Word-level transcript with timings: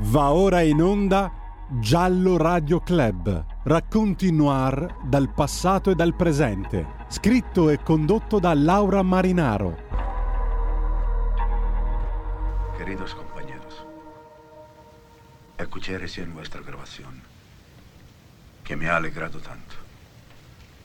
Va 0.00 0.30
ora 0.30 0.60
in 0.60 0.80
onda 0.80 1.66
Giallo 1.80 2.36
Radio 2.36 2.78
Club. 2.78 3.44
Racconti 3.64 4.30
noir 4.30 4.94
dal 5.02 5.28
passato 5.34 5.90
e 5.90 5.96
dal 5.96 6.14
presente. 6.14 6.86
Scritto 7.08 7.68
e 7.68 7.82
condotto 7.82 8.38
da 8.38 8.54
Laura 8.54 9.02
Marinaro. 9.02 9.76
Queridos 12.76 13.12
compañeros, 13.12 13.84
escuché 15.56 15.98
recién 15.98 16.32
vuestra 16.32 16.62
grabación, 16.62 17.20
que 18.62 18.76
me 18.76 18.88
ha 18.88 18.96
alegrado 18.96 19.40
tanto. 19.40 19.74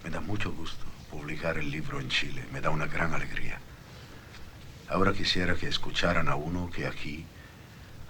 Me 0.04 0.10
da 0.10 0.22
mucho 0.22 0.52
gusto 0.52 0.86
publicar 1.12 1.60
el 1.60 1.70
libro 1.70 2.00
en 2.00 2.10
Chile, 2.10 2.48
me 2.52 2.62
da 2.62 2.72
una 2.72 2.88
gran 2.88 3.14
alegría. 3.14 3.60
Ahora 4.90 5.14
quisiera 5.14 5.54
que 5.54 5.68
escucharan 5.68 6.28
a 6.28 6.36
uno 6.36 6.72
que 6.72 6.88
aquí 6.88 7.28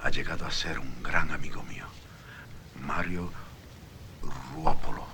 ha 0.03 0.09
llegado 0.09 0.45
a 0.45 0.51
ser 0.51 0.79
un 0.79 1.01
gran 1.01 1.31
amigo 1.31 1.63
mío, 1.63 1.85
Mario 2.81 3.31
Ruopolo. 4.51 5.07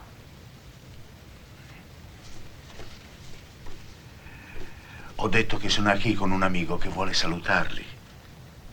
Ho 5.18 5.28
detto 5.28 5.58
che 5.58 5.70
sono 5.70 5.96
qui 6.00 6.16
con 6.16 6.32
un 6.32 6.42
amico 6.42 6.78
che 6.78 6.90
vuole 6.90 7.14
salutarli 7.14 7.86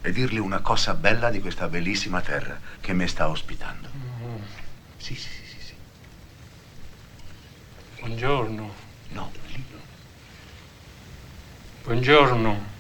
e 0.01 0.13
dirgli 0.13 0.39
una 0.39 0.61
cosa 0.61 0.95
bella 0.95 1.29
di 1.29 1.41
questa 1.41 1.69
bellissima 1.69 2.23
terra 2.23 2.59
che 2.81 2.95
mi 2.95 3.07
sta 3.07 3.29
ospitando. 3.29 3.91
Sì, 4.97 5.15
sì, 5.15 5.29
sì, 5.29 5.45
sì, 5.45 5.61
sì. 5.61 5.75
Buongiorno. 8.01 8.75
No, 9.09 9.33
lì 9.49 9.65
no. 9.71 9.81
Buongiorno. 11.83 12.75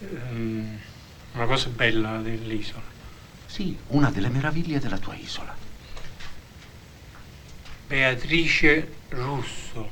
Ehm, 0.00 0.80
una 1.32 1.46
cosa 1.46 1.68
bella 1.68 2.18
dell'isola. 2.18 2.82
Sì, 3.46 3.76
una 3.88 4.10
delle 4.10 4.28
meraviglie 4.28 4.78
della 4.78 4.98
tua 4.98 5.14
isola. 5.14 5.54
Beatrice 7.86 8.96
Russo. 9.08 9.90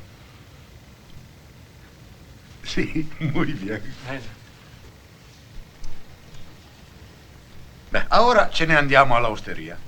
Sì, 2.63 3.09
muy 3.19 3.53
bien. 3.53 3.95
Bene. 4.05 4.35
Beh, 7.89 8.07
ora 8.11 8.51
ce 8.51 8.67
ne 8.67 8.77
andiamo 8.77 9.15
all'osteria 9.17 9.79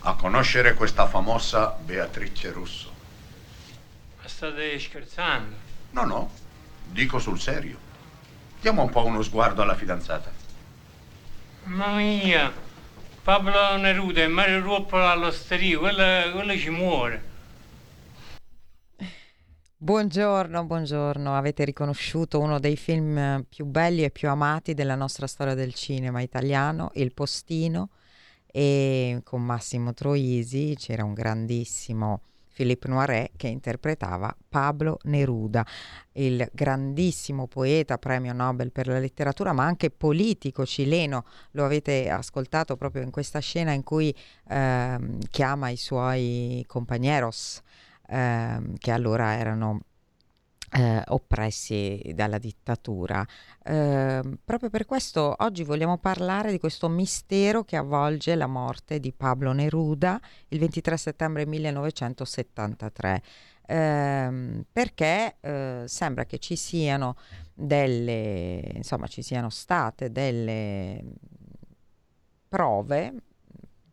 a 0.00 0.14
conoscere 0.14 0.74
questa 0.74 1.06
famosa 1.06 1.68
Beatrice 1.68 2.50
Russo. 2.50 2.92
Ma 4.20 4.28
state 4.28 4.78
scherzando? 4.78 5.56
No, 5.90 6.04
no, 6.04 6.30
dico 6.84 7.18
sul 7.18 7.40
serio. 7.40 7.78
Diamo 8.60 8.82
un 8.82 8.90
po' 8.90 9.04
uno 9.04 9.22
sguardo 9.22 9.62
alla 9.62 9.76
fidanzata. 9.76 10.37
Mamma 11.68 11.96
mia! 11.96 12.50
Pablo 13.22 13.76
Neruda 13.76 14.22
e 14.22 14.26
Mario 14.26 14.62
Ruoppola 14.62 15.10
all'osteria, 15.10 15.78
quello, 15.78 16.32
quello 16.32 16.56
ci 16.56 16.70
muore. 16.70 17.22
Buongiorno, 19.76 20.64
buongiorno. 20.64 21.36
Avete 21.36 21.66
riconosciuto 21.66 22.40
uno 22.40 22.58
dei 22.58 22.78
film 22.78 23.44
più 23.46 23.66
belli 23.66 24.02
e 24.02 24.10
più 24.10 24.30
amati 24.30 24.72
della 24.72 24.94
nostra 24.94 25.26
storia 25.26 25.52
del 25.52 25.74
cinema 25.74 26.22
italiano, 26.22 26.90
Il 26.94 27.12
Postino, 27.12 27.90
e 28.46 29.20
con 29.22 29.44
Massimo 29.44 29.92
Troisi 29.92 30.74
c'era 30.74 31.04
un 31.04 31.12
grandissimo 31.12 32.22
Philippe 32.58 32.88
Noiret 32.88 33.30
che 33.36 33.46
interpretava 33.46 34.36
Pablo 34.48 34.98
Neruda, 35.04 35.64
il 36.14 36.44
grandissimo 36.52 37.46
poeta, 37.46 37.98
premio 37.98 38.32
Nobel 38.32 38.72
per 38.72 38.88
la 38.88 38.98
letteratura, 38.98 39.52
ma 39.52 39.62
anche 39.62 39.90
politico 39.90 40.66
cileno. 40.66 41.24
Lo 41.52 41.64
avete 41.64 42.10
ascoltato 42.10 42.76
proprio 42.76 43.02
in 43.02 43.12
questa 43.12 43.38
scena 43.38 43.70
in 43.70 43.84
cui 43.84 44.12
ehm, 44.48 45.18
chiama 45.30 45.68
i 45.68 45.76
suoi 45.76 46.64
compagneros, 46.66 47.60
ehm, 48.08 48.74
che 48.76 48.90
allora 48.90 49.38
erano 49.38 49.82
eh, 50.70 51.02
oppressi 51.06 52.12
dalla 52.14 52.38
dittatura. 52.38 53.26
Eh, 53.62 54.22
proprio 54.44 54.70
per 54.70 54.86
questo 54.86 55.34
oggi 55.38 55.64
vogliamo 55.64 55.98
parlare 55.98 56.50
di 56.50 56.58
questo 56.58 56.88
mistero 56.88 57.64
che 57.64 57.76
avvolge 57.76 58.34
la 58.34 58.46
morte 58.46 59.00
di 59.00 59.12
Pablo 59.12 59.52
Neruda 59.52 60.20
il 60.48 60.58
23 60.58 60.96
settembre 60.96 61.46
1973. 61.46 63.22
Eh, 63.70 64.64
perché 64.72 65.36
sembra 65.84 66.24
che 66.24 66.38
ci 66.38 66.56
siano 66.56 67.16
delle 67.52 68.62
insomma 68.72 69.06
ci 69.08 69.20
siano 69.20 69.50
state 69.50 70.10
delle 70.10 71.04
prove 72.48 73.12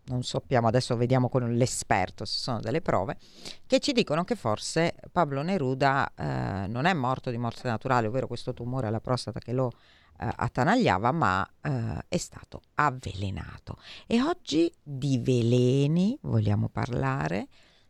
non 0.05 0.23
sappiamo, 0.23 0.67
adesso 0.67 0.95
vediamo 0.95 1.29
con 1.29 1.55
l'esperto 1.55 2.25
se 2.25 2.37
sono 2.37 2.59
delle 2.59 2.81
prove, 2.81 3.17
che 3.65 3.79
ci 3.79 3.91
dicono 3.91 4.23
che 4.23 4.35
forse 4.35 4.95
Pablo 5.11 5.41
Neruda 5.41 6.11
eh, 6.15 6.67
non 6.67 6.85
è 6.85 6.93
morto 6.93 7.29
di 7.29 7.37
morte 7.37 7.67
naturale, 7.67 8.07
ovvero 8.07 8.27
questo 8.27 8.53
tumore 8.53 8.87
alla 8.87 8.99
prostata 8.99 9.39
che 9.39 9.53
lo 9.53 9.71
eh, 10.19 10.29
attanagliava, 10.35 11.11
ma 11.11 11.47
eh, 11.61 12.05
è 12.07 12.17
stato 12.17 12.61
avvelenato. 12.75 13.77
E 14.05 14.21
oggi 14.21 14.71
di 14.81 15.17
veleni 15.17 16.17
vogliamo 16.21 16.69
parlare 16.69 17.47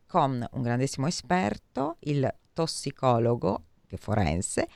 con 0.07 0.45
un 0.51 0.61
grandissimo 0.61 1.07
esperto, 1.07 1.97
il 2.01 2.33
tossicologo 2.53 3.63
forense, 3.97 4.67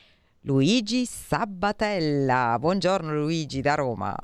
Luigi 0.42 1.06
Sabbatella. 1.06 2.58
Buongiorno 2.60 3.14
Luigi 3.14 3.62
da 3.62 3.76
Roma. 3.76 4.16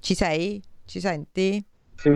Ci 0.00 0.14
sei? 0.14 0.62
Ci 0.88 1.00
senti? 1.00 1.62
Sì. 1.96 2.14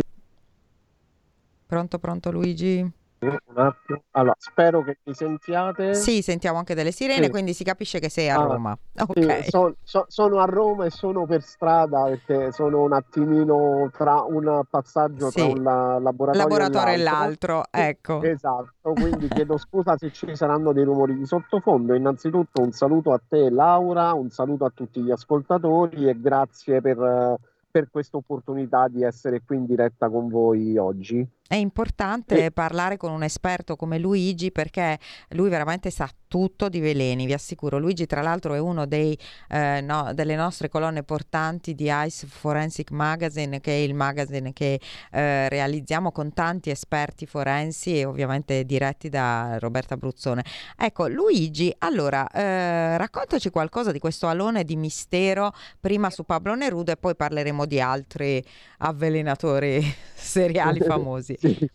Pronto, 1.67 1.99
pronto 1.99 2.31
Luigi? 2.31 2.91
Un 3.21 3.39
attimo. 3.59 4.03
Allora, 4.13 4.35
spero 4.39 4.83
che 4.83 4.97
mi 5.05 5.13
sentiate. 5.15 5.95
Sì, 5.95 6.23
sentiamo 6.23 6.57
anche 6.57 6.75
delle 6.75 6.91
sirene, 6.91 7.27
Sì. 7.27 7.31
quindi 7.31 7.53
si 7.53 7.65
capisce 7.65 8.01
che 8.01 8.09
sei 8.09 8.31
a 8.31 8.37
Ah, 8.41 8.45
Roma. 8.45 8.77
Sì, 8.95 9.03
Ok. 9.27 9.45
so- 9.49 9.77
so- 9.83 10.07
sono 10.09 10.39
a 10.39 10.47
Roma 10.47 10.87
e 10.87 10.91
sono 10.91 11.27
per 11.27 11.43
strada 11.43 12.05
perché 12.05 12.51
sono 12.51 12.83
un 12.83 12.95
attimino 12.95 13.91
tra 13.93 14.23
un 14.23 14.63
passaggio 14.69 15.31
tra 15.31 15.43
Sì. 15.45 15.51
un 15.51 15.63
la- 15.63 15.99
laboratorio, 16.01 16.49
Laboratorio 16.49 16.95
e 16.95 16.97
l'altro. 16.97 17.55
l'altro, 17.57 17.79
ecco. 17.79 18.23
Esatto, 18.23 18.93
quindi 18.95 19.29
chiedo 19.45 19.59
scusa 19.59 19.99
se 19.99 20.11
ci 20.13 20.35
saranno 20.35 20.73
dei 20.73 20.85
rumori 20.85 21.15
di 21.15 21.27
sottofondo. 21.27 21.93
Innanzitutto 21.95 22.63
un 22.63 22.73
saluto 22.73 23.13
a 23.13 23.21
te 23.25 23.51
Laura, 23.51 24.15
un 24.15 24.31
saluto 24.31 24.65
a 24.65 24.71
tutti 24.75 25.01
gli 25.03 25.11
ascoltatori 25.11 26.09
e 26.09 26.19
grazie 26.19 26.81
per, 26.81 26.99
eh, 26.99 27.37
per 27.73 27.89
questa 27.91 28.19
opportunità 28.19 28.87
di 28.87 29.03
essere 29.03 29.41
qui 29.41 29.57
in 29.57 29.65
diretta 29.65 30.11
con 30.11 30.29
voi 30.29 30.77
oggi. 30.77 31.27
È 31.47 31.57
importante 31.57 32.47
E- 32.47 32.51
parlare 32.51 32.97
con 32.97 33.13
un 33.13 33.23
esperto 33.23 33.77
come 33.77 33.99
Luigi 33.99 34.51
perché 34.51 34.99
lui 35.31 35.51
veramente 35.51 35.91
sa 35.91 36.09
tutto 36.27 36.71
di 36.71 36.81
veleni, 36.81 37.27
vi 37.27 37.35
assicuro. 37.35 37.79
Luigi, 37.79 38.07
tra 38.07 38.23
l'altro, 38.23 38.55
è 38.55 38.59
uno 38.59 38.87
dei, 38.87 39.19
eh, 39.51 39.83
no- 39.83 40.15
delle 40.15 40.35
nostre 40.35 40.71
colonne 40.71 41.03
portanti 41.03 41.75
di 41.75 41.91
Ice 41.93 42.27
Forensic 42.27 42.91
Magazine, 42.91 43.61
che 43.61 43.73
è 43.73 43.81
il 43.81 43.93
magazine 43.93 44.55
che 44.55 44.81
eh, 45.11 45.49
realizziamo 45.51 46.11
con 46.11 46.33
tanti 46.33 46.71
esperti 46.71 47.27
forensi 47.27 47.99
e 47.99 48.07
ovviamente 48.07 48.65
diretti 48.65 49.11
da 49.11 49.59
Roberta 49.59 49.99
Bruzzone. 49.99 50.43
Ecco, 50.75 51.07
Luigi, 51.07 51.71
allora 51.81 52.27
eh, 52.31 52.97
raccontaci 52.97 53.51
qualcosa 53.51 53.93
di 53.93 53.99
questo 53.99 54.27
alone 54.27 54.65
di 54.65 54.77
mistero, 54.77 55.53
prima 55.79 56.09
su 56.09 56.25
Pablo 56.25 56.55
Neruda 56.55 56.93
e 56.93 56.97
poi 56.97 57.15
parleremo 57.15 57.67
di 57.67 57.79
altri 57.79 58.43
avvelenatori 58.79 59.85
seriali 60.15 60.81
famosi. 60.81 61.32
Sì. 61.39 61.71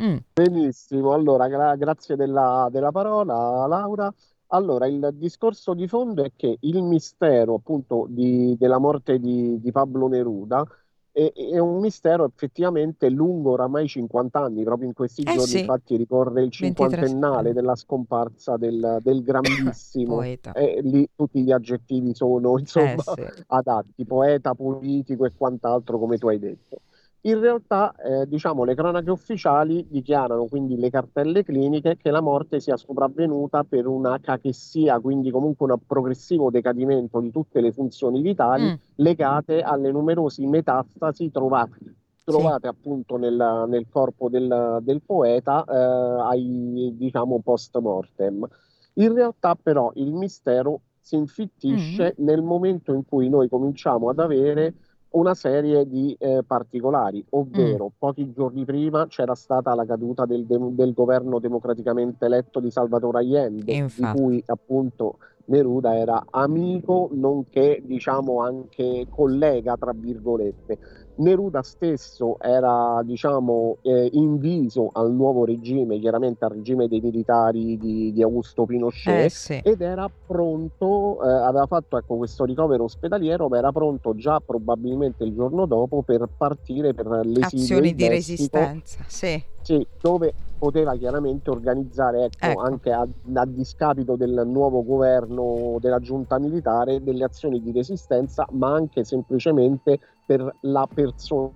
Mm. 0.00 0.16
Benissimo, 0.32 1.12
allora 1.12 1.48
gra- 1.48 1.74
grazie 1.74 2.14
della, 2.14 2.68
della 2.70 2.92
parola 2.92 3.66
Laura. 3.66 4.12
Allora, 4.50 4.86
il 4.86 5.10
discorso 5.14 5.74
di 5.74 5.86
fondo 5.88 6.22
è 6.24 6.30
che 6.34 6.56
il 6.60 6.82
mistero 6.82 7.54
appunto 7.54 8.06
di- 8.08 8.56
della 8.56 8.78
morte 8.78 9.18
di, 9.18 9.60
di 9.60 9.72
Pablo 9.72 10.06
Neruda 10.08 10.64
è, 11.10 11.32
è 11.34 11.58
un 11.58 11.80
mistero 11.80 12.24
effettivamente 12.24 13.10
lungo 13.10 13.50
oramai 13.50 13.88
50 13.88 14.40
anni, 14.40 14.62
proprio 14.62 14.86
in 14.86 14.94
questi 14.94 15.22
Eh 15.22 15.32
giorni 15.32 15.44
sì. 15.48 15.60
infatti 15.60 15.96
ricorre 15.96 16.42
il 16.44 16.54
23 16.56 16.62
cinquantennale 17.08 17.52
della 17.52 17.74
scomparsa 17.74 18.56
del, 18.56 18.98
del 19.02 19.22
grandissimo, 19.22 20.14
Poeta. 20.22 20.52
e 20.52 20.80
lì 20.82 21.06
tutti 21.14 21.42
gli 21.42 21.50
aggettivi 21.50 22.14
sono 22.14 22.56
insomma 22.58 22.92
Eh 22.94 22.98
sì. 23.02 23.42
adatti, 23.48 24.04
poeta, 24.06 24.54
politico 24.54 25.26
e 25.26 25.32
quant'altro, 25.36 25.98
come 25.98 26.16
tu 26.18 26.28
hai 26.28 26.38
detto. 26.38 26.78
In 27.22 27.40
realtà, 27.40 27.94
eh, 27.96 28.28
diciamo, 28.28 28.62
le 28.62 28.76
cronache 28.76 29.10
ufficiali 29.10 29.84
dichiarano, 29.88 30.46
quindi 30.46 30.76
le 30.78 30.88
cartelle 30.88 31.42
cliniche, 31.42 31.96
che 31.96 32.10
la 32.12 32.20
morte 32.20 32.60
sia 32.60 32.76
sopravvenuta 32.76 33.64
per 33.64 33.86
una 33.88 34.20
cachessia, 34.20 35.00
quindi 35.00 35.30
comunque 35.30 35.70
un 35.70 35.78
progressivo 35.84 36.48
decadimento 36.50 37.18
di 37.20 37.32
tutte 37.32 37.60
le 37.60 37.72
funzioni 37.72 38.20
vitali 38.22 38.66
Mm. 38.70 38.74
legate 38.96 39.62
alle 39.62 39.90
numerose 39.90 40.46
metastasi 40.46 41.30
trovate, 41.30 41.96
trovate 42.24 42.68
appunto 42.68 43.16
nel, 43.16 43.64
nel 43.68 43.86
corpo 43.90 44.28
del, 44.28 44.78
del 44.82 45.02
poeta 45.02 45.64
eh, 45.64 46.20
ai, 46.22 46.94
diciamo, 46.96 47.40
post 47.40 47.76
mortem. 47.78 48.46
In 48.94 49.12
realtà, 49.14 49.56
però, 49.60 49.90
il 49.94 50.12
mistero 50.12 50.82
si 51.00 51.16
infittisce 51.16 52.14
nel 52.18 52.42
momento 52.42 52.92
in 52.92 53.04
cui 53.04 53.28
noi 53.28 53.48
cominciamo 53.48 54.08
ad 54.08 54.18
avere 54.18 54.74
una 55.10 55.34
serie 55.34 55.86
di 55.88 56.14
eh, 56.18 56.42
particolari, 56.46 57.24
ovvero 57.30 57.86
mm. 57.86 57.98
pochi 57.98 58.32
giorni 58.32 58.64
prima 58.64 59.06
c'era 59.06 59.34
stata 59.34 59.74
la 59.74 59.86
caduta 59.86 60.26
del, 60.26 60.44
de- 60.44 60.74
del 60.74 60.92
governo 60.92 61.38
democraticamente 61.38 62.26
eletto 62.26 62.60
di 62.60 62.70
Salvatore 62.70 63.18
Allende, 63.18 63.64
di 63.64 64.06
cui 64.14 64.42
appunto 64.46 65.18
Neruda 65.48 65.96
era 65.96 66.24
amico 66.30 67.08
nonché 67.12 67.82
diciamo 67.84 68.40
anche 68.40 69.06
collega 69.10 69.76
tra 69.76 69.92
virgolette 69.94 70.78
Neruda 71.18 71.62
stesso 71.62 72.38
era 72.40 73.00
diciamo, 73.04 73.78
eh, 73.82 74.08
inviso 74.12 74.90
al 74.92 75.12
nuovo 75.12 75.44
regime, 75.44 75.98
chiaramente 75.98 76.44
al 76.44 76.52
regime 76.52 76.86
dei 76.86 77.00
militari 77.00 77.76
di, 77.76 78.12
di 78.12 78.22
Augusto 78.22 78.64
Pinochet, 78.64 79.24
eh, 79.24 79.28
sì. 79.28 79.60
ed 79.62 79.80
era 79.80 80.08
pronto, 80.26 81.18
eh, 81.24 81.28
aveva 81.28 81.66
fatto 81.66 81.96
ecco, 81.98 82.16
questo 82.16 82.44
ricovero 82.44 82.84
ospedaliero, 82.84 83.48
ma 83.48 83.58
era 83.58 83.72
pronto 83.72 84.14
già 84.14 84.40
probabilmente 84.40 85.24
il 85.24 85.34
giorno 85.34 85.66
dopo 85.66 86.02
per 86.02 86.28
partire 86.36 86.94
per 86.94 87.06
le 87.24 87.40
azioni 87.40 87.94
di 87.94 88.08
resistenza. 88.08 89.04
Sì. 89.08 89.42
Sì, 89.62 89.86
dove 90.00 90.32
poteva 90.58 90.96
chiaramente 90.96 91.50
organizzare, 91.50 92.24
ecco, 92.24 92.46
ecco. 92.46 92.60
anche 92.60 92.92
a, 92.92 93.06
a, 93.34 93.46
discapito 93.46 94.16
del 94.16 94.42
nuovo 94.44 94.84
governo 94.84 95.78
della 95.80 96.00
giunta 96.00 96.38
militare, 96.38 97.02
delle 97.02 97.24
azioni 97.24 97.62
di 97.62 97.72
resistenza, 97.72 98.46
ma 98.52 98.74
anche 98.74 99.04
semplicemente 99.04 99.98
per 100.26 100.56
la 100.62 100.86
persona. 100.92 101.50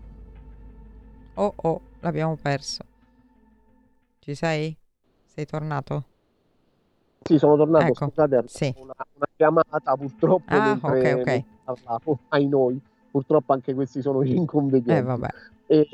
Oh 1.35 1.53
oh, 1.57 1.81
l'abbiamo 2.01 2.37
perso. 2.41 2.85
Ci 4.21 4.35
sei? 4.35 4.77
Sei 5.27 5.47
tornato? 5.47 6.05
Sì, 7.23 7.39
sono 7.39 7.57
tornato, 7.57 7.87
ecco. 7.87 8.07
scusate, 8.07 8.45
sì. 8.47 8.75
una, 8.77 8.95
una, 9.15 9.27
chiamata 9.37 9.97
purtroppo 9.97 10.55
ah, 10.55 10.67
mentre 10.67 10.99
okay, 10.99 11.21
okay. 11.21 11.45
ai 12.29 12.47
noi, 12.47 12.81
purtroppo 13.13 13.53
anche 13.53 13.75
questi 13.75 14.01
sono 14.01 14.25
gli 14.25 14.35
inconvenienti. 14.35 14.91
Eh, 14.91 15.03
vabbè. 15.03 15.29
E, 15.67 15.87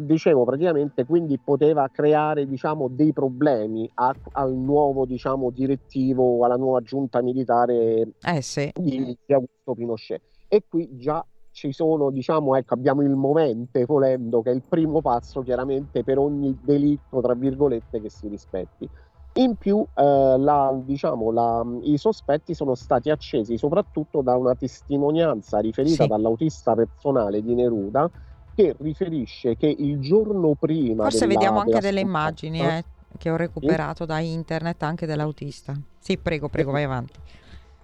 dicevo 0.00 0.44
praticamente 0.44 1.04
quindi 1.06 1.38
poteva 1.38 1.88
creare 1.88 2.46
diciamo, 2.46 2.88
dei 2.88 3.12
problemi 3.12 3.88
a, 3.94 4.14
al 4.32 4.52
nuovo 4.54 5.06
diciamo, 5.06 5.50
direttivo, 5.50 6.44
alla 6.44 6.56
nuova 6.56 6.82
giunta 6.82 7.22
militare 7.22 8.08
eh, 8.20 8.42
sì. 8.42 8.70
di, 8.74 9.16
di 9.24 9.32
Augusto 9.32 9.74
Pinochet. 9.74 10.20
E 10.48 10.64
qui 10.68 10.88
già 10.98 11.24
ci 11.52 11.72
sono, 11.72 12.10
diciamo, 12.10 12.54
ecco, 12.54 12.74
abbiamo 12.74 13.02
il 13.02 13.16
movente 13.16 13.84
volendo, 13.84 14.42
che 14.42 14.50
è 14.50 14.54
il 14.54 14.62
primo 14.62 15.00
passo 15.00 15.42
chiaramente 15.42 16.04
per 16.04 16.18
ogni 16.18 16.56
delitto, 16.62 17.20
tra 17.20 17.34
virgolette, 17.34 18.00
che 18.00 18.10
si 18.10 18.28
rispetti. 18.28 18.88
In 19.38 19.56
più, 19.56 19.84
eh, 19.94 20.02
la, 20.38 20.76
diciamo, 20.82 21.30
la, 21.30 21.64
i 21.82 21.96
sospetti 21.96 22.54
sono 22.54 22.74
stati 22.74 23.10
accesi 23.10 23.56
soprattutto 23.56 24.20
da 24.20 24.36
una 24.36 24.54
testimonianza 24.54 25.58
riferita 25.58 26.02
sì. 26.02 26.08
dall'autista 26.08 26.74
personale 26.74 27.42
di 27.42 27.54
Neruda, 27.54 28.10
che 28.54 28.74
riferisce 28.80 29.56
che 29.56 29.74
il 29.76 30.00
giorno 30.00 30.54
prima. 30.58 31.04
Forse 31.04 31.26
della, 31.26 31.32
vediamo 31.34 31.60
anche 31.60 31.80
delle 31.80 32.00
immagini 32.00 32.60
eh, 32.60 32.84
che 33.16 33.30
ho 33.30 33.36
recuperato 33.36 34.02
sì? 34.02 34.08
da 34.08 34.18
internet 34.18 34.82
anche 34.82 35.06
dell'autista. 35.06 35.78
Sì, 35.98 36.18
prego, 36.18 36.48
prego, 36.48 36.72
vai 36.72 36.84
avanti 36.84 37.20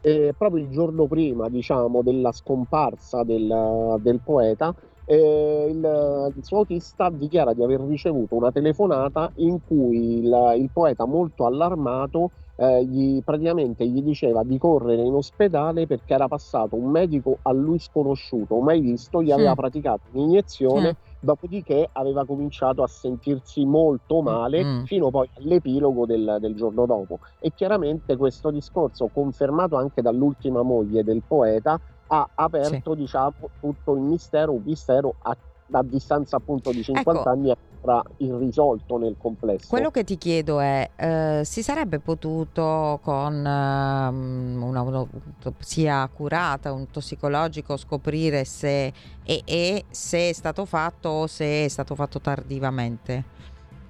eh, 0.07 0.35
proprio 0.37 0.63
il 0.63 0.71
giorno 0.71 1.07
prima 1.07 1.49
diciamo, 1.49 2.03
della 2.03 2.31
scomparsa 2.31 3.25
del, 3.25 3.97
del 4.01 4.21
poeta, 4.23 4.75
eh, 5.07 5.67
il, 5.71 6.33
il, 6.37 6.45
suo 6.45 6.59
autista 6.59 7.11
dichiara 7.11 7.53
di 7.53 7.63
aver 7.63 7.81
ricevuto 7.81 8.35
una 8.35 8.51
telefonata 8.51 9.31
in 9.37 9.59
cui 9.67 10.19
il, 10.19 10.55
il 10.59 10.71
poeta 10.73 11.05
molto 11.05 11.47
allarmato 11.47 12.31
eh, 12.57 12.85
gli, 12.85 13.23
praticamente 13.23 13.87
gli 13.87 14.01
diceva 14.03 14.45
di 14.45 14.59
correre 14.59 15.03
in 15.03 15.15
ospedale 15.15 15.87
perché 15.87 16.15
era 16.15 16.29
passato 16.29 16.77
un 16.77 16.91
medico 16.91 17.39
a 17.43 17.53
lui 17.53 17.79
sconosciuto, 17.79 18.59
mai 18.61 18.81
visto, 18.81 19.23
gli 19.23 19.33
aveva 19.33 19.55
praticato 19.55 20.03
un'iniezione, 20.13 20.97
dopodiché 21.21 21.89
aveva 21.93 22.25
cominciato 22.25 22.83
a 22.83 22.87
sentirsi 22.87 23.65
molto 23.65 24.21
male 24.21 24.63
mm. 24.63 24.83
fino 24.85 25.11
poi 25.11 25.29
all'epilogo 25.39 26.07
del, 26.07 26.37
del, 26.41 26.55
giorno 26.55 26.87
dopo. 26.87 27.19
E 27.41 27.53
chiaramente 27.55 28.17
questo 28.17 28.51
discorso, 28.51 29.11
confermato 29.13 29.77
anche 29.77 30.03
dall'ultima 30.03 30.63
moglie 30.63 31.03
del 31.03 31.23
poeta, 31.27 31.81
ha 32.15 32.29
aperto 32.35 32.93
sì. 32.93 33.01
diciamo, 33.01 33.33
tutto 33.61 33.95
il 33.95 34.01
mistero, 34.01 34.53
un 34.53 34.63
mistero 34.65 35.15
a, 35.23 35.37
a 35.73 35.83
distanza 35.83 36.37
appunto 36.37 36.71
di 36.71 36.83
50 36.83 37.21
ecco. 37.21 37.29
anni 37.29 37.51
ancora 37.51 38.03
irrisolto 38.19 38.97
nel 38.99 39.17
complesso. 39.19 39.67
Quello 39.69 39.91
che 39.91 40.05
ti 40.05 40.17
chiedo 40.17 40.61
è, 40.61 40.91
eh, 40.97 41.43
si 41.45 41.63
sarebbe 41.63 41.99
potuto 41.99 43.01
con 43.03 43.35
eh, 43.35 44.09
una, 44.09 44.81
un'autopsia 44.81 46.03
accurata, 46.03 46.73
un 46.73 46.91
tossicologico, 46.91 47.77
scoprire 47.77 48.45
se 48.45 48.93
e, 49.25 49.43
e 49.45 49.85
se 49.91 50.29
è 50.31 50.33
stato 50.33 50.65
fatto 50.65 51.09
o 51.09 51.27
se 51.27 51.65
è 51.65 51.69
stato 51.69 51.95
fatto 51.95 52.21
tardivamente? 52.21 53.34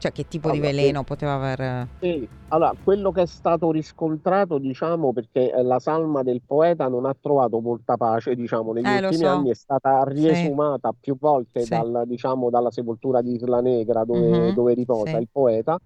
Cioè 0.04 0.12
che 0.12 0.28
tipo 0.28 0.50
allora, 0.50 0.60
di 0.60 0.76
veleno 0.76 0.98
sì. 0.98 1.04
poteva 1.06 1.32
aver... 1.32 1.88
Sì, 1.98 2.28
allora 2.48 2.74
quello 2.84 3.10
che 3.10 3.22
è 3.22 3.26
stato 3.26 3.70
riscontrato, 3.70 4.58
diciamo, 4.58 5.14
perché 5.14 5.50
eh, 5.50 5.62
la 5.62 5.78
salma 5.78 6.22
del 6.22 6.42
poeta 6.46 6.88
non 6.88 7.06
ha 7.06 7.16
trovato 7.18 7.58
molta 7.60 7.96
pace, 7.96 8.34
diciamo, 8.34 8.74
negli 8.74 8.84
eh, 8.84 8.98
ultimi 8.98 9.14
so. 9.14 9.28
anni 9.28 9.48
è 9.48 9.54
stata 9.54 10.04
riesumata 10.04 10.90
sì. 10.90 10.96
più 11.00 11.16
volte 11.18 11.62
sì. 11.62 11.70
dal, 11.70 12.02
diciamo, 12.06 12.50
dalla 12.50 12.70
sepoltura 12.70 13.22
di 13.22 13.32
Isla 13.32 13.62
Negra 13.62 14.04
dove, 14.04 14.28
mm-hmm. 14.28 14.54
dove 14.54 14.74
riposa 14.74 15.16
il 15.16 15.28
poeta 15.32 15.80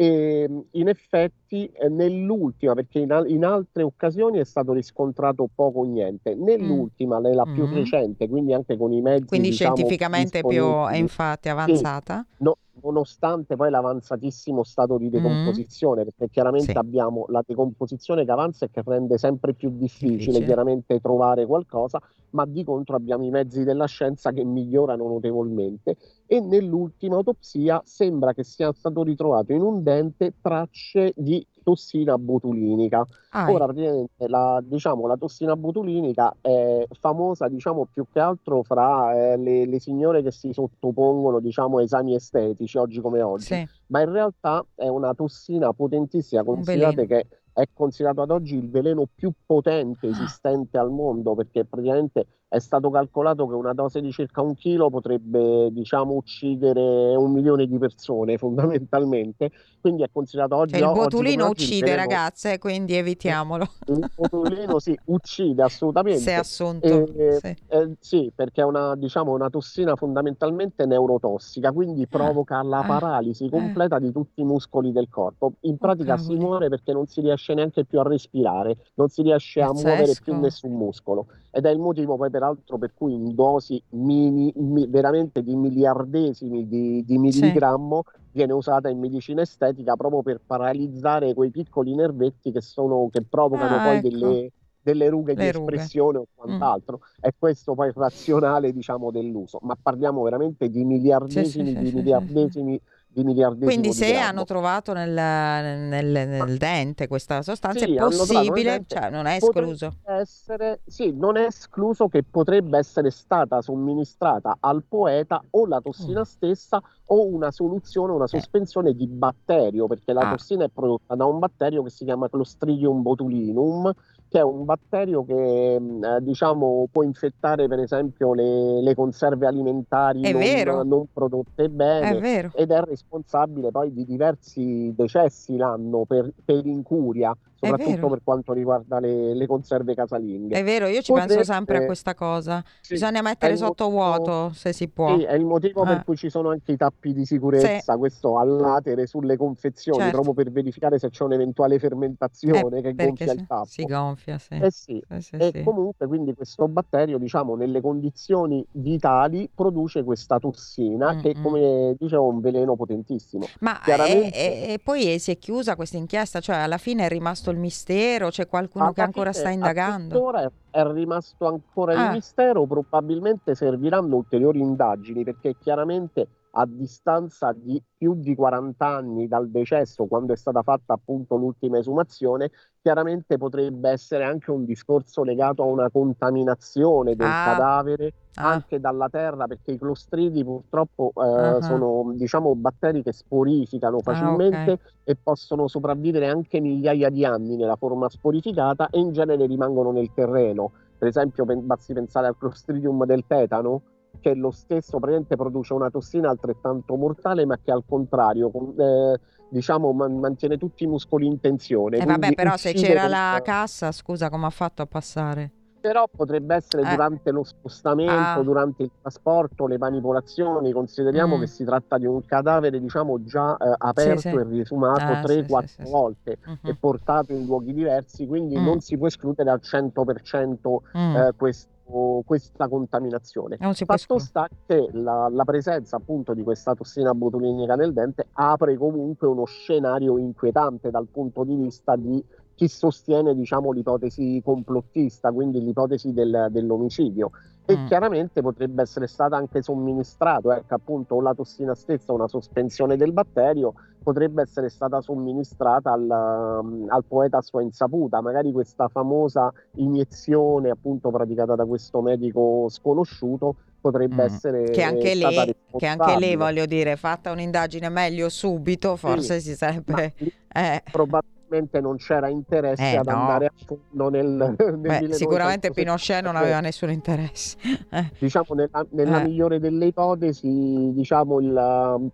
e 0.00 0.48
in 0.70 0.88
effetti 0.88 1.66
eh, 1.66 1.90
nell'ultima, 1.90 2.72
perché 2.72 3.00
in, 3.00 3.12
al- 3.12 3.28
in, 3.30 3.44
altre 3.44 3.82
occasioni 3.82 4.38
è 4.38 4.44
stato 4.44 4.72
riscontrato 4.72 5.46
poco 5.54 5.80
o 5.80 5.84
niente, 5.84 6.34
nell'ultima, 6.34 7.18
mm. 7.18 7.22
nella 7.22 7.44
più 7.44 7.66
mm. 7.66 7.74
recente, 7.74 8.26
quindi 8.26 8.54
anche 8.54 8.78
con 8.78 8.92
i 8.92 9.02
mezzi 9.02 9.26
quindi 9.26 9.50
diciamo, 9.50 9.76
scientificamente 9.76 10.40
più 10.40 10.88
infatti 10.92 11.50
avanzata? 11.50 12.26
Sì, 12.26 12.44
no, 12.44 12.56
nonostante 12.82 13.56
poi 13.56 13.70
l'avanzatissimo 13.70 14.62
stato 14.64 14.98
di 14.98 15.08
decomposizione, 15.08 16.02
mm. 16.02 16.04
perché 16.04 16.28
chiaramente 16.30 16.72
sì. 16.72 16.78
abbiamo 16.78 17.24
la 17.28 17.42
decomposizione 17.46 18.24
che 18.24 18.30
avanza 18.30 18.66
e 18.66 18.70
che 18.70 18.82
rende 18.84 19.18
sempre 19.18 19.54
più 19.54 19.70
difficile, 19.70 20.16
difficile 20.16 20.44
chiaramente 20.44 21.00
trovare 21.00 21.46
qualcosa, 21.46 22.00
ma 22.30 22.44
di 22.46 22.64
contro 22.64 22.96
abbiamo 22.96 23.24
i 23.24 23.30
mezzi 23.30 23.64
della 23.64 23.86
scienza 23.86 24.30
che 24.32 24.44
migliorano 24.44 25.06
notevolmente 25.06 25.96
e 26.26 26.40
nell'ultima 26.40 27.16
autopsia 27.16 27.82
sembra 27.84 28.32
che 28.32 28.44
sia 28.44 28.72
stato 28.72 29.02
ritrovato 29.02 29.52
in 29.52 29.62
un 29.62 29.82
dente 29.82 30.34
tracce 30.40 31.12
di 31.16 31.44
tossina 31.62 32.18
botulinica. 32.18 33.06
Ah, 33.30 33.50
Ora, 33.50 33.64
praticamente, 33.64 34.28
la, 34.28 34.60
diciamo, 34.62 35.06
la 35.06 35.16
tossina 35.16 35.56
botulinica 35.56 36.34
è 36.40 36.86
famosa, 36.98 37.48
diciamo, 37.48 37.86
più 37.92 38.06
che 38.10 38.20
altro 38.20 38.62
fra 38.62 39.14
eh, 39.14 39.36
le, 39.36 39.66
le, 39.66 39.78
signore 39.78 40.22
che 40.22 40.30
si 40.30 40.52
sottopongono, 40.52 41.40
diciamo, 41.40 41.78
a 41.78 41.82
esami 41.82 42.14
estetici, 42.14 42.76
oggi 42.78 43.00
come 43.00 43.22
oggi. 43.22 43.44
Sì. 43.44 43.68
Ma 43.86 44.00
in 44.00 44.12
realtà 44.12 44.64
è 44.74 44.88
una 44.88 45.14
tossina 45.14 45.72
potentissima, 45.72 46.42
considerate 46.42 47.06
che 47.06 47.26
è 47.52 47.68
considerato 47.72 48.22
ad 48.22 48.30
oggi 48.30 48.56
il 48.56 48.70
veleno 48.70 49.06
più 49.12 49.32
potente 49.44 50.06
esistente 50.06 50.78
al 50.78 50.90
mondo 50.90 51.34
perché 51.34 51.64
praticamente 51.64 52.26
è 52.50 52.58
stato 52.58 52.90
calcolato 52.90 53.46
che 53.46 53.54
una 53.54 53.72
dose 53.72 54.00
di 54.00 54.10
circa 54.10 54.42
un 54.42 54.56
chilo 54.56 54.90
potrebbe 54.90 55.68
diciamo 55.70 56.14
uccidere 56.14 57.14
un 57.14 57.30
milione 57.30 57.64
di 57.66 57.78
persone 57.78 58.38
fondamentalmente 58.38 59.52
quindi 59.80 60.02
è 60.02 60.08
considerato 60.12 60.56
oggi 60.56 60.76
cioè, 60.76 60.88
il 60.88 60.92
botulino 60.92 61.46
oggi 61.46 61.62
uccide 61.62 61.94
ragazze 61.94 62.58
quindi 62.58 62.96
evitiamolo 62.96 63.68
il 63.86 64.10
botulino 64.16 64.80
sì 64.80 64.98
uccide 65.04 65.62
assolutamente 65.62 66.18
se 66.18 66.34
assunto 66.34 67.06
eh, 67.14 67.38
sì. 67.40 67.56
Eh, 67.68 67.96
sì. 68.00 68.32
perché 68.34 68.62
è 68.62 68.64
una 68.64 68.96
diciamo 68.96 69.30
una 69.32 69.48
tossina 69.48 69.94
fondamentalmente 69.94 70.86
neurotossica 70.86 71.70
quindi 71.70 72.02
ah, 72.02 72.08
provoca 72.10 72.58
ah, 72.58 72.64
la 72.64 72.82
paralisi 72.84 73.44
ah, 73.44 73.50
completa 73.50 73.98
eh. 73.98 74.00
di 74.00 74.10
tutti 74.10 74.40
i 74.40 74.44
muscoli 74.44 74.90
del 74.90 75.08
corpo 75.08 75.52
in 75.60 75.78
pratica 75.78 76.14
oh, 76.14 76.18
si 76.18 76.34
muore 76.34 76.68
perché 76.68 76.92
non 76.92 77.06
si 77.06 77.20
riesce 77.20 77.54
neanche 77.54 77.84
più 77.84 78.00
a 78.00 78.02
respirare 78.02 78.76
non 78.94 79.08
si 79.08 79.22
riesce 79.22 79.60
Pazzesco. 79.60 79.86
a 79.86 79.88
muovere 79.88 80.18
più 80.20 80.36
nessun 80.36 80.72
muscolo 80.72 81.26
ed 81.52 81.64
è 81.64 81.70
il 81.70 81.78
motivo 81.78 82.16
poi 82.16 82.28
peraltro 82.40 82.78
per 82.78 82.92
cui 82.94 83.12
in 83.12 83.34
dosi 83.34 83.80
mini, 83.90 84.50
mi, 84.56 84.86
veramente 84.86 85.42
di 85.42 85.54
miliardesimi 85.54 86.66
di, 86.66 87.04
di 87.04 87.18
milligrammo 87.18 88.04
sì. 88.06 88.18
viene 88.32 88.54
usata 88.54 88.88
in 88.88 88.98
medicina 88.98 89.42
estetica 89.42 89.94
proprio 89.94 90.22
per 90.22 90.40
paralizzare 90.44 91.34
quei 91.34 91.50
piccoli 91.50 91.94
nervetti 91.94 92.50
che, 92.50 92.62
sono, 92.62 93.08
che 93.12 93.22
provocano 93.22 93.76
ah, 93.76 93.84
poi 93.84 93.96
ecco. 93.98 94.08
delle, 94.08 94.52
delle 94.80 95.08
rughe 95.10 95.34
Le 95.34 95.44
di 95.44 95.50
rughe. 95.52 95.74
espressione 95.74 96.18
o 96.18 96.22
mm. 96.22 96.34
quant'altro. 96.34 97.00
Mm. 97.02 97.20
È 97.20 97.34
questo 97.38 97.74
poi 97.74 97.88
il 97.88 97.94
razionale 97.94 98.72
diciamo 98.72 99.10
dell'uso, 99.10 99.58
ma 99.62 99.76
parliamo 99.80 100.22
veramente 100.22 100.70
di 100.70 100.82
miliardesimi 100.82 101.68
sì, 101.68 101.76
sì, 101.76 101.82
di 101.82 101.92
miliardesimi 101.92 102.80
di 103.12 103.24
miliardesimo 103.24 103.66
Quindi 103.66 103.92
se 103.92 104.16
hanno 104.16 104.44
trovato 104.44 104.92
nel, 104.92 105.10
nel, 105.10 106.28
nel, 106.28 106.56
dente 106.56 107.08
questa 107.08 107.42
sostanza 107.42 107.84
sì, 107.84 107.94
è 107.94 107.98
possibile, 107.98 108.84
cioè 108.86 109.10
non 109.10 109.26
è 109.26 109.36
escluso. 109.36 109.96
Essere, 110.04 110.80
sì, 110.86 111.12
non 111.12 111.36
è 111.36 111.46
escluso 111.46 112.08
che 112.08 112.22
potrebbe 112.22 112.78
essere 112.78 113.10
stata 113.10 113.62
somministrata 113.62 114.56
al 114.60 114.84
poeta 114.86 115.42
o 115.50 115.66
la 115.66 115.80
tossina 115.80 116.20
mm. 116.20 116.24
stessa 116.24 116.80
o 117.06 117.26
una 117.26 117.50
soluzione, 117.50 118.12
una 118.12 118.24
eh. 118.24 118.28
sospensione 118.28 118.90
eh. 118.90 118.96
di 118.96 119.08
batterio, 119.08 119.88
perché 119.88 120.12
la 120.12 120.28
ah. 120.28 120.30
tossina 120.30 120.64
è 120.64 120.68
prodotta 120.68 121.16
da 121.16 121.24
un 121.24 121.40
batterio 121.40 121.82
che 121.82 121.90
si 121.90 122.04
chiama 122.04 122.28
Clostridium 122.28 123.02
botulinum, 123.02 123.92
che 124.30 124.38
è 124.38 124.42
un 124.42 124.64
batterio 124.64 125.24
che 125.24 125.76
mm, 125.78 126.04
eh, 126.04 126.18
diciamo, 126.22 126.86
può 126.90 127.02
infettare 127.02 127.66
per 127.66 127.80
esempio 127.80 128.32
le, 128.32 128.80
le 128.80 128.94
conserve 128.94 129.46
alimentari 129.46 130.20
non, 130.64 130.88
non, 130.88 131.06
prodotte 131.12 131.68
bene 131.68 132.20
è 132.20 132.48
ed 132.54 132.70
è 132.70 132.80
responsabile 132.82 133.72
poi 133.72 133.92
di 133.92 134.04
diversi 134.04 134.94
decessi 134.94 135.56
l'anno 135.56 136.04
per, 136.04 136.30
per 136.44 136.64
incuria 136.64 137.36
soprattutto 137.60 138.08
per 138.08 138.20
quanto 138.24 138.52
riguarda 138.52 138.98
le, 138.98 139.34
le, 139.34 139.46
conserve 139.46 139.94
casalinghe. 139.94 140.56
È 140.56 140.64
vero, 140.64 140.86
io 140.86 141.02
ci 141.02 141.12
Potrebbe, 141.12 141.34
penso 141.34 141.52
sempre 141.52 141.78
a 141.78 141.84
questa 141.86 142.14
cosa. 142.14 142.62
Sì, 142.80 142.94
Bisogna 142.94 143.22
mettere 143.22 143.56
sotto 143.56 143.90
motivo, 143.90 144.24
vuoto 144.24 144.52
se 144.54 144.72
si 144.72 144.88
può. 144.88 145.16
Sì, 145.16 145.24
è 145.24 145.34
il 145.34 145.44
motivo 145.44 145.82
eh. 145.82 145.86
per 145.86 146.04
cui 146.04 146.16
ci 146.16 146.30
sono 146.30 146.50
anche 146.50 146.72
i 146.72 146.76
tappi 146.76 147.12
di 147.12 147.24
sicurezza, 147.24 147.92
sì. 147.92 147.98
questo 147.98 148.38
all'atere 148.38 149.06
sulle 149.06 149.36
confezioni, 149.36 149.98
certo. 149.98 150.20
proprio 150.20 150.34
per 150.34 150.50
verificare 150.52 150.98
se 150.98 151.10
c'è 151.10 151.24
un'eventuale 151.24 151.78
fermentazione 151.78 152.78
eh, 152.78 152.82
che 152.82 152.94
gonfia 152.94 153.32
il 153.32 153.46
tappo. 153.46 153.66
Si 153.66 153.84
gonfia, 153.84 154.38
sì. 154.38 154.54
Eh 154.54 154.70
sì. 154.70 155.02
Eh 155.08 155.20
e 155.38 155.62
comunque 155.62 156.06
quindi 156.06 156.34
questo 156.34 156.66
batterio, 156.68 157.18
diciamo, 157.18 157.54
nelle 157.54 157.80
condizioni 157.80 158.64
vitali 158.72 159.50
produce 159.54 160.02
questa 160.02 160.38
tossina 160.38 161.12
mm-hmm. 161.12 161.22
che, 161.22 161.34
mm. 161.36 161.42
come 161.42 161.94
dicevo, 161.98 162.30
è 162.30 162.32
un 162.32 162.40
veleno 162.40 162.76
potentissimo. 162.76 163.46
Ma 163.60 163.80
Chiaramente... 163.82 164.34
e, 164.34 164.72
e 164.72 164.78
poi 164.82 165.18
si 165.18 165.30
è 165.30 165.38
chiusa 165.38 165.76
questa 165.76 165.96
inchiesta, 165.96 166.40
cioè 166.40 166.56
alla 166.56 166.78
fine 166.78 167.06
è 167.06 167.08
rimasto 167.08 167.49
il 167.50 167.58
mistero? 167.58 168.30
C'è 168.30 168.46
qualcuno 168.46 168.92
che 168.92 169.00
ancora 169.00 169.32
sta 169.32 169.50
indagando? 169.50 170.22
Ora 170.22 170.50
è 170.70 170.84
rimasto 170.84 171.46
ancora 171.46 171.94
ah. 171.94 172.06
il 172.06 172.12
mistero, 172.12 172.66
probabilmente 172.66 173.54
serviranno 173.54 174.16
ulteriori 174.16 174.60
indagini 174.60 175.24
perché 175.24 175.56
chiaramente 175.58 176.28
a 176.52 176.66
distanza 176.66 177.52
di 177.52 177.80
più 177.96 178.14
di 178.14 178.34
40 178.34 178.86
anni 178.86 179.28
dal 179.28 179.48
decesso, 179.50 180.06
quando 180.06 180.32
è 180.32 180.36
stata 180.36 180.62
fatta 180.62 180.94
appunto 180.94 181.36
l'ultima 181.36 181.78
esumazione, 181.78 182.50
chiaramente 182.80 183.36
potrebbe 183.36 183.90
essere 183.90 184.24
anche 184.24 184.50
un 184.50 184.64
discorso 184.64 185.22
legato 185.22 185.62
a 185.62 185.66
una 185.66 185.90
contaminazione 185.90 187.14
del 187.14 187.28
ah. 187.28 187.44
cadavere 187.44 188.12
ah. 188.34 188.48
anche 188.48 188.80
dalla 188.80 189.08
terra, 189.08 189.46
perché 189.46 189.72
i 189.72 189.78
clostridi 189.78 190.42
purtroppo 190.42 191.12
eh, 191.14 191.52
uh-huh. 191.52 191.62
sono 191.62 192.12
diciamo 192.16 192.54
batteri 192.56 193.02
che 193.02 193.12
sporificano 193.12 193.98
ah, 193.98 194.02
facilmente 194.02 194.70
ah, 194.70 194.74
okay. 194.74 194.78
e 195.04 195.16
possono 195.22 195.68
sopravvivere 195.68 196.28
anche 196.28 196.60
migliaia 196.60 197.10
di 197.10 197.24
anni 197.24 197.56
nella 197.56 197.76
forma 197.76 198.08
sporificata 198.08 198.88
e 198.90 198.98
in 198.98 199.12
genere 199.12 199.46
rimangono 199.46 199.92
nel 199.92 200.10
terreno. 200.12 200.59
Per 201.00 201.08
esempio, 201.08 201.46
basti 201.46 201.94
pensare 201.94 202.26
al 202.26 202.36
clostridium 202.36 203.06
del 203.06 203.24
tetano, 203.26 203.84
che 204.20 204.34
lo 204.34 204.50
stesso 204.50 204.98
praticamente 204.98 205.34
produce 205.34 205.72
una 205.72 205.88
tossina 205.88 206.28
altrettanto 206.28 206.94
mortale, 206.94 207.46
ma 207.46 207.56
che 207.56 207.70
al 207.70 207.84
contrario, 207.88 208.50
eh, 208.76 209.18
diciamo, 209.48 209.92
man- 209.92 210.18
mantiene 210.18 210.58
tutti 210.58 210.84
i 210.84 210.86
muscoli 210.86 211.24
in 211.24 211.40
tensione. 211.40 211.96
Eh 211.96 212.04
vabbè, 212.04 212.34
però 212.34 212.54
se 212.58 212.74
c'era 212.74 213.08
la 213.08 213.36
il... 213.36 213.42
cassa, 213.42 213.92
scusa, 213.92 214.28
come 214.28 214.44
ha 214.44 214.50
fatto 214.50 214.82
a 214.82 214.86
passare? 214.86 215.52
Però 215.80 216.08
potrebbe 216.14 216.56
essere 216.56 216.82
eh. 216.82 216.90
durante 216.90 217.30
lo 217.30 217.42
spostamento, 217.42 218.12
ah. 218.12 218.42
durante 218.42 218.82
il 218.82 218.90
trasporto, 219.00 219.66
le 219.66 219.78
manipolazioni. 219.78 220.72
Consideriamo 220.72 221.36
mm. 221.36 221.40
che 221.40 221.46
si 221.46 221.64
tratta 221.64 221.98
di 221.98 222.06
un 222.06 222.24
cadavere, 222.24 222.80
diciamo, 222.80 223.22
già 223.24 223.56
eh, 223.56 223.74
aperto 223.78 224.20
sì, 224.20 224.28
sì. 224.30 224.36
e 224.36 224.44
risumato 224.44 225.04
ah, 225.04 225.20
3-4 225.20 225.64
sì, 225.64 225.90
volte 225.90 226.38
mm-hmm. 226.46 226.56
e 226.62 226.76
portato 226.76 227.32
in 227.32 227.46
luoghi 227.46 227.72
diversi, 227.72 228.26
quindi 228.26 228.58
mm. 228.58 228.64
non 228.64 228.80
si 228.80 228.96
può 228.98 229.06
escludere 229.06 229.50
al 229.50 229.60
100% 229.62 230.76
mm. 230.96 231.16
eh, 231.16 231.32
questo 231.36 231.78
questa 232.24 232.68
contaminazione. 232.68 233.56
Fatto 233.58 234.18
sta 234.18 234.48
che 234.66 234.88
la, 234.92 235.28
la, 235.30 235.44
presenza 235.44 235.96
appunto 235.96 236.34
di 236.34 236.42
questa 236.42 236.74
tossina 236.74 237.12
botulinica 237.14 237.74
nel 237.74 237.92
dente 237.92 238.28
apre 238.32 238.76
comunque 238.76 239.26
uno 239.26 239.44
scenario 239.44 240.16
inquietante 240.18 240.90
dal 240.90 241.08
punto 241.10 241.42
di 241.44 241.56
vista 241.56 241.96
di 241.96 242.24
chi 242.60 242.68
sostiene 242.68 243.34
diciamo, 243.34 243.72
l'ipotesi 243.72 244.42
complottista, 244.44 245.32
quindi 245.32 245.64
l'ipotesi 245.64 246.12
del, 246.12 246.48
dell'omicidio. 246.50 247.30
E 247.64 247.74
mm. 247.74 247.86
chiaramente 247.86 248.42
potrebbe 248.42 248.82
essere 248.82 249.06
stata 249.06 249.34
anche 249.34 249.62
somministrato, 249.62 250.52
ecco 250.52 250.74
appunto 250.74 251.22
la 251.22 251.32
tossina 251.32 251.74
stessa, 251.74 252.12
una 252.12 252.28
sospensione 252.28 252.98
del 252.98 253.14
batterio, 253.14 253.72
potrebbe 254.02 254.42
essere 254.42 254.68
stata 254.68 255.00
somministrata 255.00 255.92
al, 255.92 256.10
al, 256.10 257.04
poeta 257.08 257.38
a 257.38 257.40
sua 257.40 257.62
insaputa, 257.62 258.20
magari 258.20 258.52
questa 258.52 258.88
famosa 258.88 259.50
iniezione 259.76 260.68
appunto 260.68 261.10
praticata 261.10 261.54
da 261.54 261.64
questo 261.64 262.02
medico 262.02 262.66
sconosciuto 262.68 263.54
potrebbe 263.80 264.16
mm. 264.16 264.26
essere 264.26 264.64
che 264.64 264.82
anche, 264.82 265.14
lei, 265.14 265.56
che 265.78 265.86
anche 265.86 266.18
lei 266.18 266.36
voglio 266.36 266.66
dire 266.66 266.96
fatta 266.96 267.30
un'indagine 267.30 267.88
meglio 267.88 268.28
subito 268.28 268.96
forse 268.96 269.40
sì, 269.40 269.48
si 269.48 269.56
sarebbe 269.56 270.12
eh. 270.52 270.82
probabilmente 270.92 271.39
probabilmente 271.50 271.80
non 271.80 271.96
c'era 271.96 272.28
interesse 272.28 272.92
eh, 272.92 272.96
ad 272.96 273.08
no. 273.08 273.16
andare 273.16 273.46
a 273.46 273.52
fondo 273.66 274.08
nel, 274.08 274.54
nel 274.56 274.78
Beh, 274.78 275.12
sicuramente 275.12 275.72
Pinochet 275.72 276.22
non 276.22 276.36
aveva 276.36 276.60
nessun 276.62 276.90
interesse 276.90 277.56
eh. 277.90 278.12
diciamo 278.18 278.54
nella, 278.54 278.86
nella 278.90 279.20
eh. 279.20 279.24
migliore 279.24 279.58
delle 279.58 279.86
ipotesi 279.86 280.92
diciamo 280.94 281.40
il 281.40 282.10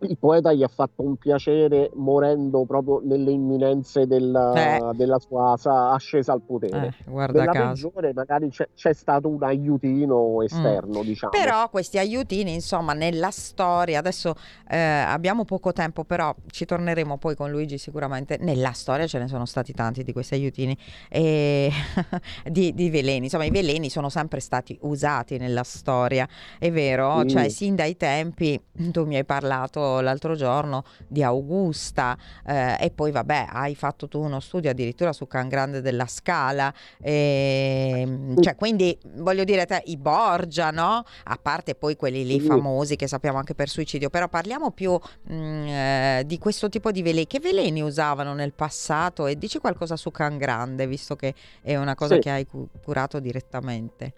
il 0.00 0.18
poeta 0.18 0.52
gli 0.52 0.62
ha 0.62 0.68
fatto 0.68 1.02
un 1.02 1.16
piacere 1.16 1.90
morendo 1.94 2.64
proprio 2.64 3.00
nelle 3.02 3.30
imminenze 3.30 4.06
della, 4.06 4.90
eh. 4.92 4.94
della 4.94 5.18
sua 5.18 5.56
ascesa 5.92 6.32
al 6.32 6.42
potere. 6.42 6.94
Eh, 7.06 7.10
guarda 7.10 7.40
Nella 7.40 7.52
caso. 7.52 7.88
peggiore 7.88 8.12
magari 8.12 8.50
c'è, 8.50 8.68
c'è, 8.74 8.92
stato 8.92 9.28
un 9.28 9.42
aiutino 9.42 10.42
esterno, 10.42 11.00
mm. 11.00 11.04
diciamo. 11.04 11.32
Però 11.32 11.68
questi 11.70 11.98
aiutini, 11.98 12.52
insomma, 12.52 12.92
nella 12.92 13.30
storia, 13.30 13.98
adesso 13.98 14.34
eh, 14.68 14.76
abbiamo 14.76 15.44
poco 15.44 15.72
tempo, 15.72 16.04
però 16.04 16.34
ci 16.50 16.64
torneremo 16.64 17.16
poi 17.16 17.34
con 17.34 17.50
Luigi 17.50 17.78
sicuramente. 17.78 18.36
Nella 18.40 18.72
storia 18.72 19.06
ce 19.06 19.18
ne 19.18 19.28
sono 19.28 19.46
stati 19.46 19.72
tanti 19.72 20.02
di 20.02 20.12
questi 20.12 20.34
aiutini 20.34 20.76
e 21.08 21.70
di, 22.44 22.74
di, 22.74 22.90
veleni. 22.90 23.24
Insomma, 23.24 23.44
i 23.44 23.50
veleni 23.50 23.88
sono 23.88 24.08
sempre 24.08 24.40
stati 24.40 24.76
usati 24.82 25.38
nella 25.38 25.64
storia, 25.64 26.28
è 26.58 26.70
vero? 26.70 27.20
Sì. 27.20 27.28
Cioè, 27.28 27.48
sin 27.48 27.74
dai 27.74 27.96
tempi, 27.96 28.60
tu 28.90 29.04
mi 29.04 29.16
hai 29.16 29.24
parlato 29.24 29.85
l'altro 30.00 30.34
giorno 30.34 30.84
di 31.06 31.22
Augusta 31.22 32.16
eh, 32.46 32.76
e 32.80 32.90
poi 32.90 33.10
vabbè 33.10 33.46
hai 33.50 33.74
fatto 33.74 34.08
tu 34.08 34.20
uno 34.20 34.40
studio 34.40 34.70
addirittura 34.70 35.12
su 35.12 35.26
Can 35.26 35.48
Grande 35.48 35.80
della 35.80 36.06
Scala, 36.06 36.72
e, 37.00 37.92
ehm, 37.96 38.40
cioè 38.42 38.56
quindi 38.56 38.98
voglio 39.16 39.44
dire 39.44 39.66
te, 39.66 39.82
i 39.86 39.96
Borgia, 39.96 40.70
no? 40.70 41.04
A 41.24 41.38
parte 41.40 41.74
poi 41.74 41.96
quelli 41.96 42.24
lì 42.24 42.40
famosi 42.40 42.96
che 42.96 43.06
sappiamo 43.06 43.38
anche 43.38 43.54
per 43.54 43.68
suicidio, 43.68 44.10
però 44.10 44.28
parliamo 44.28 44.70
più 44.70 44.92
mh, 44.92 45.34
mm, 45.34 45.66
eh, 45.66 46.22
di 46.26 46.38
questo 46.38 46.68
tipo 46.68 46.90
di 46.90 47.02
veleni. 47.02 47.26
Che 47.26 47.40
veleni 47.40 47.82
usavano 47.82 48.34
nel 48.34 48.52
passato 48.52 49.26
e 49.26 49.36
dici 49.36 49.58
qualcosa 49.58 49.96
su 49.96 50.10
Can 50.10 50.36
Grande, 50.36 50.86
visto 50.86 51.16
che 51.16 51.34
è 51.62 51.76
una 51.76 51.94
cosa 51.94 52.14
sì. 52.14 52.20
che 52.20 52.30
hai 52.30 52.46
curato 52.82 53.20
direttamente. 53.20 54.12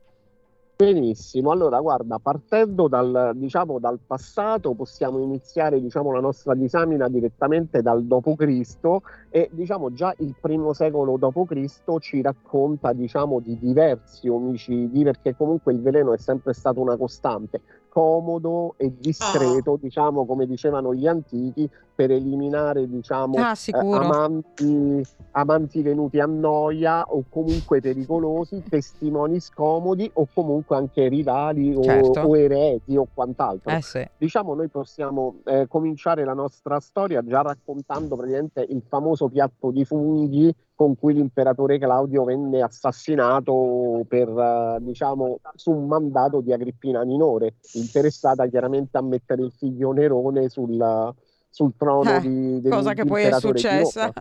Benissimo, 0.81 1.51
allora 1.51 1.81
guarda, 1.81 2.21
partendo 2.21 2.87
dal, 2.87 3.33
diciamo, 3.35 3.81
dal 3.81 3.99
passato 3.99 4.75
possiamo 4.75 5.19
iniziare 5.19 5.81
diciamo, 5.81 6.13
la 6.13 6.21
nostra 6.21 6.55
disamina 6.55 7.09
direttamente 7.09 7.83
dal 7.83 8.05
d.C. 8.05 8.97
e 9.29 9.49
diciamo, 9.51 9.93
già 9.93 10.15
il 10.19 10.37
primo 10.41 10.73
secolo 10.75 11.17
d.C. 11.19 11.99
ci 11.99 12.23
racconta 12.23 12.93
diciamo, 12.93 13.41
di 13.41 13.59
diversi 13.59 14.29
omicidi 14.29 15.03
perché 15.03 15.35
comunque 15.35 15.73
il 15.73 15.81
veleno 15.81 16.13
è 16.13 16.17
sempre 16.17 16.53
stato 16.53 16.81
una 16.81 16.97
costante 16.97 17.61
comodo 17.99 18.75
e 18.77 18.95
discreto, 18.97 19.73
oh. 19.73 19.77
diciamo 19.77 20.25
come 20.25 20.47
dicevano 20.47 20.95
gli 20.95 21.09
antichi, 21.09 21.69
per 21.93 22.13
eliminare 22.13 22.89
diciamo, 22.89 23.35
ah, 23.39 23.57
eh, 23.67 23.73
amanti, 23.73 25.05
amanti, 25.33 25.83
venuti 25.83 26.21
a 26.21 26.27
noia 26.27 27.03
o 27.03 27.25
comunque 27.29 27.81
pericolosi, 27.81 28.63
testimoni 28.71 29.41
scomodi 29.41 30.09
o 30.15 30.29
comunque 30.33 30.77
anche 30.77 31.09
rivali 31.09 31.75
o, 31.75 31.83
certo. 31.83 32.21
o 32.21 32.39
ereti 32.39 32.97
o 32.97 33.09
quant'altro. 33.13 33.73
Eh 33.73 33.83
sì. 33.83 34.09
Diciamo 34.17 34.55
noi 34.55 34.69
possiamo 34.69 35.41
eh, 35.45 35.67
cominciare 35.67 36.25
la 36.25 36.35
nostra 36.35 36.79
storia 36.79 37.21
già 37.25 37.43
raccontando 37.43 38.15
praticamente 38.15 38.65
il 38.69 38.83
famoso 38.89 39.27
piatto 39.29 39.73
di 39.73 39.85
funghi 39.85 40.55
con 40.79 40.97
cui 40.97 41.13
l'imperatore 41.13 41.77
Claudio 41.77 42.23
venne 42.23 42.63
assassinato 42.63 44.05
per, 44.07 44.29
uh, 44.29 44.77
diciamo, 44.79 45.41
su 45.57 45.73
un 45.73 45.89
mandato 45.89 46.41
di 46.41 46.53
Agrippina 46.53 47.03
minore, 47.03 47.57
interessata 47.73 48.47
chiaramente 48.47 48.97
a 48.97 49.03
mettere 49.03 49.43
il 49.43 49.51
figlio 49.51 49.91
Nerone 49.91 50.49
sul, 50.49 51.13
sul 51.51 51.73
trono 51.77 52.15
eh, 52.15 52.21
di, 52.21 52.61
di 52.61 52.69
cosa 52.69 52.93
che 52.93 53.05
poi 53.05 53.25
è 53.25 53.33
successa 53.41 54.13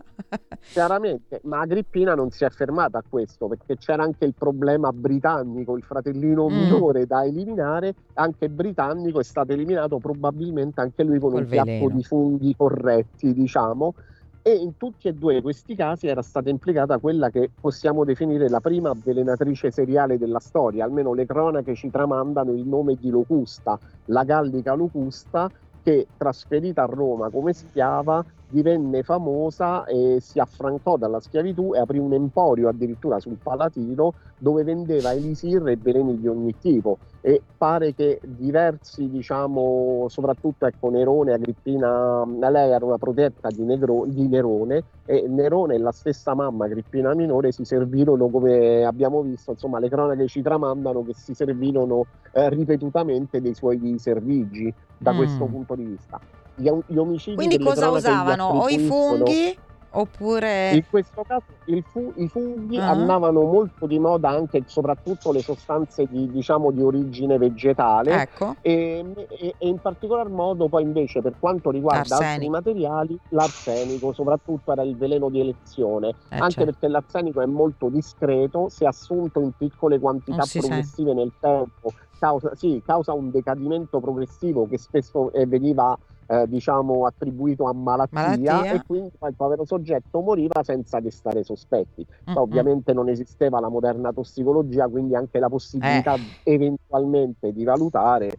chiaramente 0.72 1.40
ma 1.44 1.60
Agrippina 1.60 2.14
non 2.14 2.30
si 2.30 2.44
è 2.44 2.50
fermata 2.50 2.98
a 2.98 3.04
questo 3.08 3.46
perché 3.46 3.76
c'era 3.76 4.02
anche 4.02 4.24
il 4.24 4.34
problema 4.34 4.90
britannico 4.92 5.76
il 5.76 5.84
fratellino 5.84 6.48
mm. 6.48 6.52
minore 6.52 7.06
da 7.06 7.24
eliminare 7.24 7.94
anche 8.14 8.48
britannico 8.48 9.20
è 9.20 9.24
stato 9.24 9.52
eliminato 9.52 9.98
probabilmente 9.98 10.80
anche 10.80 11.04
lui 11.04 11.20
con 11.20 11.30
Col 11.30 11.42
un 11.42 11.48
veleno. 11.48 11.64
piatto 11.64 11.94
di 11.94 12.02
funghi 12.02 12.56
corretti 12.56 13.32
diciamo 13.32 13.94
e 14.42 14.54
in 14.54 14.76
tutti 14.76 15.08
e 15.08 15.12
due 15.12 15.42
questi 15.42 15.74
casi 15.74 16.06
era 16.06 16.22
stata 16.22 16.48
implicata 16.48 16.98
quella 16.98 17.30
che 17.30 17.50
possiamo 17.58 18.04
definire 18.04 18.48
la 18.48 18.60
prima 18.60 18.90
avvelenatrice 18.90 19.70
seriale 19.70 20.18
della 20.18 20.40
storia, 20.40 20.84
almeno 20.84 21.12
le 21.12 21.26
cronache 21.26 21.74
ci 21.74 21.90
tramandano 21.90 22.52
il 22.52 22.66
nome 22.66 22.94
di 22.94 23.10
Locusta, 23.10 23.78
la 24.06 24.24
gallica 24.24 24.74
Locusta 24.74 25.50
che 25.82 26.08
trasferita 26.16 26.82
a 26.82 26.86
Roma 26.86 27.30
come 27.30 27.52
schiava 27.52 28.24
divenne 28.48 29.02
famosa 29.02 29.84
e 29.84 30.18
si 30.20 30.38
affrancò 30.38 30.96
dalla 30.96 31.20
schiavitù 31.20 31.74
e 31.74 31.80
aprì 31.80 31.98
un 31.98 32.12
emporio 32.12 32.68
addirittura 32.68 33.20
sul 33.20 33.36
Palatino 33.42 34.14
dove 34.38 34.64
vendeva 34.64 35.12
elisir 35.12 35.66
e 35.68 35.76
veleni 35.76 36.18
di 36.18 36.28
ogni 36.28 36.56
tipo 36.58 36.98
e 37.20 37.42
pare 37.56 37.94
che 37.94 38.20
diversi, 38.24 39.10
diciamo, 39.10 40.06
soprattutto 40.08 40.66
ecco 40.66 40.88
Nerone, 40.88 41.32
Agrippina, 41.32 42.24
lei 42.24 42.70
era 42.70 42.84
una 42.84 42.96
protetta 42.96 43.48
di, 43.48 43.64
Negro, 43.64 44.04
di 44.06 44.28
Nerone 44.28 44.84
e 45.04 45.26
Nerone 45.28 45.74
e 45.74 45.78
la 45.78 45.92
stessa 45.92 46.34
mamma 46.34 46.66
Agrippina 46.66 47.14
minore 47.14 47.52
si 47.52 47.64
servirono 47.64 48.28
come 48.28 48.84
abbiamo 48.84 49.22
visto, 49.22 49.50
insomma 49.50 49.78
le 49.78 49.88
cronache 49.88 50.26
ci 50.28 50.42
tramandano 50.42 51.04
che 51.04 51.14
si 51.14 51.34
servirono 51.34 52.06
eh, 52.32 52.48
ripetutamente 52.48 53.40
dei 53.40 53.54
suoi 53.54 53.96
servigi 53.98 54.72
da 54.96 55.12
mm. 55.12 55.16
questo 55.16 55.44
punto 55.46 55.74
di 55.74 55.84
vista. 55.84 56.37
Gli, 56.58 56.68
gli 56.86 56.96
omicidi 56.96 57.36
Quindi 57.36 57.58
cosa 57.58 57.88
usavano? 57.90 58.46
O 58.46 58.68
i 58.68 58.78
funghi? 58.78 59.56
Oppure... 59.90 60.74
In 60.74 60.84
questo 60.88 61.24
caso 61.26 61.46
fu- 61.90 62.12
i 62.16 62.28
funghi 62.28 62.76
uh-huh. 62.76 62.82
andavano 62.82 63.42
molto 63.42 63.86
di 63.86 63.98
moda 63.98 64.28
anche 64.28 64.58
e 64.58 64.62
soprattutto 64.66 65.32
le 65.32 65.40
sostanze 65.40 66.06
di, 66.10 66.30
diciamo, 66.30 66.70
di 66.70 66.82
origine 66.82 67.38
vegetale 67.38 68.22
ecco. 68.22 68.56
e, 68.60 69.04
e, 69.28 69.54
e, 69.58 69.68
in 69.68 69.78
particolar 69.78 70.28
modo 70.28 70.68
poi 70.68 70.82
invece 70.82 71.22
per 71.22 71.34
quanto 71.38 71.70
riguarda 71.70 72.16
Arsenico. 72.16 72.32
altri 72.32 72.48
materiali 72.48 73.18
l'arsenico 73.30 74.12
soprattutto 74.12 74.72
era 74.72 74.82
il 74.82 74.96
veleno 74.96 75.30
di 75.30 75.40
elezione 75.40 76.08
eh, 76.08 76.36
anche 76.36 76.50
certo. 76.50 76.64
perché 76.64 76.88
l'arsenico 76.88 77.40
è 77.40 77.46
molto 77.46 77.88
discreto 77.88 78.68
se 78.68 78.86
assunto 78.86 79.40
in 79.40 79.52
piccole 79.56 79.98
quantità 79.98 80.44
progressive 80.50 81.14
nel 81.14 81.32
tempo 81.40 81.92
causa, 82.18 82.54
sì, 82.54 82.82
causa 82.84 83.12
un 83.12 83.30
decadimento 83.30 84.00
progressivo 84.00 84.66
che 84.68 84.78
spesso 84.78 85.32
eh, 85.32 85.46
veniva 85.46 85.96
eh, 86.28 86.46
diciamo 86.46 87.06
attribuito 87.06 87.64
a 87.64 87.72
malattia, 87.72 88.20
malattia, 88.20 88.72
e 88.72 88.82
quindi 88.86 89.10
il 89.20 89.34
povero 89.34 89.64
soggetto 89.64 90.20
moriva 90.20 90.62
senza 90.62 91.00
destare 91.00 91.42
sospetti. 91.42 92.06
Mm-hmm. 92.06 92.38
ovviamente 92.38 92.92
non 92.92 93.08
esisteva 93.08 93.60
la 93.60 93.68
moderna 93.68 94.12
tossicologia, 94.12 94.86
quindi 94.88 95.14
anche 95.14 95.38
la 95.38 95.48
possibilità 95.48 96.14
eh. 96.14 96.52
eventualmente 96.52 97.52
di 97.52 97.64
valutare 97.64 98.36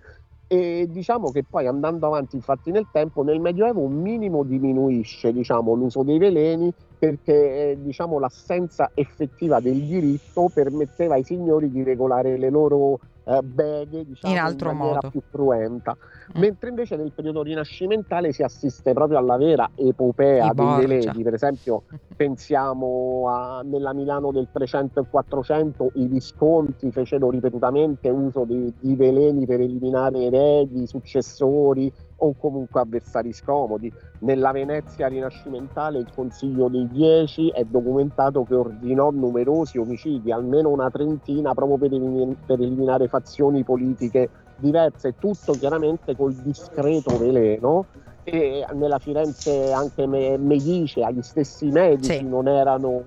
e 0.51 0.87
diciamo 0.89 1.29
che 1.29 1.43
poi 1.47 1.67
andando 1.67 2.07
avanti 2.07 2.35
infatti 2.35 2.71
nel 2.71 2.87
tempo 2.91 3.21
nel 3.21 3.39
medioevo 3.39 3.81
un 3.81 4.01
minimo 4.01 4.43
diminuisce 4.43 5.31
diciamo, 5.31 5.75
l'uso 5.75 6.01
dei 6.01 6.17
veleni 6.17 6.73
perché 6.99 7.71
eh, 7.71 7.77
diciamo, 7.81 8.19
l'assenza 8.19 8.91
effettiva 8.93 9.61
del 9.61 9.81
diritto 9.81 10.51
permetteva 10.53 11.15
ai 11.15 11.23
signori 11.23 11.71
di 11.71 11.81
regolare 11.81 12.37
le 12.37 12.49
loro 12.49 12.99
eh, 13.23 13.41
beghe 13.41 14.05
diciamo, 14.05 14.33
in, 14.33 14.39
altro 14.39 14.71
in 14.71 14.77
maniera 14.77 14.99
modo. 15.01 15.09
più 15.09 15.21
cruenta. 15.31 15.95
Mm. 15.95 16.41
Mentre 16.41 16.69
invece 16.69 16.97
nel 16.97 17.11
periodo 17.13 17.41
rinascimentale 17.41 18.33
si 18.33 18.43
assiste 18.43 18.91
proprio 18.93 19.17
alla 19.17 19.37
vera 19.37 19.69
epopea 19.75 20.51
dei 20.53 20.75
veleni, 20.75 21.23
per 21.23 21.35
esempio 21.35 21.83
pensiamo 22.17 23.29
a, 23.29 23.61
nella 23.63 23.93
Milano 23.93 24.31
del 24.31 24.49
300 24.51 24.99
e 24.99 25.05
400 25.09 25.91
i 25.95 26.07
Visconti 26.07 26.91
fecero 26.91 27.29
ripetutamente 27.29 28.09
uso 28.09 28.43
di, 28.43 28.73
di 28.77 28.95
veleni 28.95 29.45
per 29.45 29.61
eliminare 29.61 30.23
eredi, 30.23 30.85
successori, 30.85 31.91
o 32.19 32.33
comunque 32.37 32.81
avversari 32.81 33.33
scomodi. 33.33 33.91
Nella 34.19 34.51
Venezia 34.51 35.07
rinascimentale 35.07 35.99
il 35.99 36.07
Consiglio 36.13 36.67
dei 36.67 36.87
Dieci 36.89 37.49
è 37.49 37.63
documentato 37.63 38.43
che 38.43 38.55
ordinò 38.55 39.11
numerosi 39.11 39.77
omicidi, 39.77 40.31
almeno 40.31 40.69
una 40.69 40.89
trentina, 40.89 41.53
proprio 41.53 41.77
per, 41.77 41.93
elimin- 41.93 42.37
per 42.45 42.59
eliminare 42.59 43.07
fazioni 43.07 43.63
politiche 43.63 44.29
diverse, 44.57 45.15
tutto 45.17 45.57
chiaramente 45.57 46.15
col 46.15 46.33
discreto 46.33 47.17
veleno. 47.17 47.85
E 48.23 48.65
nella 48.73 48.99
Firenze 48.99 49.71
anche 49.71 50.05
Medici, 50.05 51.01
agli 51.01 51.21
stessi 51.21 51.69
medici 51.71 52.17
sì. 52.17 52.23
non 52.23 52.47
erano 52.47 53.03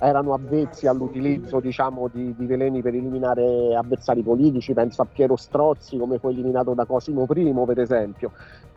erano 0.00 0.32
avvezzi 0.32 0.86
all'utilizzo 0.86 1.60
diciamo, 1.60 2.08
di, 2.08 2.34
di, 2.34 2.46
veleni 2.46 2.80
per 2.80 2.94
eliminare 2.94 3.74
avversari 3.74 4.22
politici, 4.22 4.72
penso 4.72 5.02
a 5.02 5.04
Piero 5.04 5.36
Strozzi 5.36 5.98
come 5.98 6.18
fu 6.18 6.28
eliminato 6.28 6.72
da 6.72 6.86
Cosimo 6.86 7.26
I 7.28 7.64
per 7.66 7.78
esempio. 7.78 8.32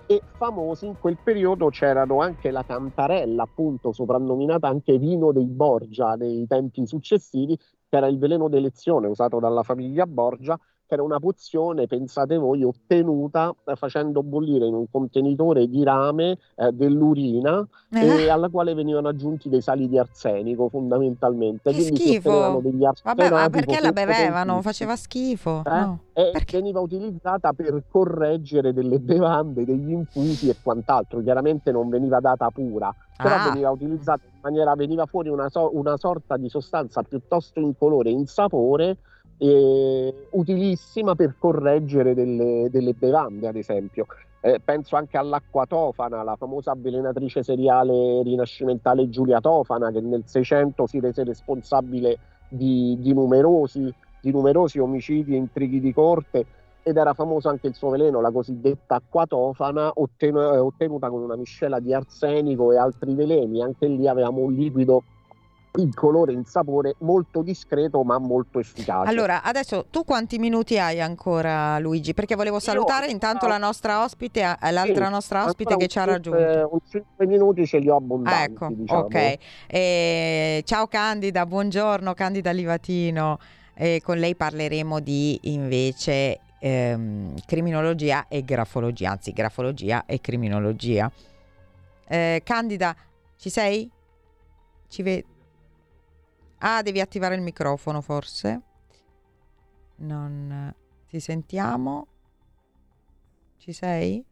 E 0.06 0.22
famosi 0.36 0.86
in 0.86 0.96
quel 1.00 1.18
periodo 1.24 1.70
c'erano 1.70 2.20
anche 2.20 2.52
la 2.52 2.64
Cantarella, 2.66 3.44
appunto 3.44 3.94
soprannominata 3.94 4.68
anche 4.68 4.98
vino 4.98 5.32
dei 5.32 5.46
Borgia 5.46 6.16
nei 6.16 6.46
tempi 6.46 6.86
successivi, 6.86 7.58
che 7.58 7.98
era 7.98 8.08
il 8.08 8.20
veleno 8.20 8.50
d'elezione 8.50 9.08
usato 9.08 9.40
dalla 9.40 9.64
famiglia 9.64 10.06
Borgia 10.06 10.60
era 10.94 11.04
una 11.04 11.20
pozione, 11.20 11.88
pensate 11.88 12.38
voi, 12.38 12.64
ottenuta 12.64 13.54
facendo 13.76 14.24
bollire 14.24 14.66
in 14.66 14.74
un 14.74 14.86
contenitore 14.90 15.68
di 15.68 15.84
rame 15.84 16.38
eh, 16.56 16.72
dell'urina 16.72 17.66
eh. 17.92 18.30
alla 18.30 18.50
quale 18.50 18.74
venivano 18.74 19.08
aggiunti 19.08 19.50
dei 19.50 19.62
sali 19.62 19.88
di 19.88 19.98
arsenico 19.98 20.70
fondamentalmente. 20.70 21.72
Che 21.72 21.82
Quindi 21.82 22.00
schifo! 22.00 22.60
Degli 22.62 22.86
Vabbè, 23.04 23.30
ma 23.30 23.50
perché 23.50 23.80
la 23.80 23.92
bevevano? 23.92 24.62
Faceva 24.62 24.96
schifo. 24.96 25.64
Eh? 25.66 25.70
No. 25.70 26.00
E 26.14 26.30
perché? 26.32 26.58
veniva 26.58 26.80
utilizzata 26.80 27.54
per 27.54 27.84
correggere 27.90 28.74
delle 28.74 29.00
bevande, 29.00 29.66
degli 29.66 29.92
infusi 29.92 30.50
e 30.50 30.56
quant'altro. 30.62 31.22
Chiaramente 31.22 31.72
non 31.72 31.90
veniva 31.90 32.20
data 32.20 32.50
pura, 32.50 32.94
però 33.18 33.36
ah. 33.36 33.50
veniva 33.50 33.70
utilizzata 33.72 34.22
in 34.26 34.40
maniera, 34.42 34.76
veniva 34.76 35.06
fuori 35.06 35.30
una, 35.30 35.50
so- 35.50 35.72
una 35.74 35.98
sorta 35.98 36.38
di 36.38 36.50
sostanza 36.50 37.02
piuttosto 37.04 37.60
incolore 37.60 38.10
insapore 38.10 38.98
eh, 39.38 40.28
utilissima 40.32 41.16
per 41.16 41.36
correggere 41.38 42.14
delle, 42.14 42.68
delle, 42.70 42.94
bevande, 42.94 43.48
ad 43.48 43.56
esempio. 43.56 44.06
Eh, 44.42 44.60
penso 44.64 44.96
anche 44.96 45.18
all'acqua 45.18 45.66
tofana, 45.66 46.22
la 46.24 46.36
famosa 46.36 46.72
avvelenatrice 46.72 47.44
seriale 47.44 48.22
rinascimentale 48.24 49.10
Giulia 49.10 49.40
Tofana, 49.40 49.90
che 49.92 50.02
nel 50.02 50.24
600 50.26 50.86
si 50.86 51.00
rese 51.00 51.24
responsabile 51.24 52.18
di, 52.50 52.98
di, 53.00 53.14
numerosi, 53.14 53.94
di 54.20 54.32
numerosi 54.32 54.80
omicidi 54.80 55.34
e 55.34 55.38
intrighi 55.38 55.80
di 55.80 55.94
corte 55.94 56.46
ed 56.84 56.98
era 56.98 57.14
famoso 57.14 57.48
anche 57.48 57.68
il 57.68 57.76
suo 57.76 57.90
veleno, 57.90 58.20
la 58.20 58.32
cosiddetta 58.32 58.96
acqua 58.96 59.26
tofana, 59.26 59.90
ottenu- 59.96 60.44
ottenuta 60.44 61.10
con 61.10 61.22
una 61.22 61.38
miscela 61.38 61.80
di 61.80 61.94
arsenico 61.94 62.74
e 62.74 62.78
altri 62.78 63.14
veleni. 63.16 63.62
Anche 63.62 63.88
lì 63.88 64.06
avevamo 64.06 64.42
un 64.42 64.54
liquido 64.54 65.04
il 65.76 65.94
colore, 65.96 66.34
il 66.34 66.46
sapore 66.46 66.96
molto 67.00 67.42
discreto 67.42 68.04
ma 68.04 68.18
molto 68.20 68.60
efficace. 68.60 69.10
Allora, 69.10 69.42
adesso 69.44 69.86
tu 69.90 70.04
quanti 70.04 70.38
minuti 70.38 70.78
hai 70.78 71.02
ancora 71.02 71.80
Luigi? 71.80 72.14
Perché 72.14 72.36
volevo 72.36 72.60
salutare 72.60 73.08
Io, 73.08 73.14
intanto 73.14 73.48
la 73.48 73.58
nostra 73.58 74.04
ospite, 74.04 74.42
eh, 74.42 74.72
l'altra 74.72 75.06
sì, 75.06 75.12
nostra 75.12 75.46
ospite 75.46 75.76
che 75.78 75.88
ci 75.88 76.00
ha 76.00 76.04
raggiunto. 76.04 76.70
Un 76.72 76.80
5 76.88 77.26
minuti 77.26 77.66
ce 77.66 77.80
li 77.80 77.90
ho 77.90 77.96
abbondanti. 77.96 78.52
Ecco, 78.52 78.68
diciamo. 78.72 79.00
ok. 79.02 79.38
Eh, 79.68 80.62
ciao 80.66 80.88
Candida, 80.88 81.46
buongiorno 81.46 82.14
Candida 82.14 82.52
Livatino. 82.52 83.40
Eh, 83.76 84.02
con 84.04 84.20
lei 84.20 84.36
parleremo 84.36 85.00
di 85.00 85.40
invece 85.44 86.40
ehm, 86.60 87.34
criminologia 87.48 88.28
e 88.28 88.44
grafologia, 88.44 89.12
anzi 89.12 89.32
grafologia 89.32 90.06
e 90.06 90.22
criminologia. 90.22 91.12
Eh, 92.08 92.42
Candida, 92.44 92.96
ci 93.38 93.50
sei? 93.50 93.90
Ci 94.88 95.02
vedi? 95.02 95.32
Ah, 96.66 96.82
devi 96.82 97.02
attivare 97.02 97.36
il 97.36 97.42
microfono 97.42 98.00
forse. 98.00 98.62
Non 99.98 100.74
ti 101.10 101.20
sentiamo. 101.20 102.08
Ci 103.58 103.74
sei? 103.74 104.26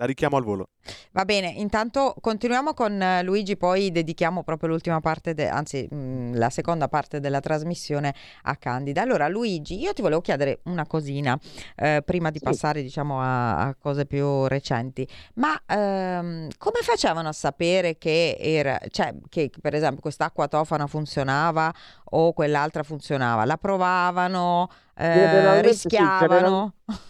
La 0.00 0.06
richiamo 0.06 0.38
al 0.38 0.44
volo. 0.44 0.70
Va 1.12 1.26
bene, 1.26 1.48
intanto 1.48 2.14
continuiamo 2.22 2.72
con 2.72 3.02
eh, 3.02 3.22
Luigi, 3.22 3.58
poi 3.58 3.92
dedichiamo 3.92 4.42
proprio 4.42 4.70
l'ultima 4.70 4.98
parte, 5.00 5.34
de- 5.34 5.46
anzi 5.46 5.86
mh, 5.90 5.94
mm, 5.94 6.34
la 6.36 6.48
seconda 6.48 6.88
parte 6.88 7.20
della 7.20 7.40
trasmissione 7.40 8.14
a 8.44 8.56
Candida. 8.56 9.02
Allora 9.02 9.28
Luigi, 9.28 9.78
io 9.78 9.92
ti 9.92 10.00
volevo 10.00 10.22
chiedere 10.22 10.60
una 10.64 10.86
cosina 10.86 11.38
eh, 11.76 12.02
prima 12.02 12.30
di 12.30 12.38
sì. 12.38 12.44
passare 12.44 12.80
diciamo 12.80 13.20
a, 13.20 13.58
a, 13.58 13.74
cose 13.74 14.06
più 14.06 14.46
recenti, 14.46 15.06
ma 15.34 15.60
ehm, 15.66 16.48
come 16.56 16.80
facevano 16.80 17.28
a 17.28 17.32
sapere 17.32 17.98
che, 17.98 18.38
era, 18.40 18.80
cioè, 18.88 19.14
che 19.28 19.50
per 19.60 19.74
esempio 19.74 20.00
quest'acqua 20.00 20.48
tofana 20.48 20.86
funzionava 20.86 21.70
o 22.04 22.32
quell'altra 22.32 22.82
funzionava? 22.84 23.44
La 23.44 23.58
provavano, 23.58 24.70
eh, 24.96 25.60
rischiavano? 25.60 26.72
Sì, 26.86 26.94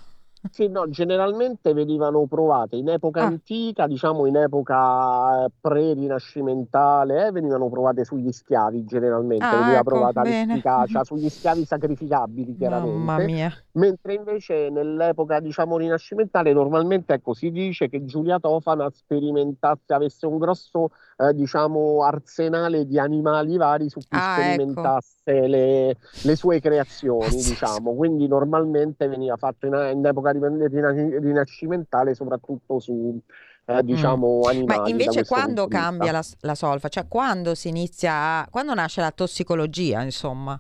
sì, 0.50 0.68
no, 0.68 0.88
generalmente 0.88 1.74
venivano 1.74 2.26
provate 2.26 2.76
in 2.76 2.88
epoca 2.88 3.22
ah. 3.22 3.26
antica, 3.26 3.87
diciamo 3.87 4.24
in 4.24 4.37
epoca 4.37 5.44
eh, 5.44 5.50
pre-rinascimentale, 5.61 7.26
eh, 7.26 7.31
venivano 7.31 7.68
provate 7.68 8.05
sugli 8.05 8.33
schiavi 8.33 8.85
generalmente, 8.85 9.44
ah, 9.44 9.59
veniva 9.59 9.74
ecco, 9.74 9.85
provata 9.85 10.22
bene. 10.22 10.46
l'efficacia 10.46 11.05
sugli 11.05 11.29
schiavi 11.29 11.64
sacrificabili 11.64 12.57
chiaramente. 12.57 12.96
Mamma 12.96 13.24
mia. 13.24 13.53
Mentre 13.72 14.14
invece 14.14 14.70
nell'epoca 14.70 15.40
diciamo 15.40 15.76
rinascimentale 15.76 16.53
normalmente 16.55 17.12
ecco, 17.14 17.35
si 17.35 17.50
dice 17.50 17.90
che 17.90 18.05
Giulia 18.07 18.38
Tofana 18.40 18.88
sperimentasse, 18.90 19.92
avesse 19.92 20.26
un 20.26 20.38
grosso 20.38 20.90
eh, 21.20 21.35
diciamo 21.35 22.02
arsenale 22.02 22.87
di 22.87 22.98
animali 22.98 23.56
vari 23.59 23.90
su 23.90 24.00
cui 24.09 24.18
ah, 24.18 24.20
ecco. 24.20 24.40
sperimentasse 24.40 25.20
ecco. 25.24 25.46
le, 25.46 25.96
le, 26.22 26.37
sue 26.37 26.61
creazioni, 26.61 27.42
diciamo. 27.44 27.94
Quindi 27.94 28.26
normalmente 28.26 29.06
veniva 29.06 29.37
fatto 29.37 29.66
in, 29.66 29.74
in 29.94 30.06
epoca 30.06 30.30
rinascimentale 30.33 32.14
soprattutto 32.14 32.78
su, 32.78 33.20
eh, 33.66 33.83
diciamo, 33.83 34.46
animali. 34.46 34.80
Ma 34.80 34.88
invece 34.88 35.24
quando 35.26 35.68
cambia 35.68 36.12
la, 36.12 36.24
la 36.40 36.54
solfa? 36.54 36.88
Cioè 36.88 37.06
quando 37.06 37.54
si 37.54 37.68
inizia, 37.68 38.12
a- 38.12 38.48
quando 38.50 38.72
nasce 38.72 39.00
la 39.02 39.11
tossicologia, 39.11 40.02
insomma? 40.02 40.59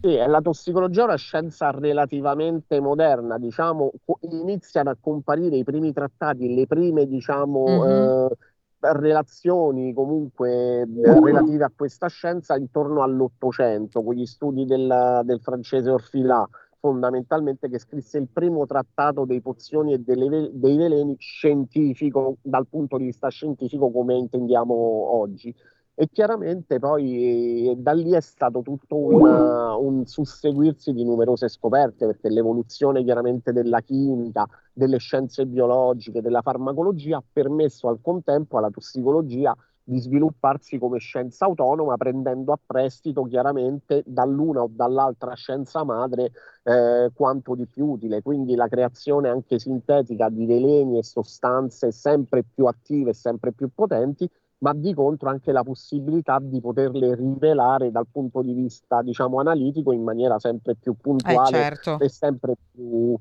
Sì, 0.00 0.14
la 0.14 0.40
tossicologia 0.40 1.00
è 1.02 1.04
una 1.04 1.16
scienza 1.16 1.70
relativamente 1.72 2.78
moderna, 2.78 3.36
diciamo, 3.36 3.90
iniziano 4.30 4.90
a 4.90 4.96
comparire 4.98 5.56
i 5.56 5.64
primi 5.64 5.92
trattati, 5.92 6.54
le 6.54 6.68
prime, 6.68 7.04
diciamo, 7.06 7.84
Mhm. 7.84 7.90
eh, 8.30 8.36
relazioni 8.80 9.92
comunque 9.92 10.82
eh, 10.82 10.86
relative 11.20 11.64
a 11.64 11.72
questa 11.74 12.08
scienza 12.08 12.56
intorno 12.56 13.02
all'Ottocento, 13.02 14.02
con 14.02 14.14
gli 14.14 14.26
studi 14.26 14.64
del, 14.64 15.22
del 15.24 15.40
francese 15.40 15.90
Orfila, 15.90 16.48
fondamentalmente, 16.80 17.68
che 17.68 17.78
scrisse 17.78 18.18
il 18.18 18.28
primo 18.32 18.66
trattato 18.66 19.24
dei 19.24 19.40
pozioni 19.40 19.92
e 19.92 19.98
delle 19.98 20.50
dei 20.52 20.76
veleni 20.76 21.16
scientifico, 21.18 22.36
dal 22.40 22.66
punto 22.68 22.96
di 22.96 23.06
vista 23.06 23.28
scientifico 23.28 23.90
come 23.90 24.14
intendiamo 24.14 24.74
oggi. 24.74 25.54
E 26.00 26.08
chiaramente 26.12 26.78
poi 26.78 27.70
eh, 27.70 27.74
da 27.74 27.90
lì 27.90 28.12
è 28.12 28.20
stato 28.20 28.62
tutto 28.62 28.94
un, 28.94 29.20
un 29.20 30.06
susseguirsi 30.06 30.92
di 30.92 31.02
numerose 31.04 31.48
scoperte, 31.48 32.06
perché 32.06 32.28
l'evoluzione 32.28 33.02
chiaramente 33.02 33.52
della 33.52 33.80
chimica, 33.80 34.46
delle 34.72 34.98
scienze 34.98 35.44
biologiche, 35.44 36.22
della 36.22 36.40
farmacologia 36.40 37.16
ha 37.16 37.22
permesso 37.32 37.88
al 37.88 37.98
contempo 38.00 38.58
alla 38.58 38.70
tossicologia 38.70 39.52
di 39.82 39.98
svilupparsi 39.98 40.78
come 40.78 41.00
scienza 41.00 41.46
autonoma, 41.46 41.96
prendendo 41.96 42.52
a 42.52 42.60
prestito 42.64 43.24
chiaramente 43.24 44.04
dall'una 44.06 44.62
o 44.62 44.70
dall'altra 44.70 45.34
scienza 45.34 45.82
madre 45.82 46.30
eh, 46.62 47.10
quanto 47.12 47.56
di 47.56 47.66
più 47.66 47.86
utile. 47.86 48.22
Quindi 48.22 48.54
la 48.54 48.68
creazione 48.68 49.30
anche 49.30 49.58
sintetica 49.58 50.28
di 50.28 50.46
veleni 50.46 50.98
e 50.98 51.02
sostanze 51.02 51.90
sempre 51.90 52.44
più 52.44 52.66
attive 52.66 53.10
e 53.10 53.14
sempre 53.14 53.50
più 53.50 53.68
potenti 53.74 54.30
ma 54.58 54.72
di 54.74 54.92
contro 54.94 55.28
anche 55.30 55.52
la 55.52 55.62
possibilità 55.62 56.38
di 56.40 56.60
poterle 56.60 57.14
rivelare 57.14 57.90
dal 57.90 58.06
punto 58.10 58.42
di 58.42 58.52
vista, 58.52 59.02
diciamo, 59.02 59.38
analitico 59.40 59.92
in 59.92 60.02
maniera 60.02 60.38
sempre 60.38 60.74
più 60.76 60.94
Eh 61.24 61.40
puntuale 61.40 61.44
certo. 61.44 61.92
e 61.96 62.08
sempre 62.08 62.54
più, 62.72 63.16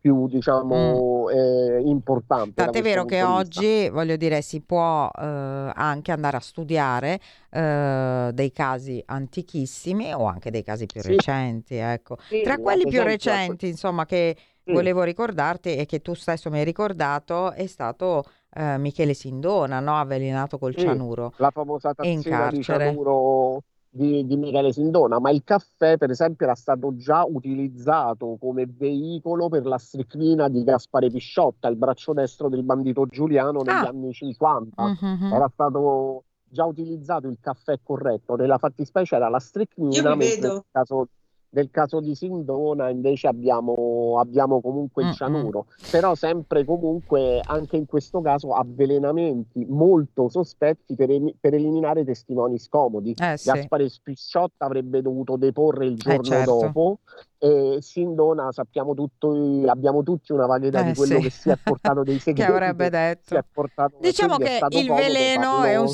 più 0.00 0.26
diciamo, 0.28 1.28
eh, 1.30 1.82
importante 1.84 2.46
Mm. 2.50 2.54
Tant'è 2.54 2.82
vero 2.82 3.04
che 3.04 3.22
oggi, 3.22 3.88
voglio 3.88 4.16
dire, 4.16 4.42
si 4.42 4.60
può 4.60 5.08
eh, 5.16 5.72
anche 5.74 6.12
andare 6.12 6.36
a 6.36 6.40
studiare 6.40 7.20
eh, 7.50 8.30
dei 8.32 8.52
casi 8.52 9.02
antichissimi 9.06 10.12
o 10.12 10.24
anche 10.26 10.50
dei 10.50 10.62
casi 10.62 10.88
più 10.88 11.00
Sì, 11.00 11.18
recenti, 11.18 11.76
ecco. 11.76 12.16
sì, 12.28 12.38
Tra 12.40 12.58
quelli 12.58 12.86
più 12.86 13.02
recenti, 13.02 13.68
insomma, 13.68 14.04
che. 14.06 14.36
Volevo 14.72 15.02
ricordarti 15.02 15.76
e 15.76 15.86
che 15.86 16.00
tu 16.00 16.14
stesso 16.14 16.50
mi 16.50 16.58
hai 16.58 16.64
ricordato 16.64 17.52
è 17.52 17.66
stato 17.66 18.24
eh, 18.54 18.78
Michele 18.78 19.14
Sindona, 19.14 19.80
no? 19.80 19.96
Avvelenato 19.98 20.58
col 20.58 20.74
Sì, 20.74 20.80
cianuro 20.80 21.32
la 21.36 21.50
famosa 21.50 21.92
in 22.00 22.22
tazzina 22.22 22.48
di 22.48 22.62
cianuro 22.62 23.62
di, 23.90 24.26
di 24.26 24.36
Michele 24.36 24.72
Sindona, 24.72 25.18
ma 25.18 25.30
il 25.30 25.42
caffè, 25.44 25.96
per 25.96 26.10
esempio, 26.10 26.44
era 26.46 26.54
stato 26.54 26.94
già 26.96 27.24
utilizzato 27.24 28.36
come 28.38 28.66
veicolo 28.66 29.48
per 29.48 29.64
la 29.66 29.78
stricnina 29.78 30.48
di 30.48 30.62
Gaspare 30.62 31.10
Pisciotta, 31.10 31.68
il 31.68 31.76
braccio 31.76 32.12
destro 32.12 32.48
del 32.48 32.62
bandito 32.62 33.06
Giuliano 33.06 33.62
negli 33.62 33.84
Ah, 33.84 33.88
anni 33.88 34.12
50. 34.12 34.94
mhm. 35.00 35.32
Era 35.32 35.48
stato 35.52 36.24
già 36.44 36.64
utilizzato 36.64 37.28
il 37.28 37.38
caffè 37.40 37.78
corretto, 37.82 38.36
nella 38.36 38.58
fattispecie 38.58 39.16
era 39.16 39.28
la 39.28 39.38
stricnina, 39.40 40.14
nel 40.14 40.64
caso, 40.70 41.08
nel 41.50 41.70
caso 41.70 42.00
di 42.00 42.14
Sindona 42.14 42.88
invece 42.90 43.26
abbiamo, 43.26 44.18
abbiamo 44.18 44.60
comunque 44.60 45.02
il 45.02 45.08
Mm, 45.08 45.10
mm. 45.10 45.14
cianuro 45.14 45.66
però 45.90 46.14
sempre 46.14 46.64
comunque 46.64 47.40
anche 47.44 47.76
in 47.76 47.86
questo 47.86 48.20
caso 48.20 48.52
avvelenamenti 48.52 49.64
molto 49.68 50.28
sospetti 50.28 50.94
per, 50.94 51.10
emi- 51.10 51.34
per 51.38 51.54
eliminare 51.54 52.04
testimoni 52.04 52.58
scomodi. 52.58 53.14
Eh 53.18 53.36
sì, 53.36 53.50
Gaspare 53.50 53.88
Spisciotta 53.88 54.64
avrebbe 54.66 55.02
dovuto 55.02 55.36
deporre 55.36 55.86
il 55.86 55.92
eh 55.92 55.96
giorno 55.96 56.22
certo. 56.22 56.58
dopo 56.60 56.98
e 57.38 57.78
Sindona 57.80 58.50
sappiamo 58.52 58.94
tutto, 58.94 59.30
abbiamo 59.68 60.02
tutti 60.02 60.32
una 60.32 60.46
idea 60.66 60.80
Eh 60.80 60.84
di 60.90 60.94
quello 60.94 61.20
sì, 61.20 61.22
che 61.22 61.30
si 61.30 61.50
è 61.50 61.56
portato 61.56 62.02
dei 62.02 62.18
che 62.34 62.44
segreti 62.44 62.50
avrebbe 62.50 62.90
che 62.90 63.18
si 63.22 63.34
è 63.34 63.44
detto. 63.44 63.98
Diciamo 64.00 64.36
quindi 64.36 64.54
è 64.54 64.66
che 64.68 64.78
il 64.78 64.92
veleno 64.92 65.62
è 65.62 65.76
un 65.76 65.88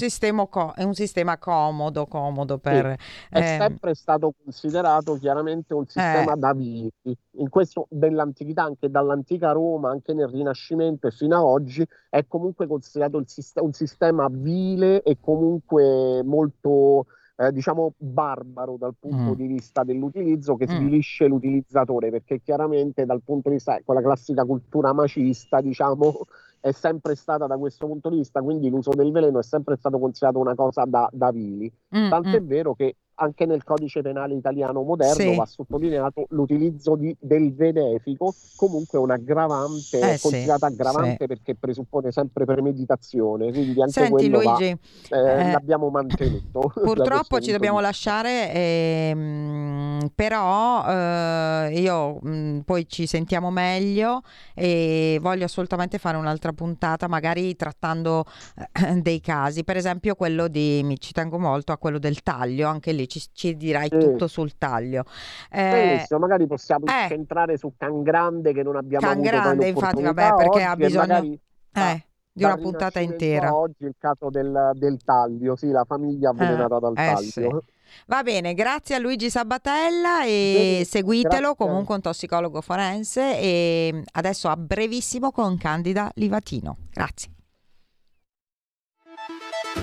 co- 0.49 0.73
è 0.75 0.83
un 0.83 0.95
sistema 0.95 1.39
comodo, 1.39 2.07
comodo 2.07 2.55
Sì, 2.55 2.61
per... 2.61 2.87
è 3.31 3.39
ehm, 3.39 3.59
sempre 3.59 3.95
stato 3.95 4.33
considerato 4.43 5.19
chiaramente 5.19 5.75
un 5.75 5.83
eh, 5.83 5.91
sistema 5.91 6.35
da 6.35 6.53
viveri. 6.55 6.93
In 7.37 7.49
questo 7.51 7.87
dell'antichità, 7.91 8.63
anche 8.63 8.91
dall'antica 8.91 9.53
Roma, 9.53 9.91
anche 9.91 10.15
nel 10.15 10.29
Rinascimento 10.29 11.07
e 11.09 11.11
fino 11.11 11.37
ad 11.37 11.43
oggi, 11.43 11.87
è 12.09 12.27
comunque 12.27 12.67
considerato 12.67 13.19
il 13.19 13.29
sist- 13.29 13.61
un 13.61 13.73
sistema 13.73 14.29
vile 14.31 15.03
e 15.03 15.19
comunque 15.21 16.23
molto, 16.23 17.07
eh, 17.37 17.53
diciamo, 17.53 17.95
barbaro 17.97 18.77
dal 18.79 18.95
punto 18.99 19.33
mm, 19.33 19.35
di 19.35 19.47
vista 19.47 19.83
dell'utilizzo, 19.85 20.57
che 20.57 20.67
mm. 20.67 20.75
svilisce 20.75 21.27
l'utilizzatore, 21.27 22.11
perché 22.11 22.41
chiaramente 22.41 23.05
dal 23.05 23.23
punto 23.23 23.49
di 23.49 23.57
vista, 23.57 23.81
con 23.85 23.95
la 23.95 24.03
classica 24.03 24.45
cultura 24.45 24.93
macista, 24.93 25.61
diciamo, 25.61 26.27
è 26.61 26.73
sempre 26.73 27.15
stata 27.15 27.47
da 27.47 27.59
questo 27.59 27.87
punto 27.87 28.09
di 28.09 28.17
vista, 28.17 28.41
quindi 28.41 28.71
l'uso 28.71 28.91
del 28.91 29.13
veleno 29.13 29.39
è 29.39 29.43
sempre 29.43 29.77
stato 29.77 29.99
considerato 29.99 30.39
una 30.39 30.55
cosa 30.55 30.85
da, 30.87 31.09
da 31.13 31.31
vili. 31.31 31.71
Mm, 31.97 32.09
Tant'è 32.09 32.41
mm. 32.41 32.47
vero 32.47 32.75
che 32.75 32.97
anche 33.17 33.47
nel 33.47 33.63
codice 33.65 34.03
penale 34.03 34.35
italiano 34.35 34.83
moderno 34.83 35.15
Sì, 35.15 35.37
va 35.37 35.47
sottolineato 35.47 36.27
l'utilizzo 36.31 36.97
di- 36.97 37.17
del 37.21 37.53
benefico, 37.53 38.35
comunque 38.57 38.99
un'aggravante, 38.99 39.99
eh 39.99 40.15
è 40.15 40.17
sì, 40.17 40.23
considerata 40.23 40.67
sì. 40.67 40.73
aggravante 40.73 41.27
perché 41.27 41.55
presuppone 41.55 42.11
sempre 42.11 42.45
premeditazione, 42.45 43.53
quindi 43.53 43.81
anche 43.81 43.93
Senti 43.93 44.29
quello 44.29 44.41
va, 44.43 44.57
Luigi, 44.57 44.65
eh, 45.11 45.19
eh, 45.19 45.51
l'abbiamo 45.51 45.91
mantenuto. 45.91 46.61
Purtroppo 46.83 47.41
ci 47.41 47.51
dobbiamo 47.53 47.79
di 47.79 47.83
lasciare, 47.85 48.53
ehm, 48.53 50.11
però 50.15 50.85
eh, 50.87 51.81
io 51.81 52.19
mh, 52.21 52.61
poi 52.65 52.89
ci 52.89 53.07
sentiamo 53.07 53.51
meglio 53.51 54.23
e 54.55 55.19
voglio 55.21 55.45
assolutamente 55.45 55.99
fare 55.99 56.17
un'altra 56.17 56.53
puntata, 56.53 57.07
magari 57.09 57.55
trattando 57.57 58.25
eh, 58.57 58.95
dei 59.01 59.21
casi, 59.21 59.65
per 59.65 59.77
esempio 59.77 60.15
quello 60.15 60.49
di, 60.49 60.81
mi 60.85 60.99
ci 60.99 61.13
tengo 61.13 61.39
molto 61.39 61.73
a 61.73 61.79
quello 61.79 61.99
del 61.99 62.23
taglio, 62.23 62.69
anche 62.69 62.93
lì 62.93 63.04
ci, 63.07 63.23
ci 63.33 63.57
dirai 63.57 63.89
Sì. 63.91 63.99
tutto 63.99 64.27
sul 64.27 64.57
taglio. 64.59 65.05
Eh, 65.51 65.71
Benissimo, 65.71 66.19
magari 66.21 66.47
possiamo 66.47 66.87
eh, 66.87 67.03
incentrare 67.03 67.57
su 67.57 67.73
Can 67.77 68.03
Grande 68.03 68.53
che 68.53 68.63
non 68.63 68.77
abbiamo 68.77 69.07
Can 69.07 69.19
avuto 69.19 69.31
Grande, 69.31 69.69
infatti, 69.69 70.03
vabbè, 70.03 70.35
perché 70.35 70.63
ha 70.63 70.71
oggi 70.73 70.83
bisogno 70.85 71.07
magari 71.07 71.41
da, 71.71 71.93
eh, 71.93 72.07
di 72.33 72.45
una 72.45 72.57
puntata 72.57 73.01
intera. 73.01 73.55
oggi 73.55 73.85
il 73.85 73.95
caso 73.99 74.31
del, 74.31 74.71
del 74.75 74.99
taglio, 75.05 75.57
sì, 75.57 75.69
la 75.71 75.85
famiglia 75.87 76.31
Eh, 76.31 76.33
avvelenata 76.33 76.79
dal 76.79 76.95
eh 76.97 77.17
sì. 77.19 77.33
taglio. 77.43 77.63
Va 78.07 78.23
bene, 78.25 78.55
grazie 78.55 78.97
a 78.97 78.99
Luigi 78.99 79.31
Sabatella 79.31 80.25
e 80.25 80.53
Benissimo, 80.57 80.85
seguitelo 80.85 81.39
grazie. 81.53 81.55
comunque 81.67 81.95
un 81.95 82.01
tossicologo 82.01 82.61
forense 82.61 83.39
e 83.39 84.03
adesso 84.15 84.49
a 84.49 84.57
brevissimo 84.57 85.31
con 85.31 85.57
Candida 85.59 86.11
Livatino. 86.15 86.77
Grazie. 86.91 87.31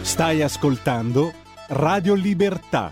Stai 0.02 0.42
ascoltando 0.42 1.32
Radio 1.70 2.14
Libertà, 2.16 2.92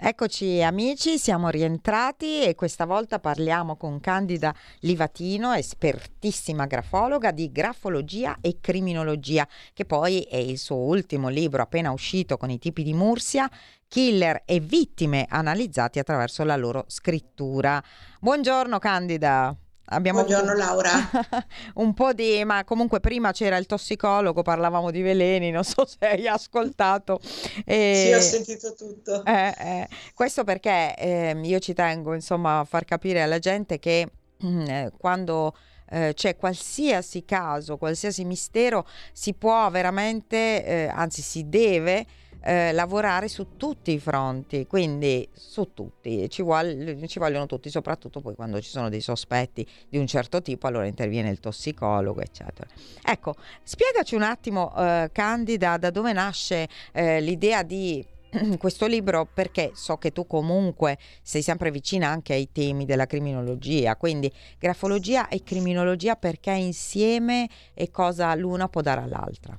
Eccoci 0.00 0.62
amici, 0.62 1.18
siamo 1.18 1.48
rientrati 1.48 2.44
e 2.44 2.54
questa 2.54 2.86
volta 2.86 3.18
parliamo 3.18 3.74
con 3.76 3.98
Candida 3.98 4.54
Livatino, 4.82 5.52
espertissima 5.54 6.66
grafologa 6.66 7.32
di 7.32 7.50
grafologia 7.50 8.38
e 8.40 8.58
criminologia, 8.60 9.46
che 9.74 9.84
poi 9.84 10.20
è 10.20 10.36
il 10.36 10.56
suo 10.56 10.76
ultimo 10.76 11.28
libro 11.28 11.62
appena 11.62 11.90
uscito 11.90 12.36
con 12.36 12.48
i 12.48 12.60
tipi 12.60 12.84
di 12.84 12.94
Mursia, 12.94 13.50
killer 13.88 14.42
e 14.44 14.60
vittime 14.60 15.26
analizzati 15.28 15.98
attraverso 15.98 16.44
la 16.44 16.54
loro 16.54 16.84
scrittura. 16.86 17.82
Buongiorno 18.20 18.78
Candida. 18.78 19.56
Abbiamo 19.90 20.22
Buongiorno. 20.22 20.54
Laura. 20.54 20.90
un 21.76 21.94
po' 21.94 22.12
di, 22.12 22.44
ma 22.44 22.64
comunque 22.64 23.00
prima 23.00 23.32
c'era 23.32 23.56
il 23.56 23.66
tossicologo, 23.66 24.42
parlavamo 24.42 24.90
di 24.90 25.00
veleni, 25.00 25.50
non 25.50 25.64
so 25.64 25.86
se 25.86 25.96
hai 26.00 26.26
ascoltato. 26.26 27.20
E... 27.64 28.04
Sì, 28.06 28.12
ho 28.12 28.20
sentito 28.20 28.74
tutto. 28.74 29.24
Eh, 29.24 29.54
eh. 29.58 29.88
Questo 30.14 30.44
perché 30.44 30.94
eh, 30.96 31.40
io 31.42 31.58
ci 31.58 31.72
tengo 31.72 32.12
insomma 32.12 32.60
a 32.60 32.64
far 32.64 32.84
capire 32.84 33.22
alla 33.22 33.38
gente 33.38 33.78
che 33.78 34.10
eh, 34.42 34.92
quando 34.98 35.56
eh, 35.90 36.12
c'è 36.14 36.36
qualsiasi 36.36 37.24
caso, 37.24 37.78
qualsiasi 37.78 38.24
mistero, 38.24 38.86
si 39.12 39.32
può 39.32 39.70
veramente, 39.70 40.64
eh, 40.64 40.90
anzi 40.92 41.22
si 41.22 41.48
deve 41.48 42.04
eh, 42.48 42.72
lavorare 42.72 43.28
su 43.28 43.58
tutti 43.58 43.92
i 43.92 43.98
fronti, 43.98 44.66
quindi 44.66 45.28
su 45.34 45.74
tutti, 45.74 46.30
ci, 46.30 46.42
vuole, 46.42 47.06
ci, 47.06 47.18
vogliono 47.18 47.44
tutti, 47.44 47.68
soprattutto 47.68 48.22
poi 48.22 48.34
quando 48.34 48.58
ci 48.62 48.70
sono 48.70 48.88
dei 48.88 49.02
sospetti 49.02 49.66
di 49.86 49.98
un 49.98 50.06
certo 50.06 50.40
tipo, 50.40 50.66
allora 50.66 50.86
interviene 50.86 51.28
il 51.28 51.40
tossicologo, 51.40 52.22
eccetera. 52.22 52.66
Ecco, 53.02 53.34
spiegaci 53.62 54.14
un 54.14 54.22
attimo, 54.22 54.74
eh, 54.78 55.10
Candida, 55.12 55.76
da 55.76 55.90
dove 55.90 56.14
nasce 56.14 56.66
eh, 56.92 57.20
l'idea 57.20 57.62
di 57.62 58.02
questo 58.56 58.86
libro 58.86 59.28
perché 59.30 59.72
so 59.74 59.98
che 59.98 60.10
tu 60.10 60.26
comunque 60.26 60.96
sei 61.20 61.42
sempre 61.42 61.70
vicina 61.70 62.08
anche 62.08 62.32
ai 62.32 62.48
temi 62.50 62.86
della 62.86 63.04
criminologia, 63.04 63.94
quindi 63.96 64.32
grafologia 64.58 65.28
e 65.28 65.42
criminologia 65.42 66.16
perché 66.16 66.52
insieme 66.52 67.46
e 67.74 67.90
cosa 67.90 68.34
l'una 68.34 68.70
può 68.70 68.80
dare 68.80 69.02
all'altra. 69.02 69.58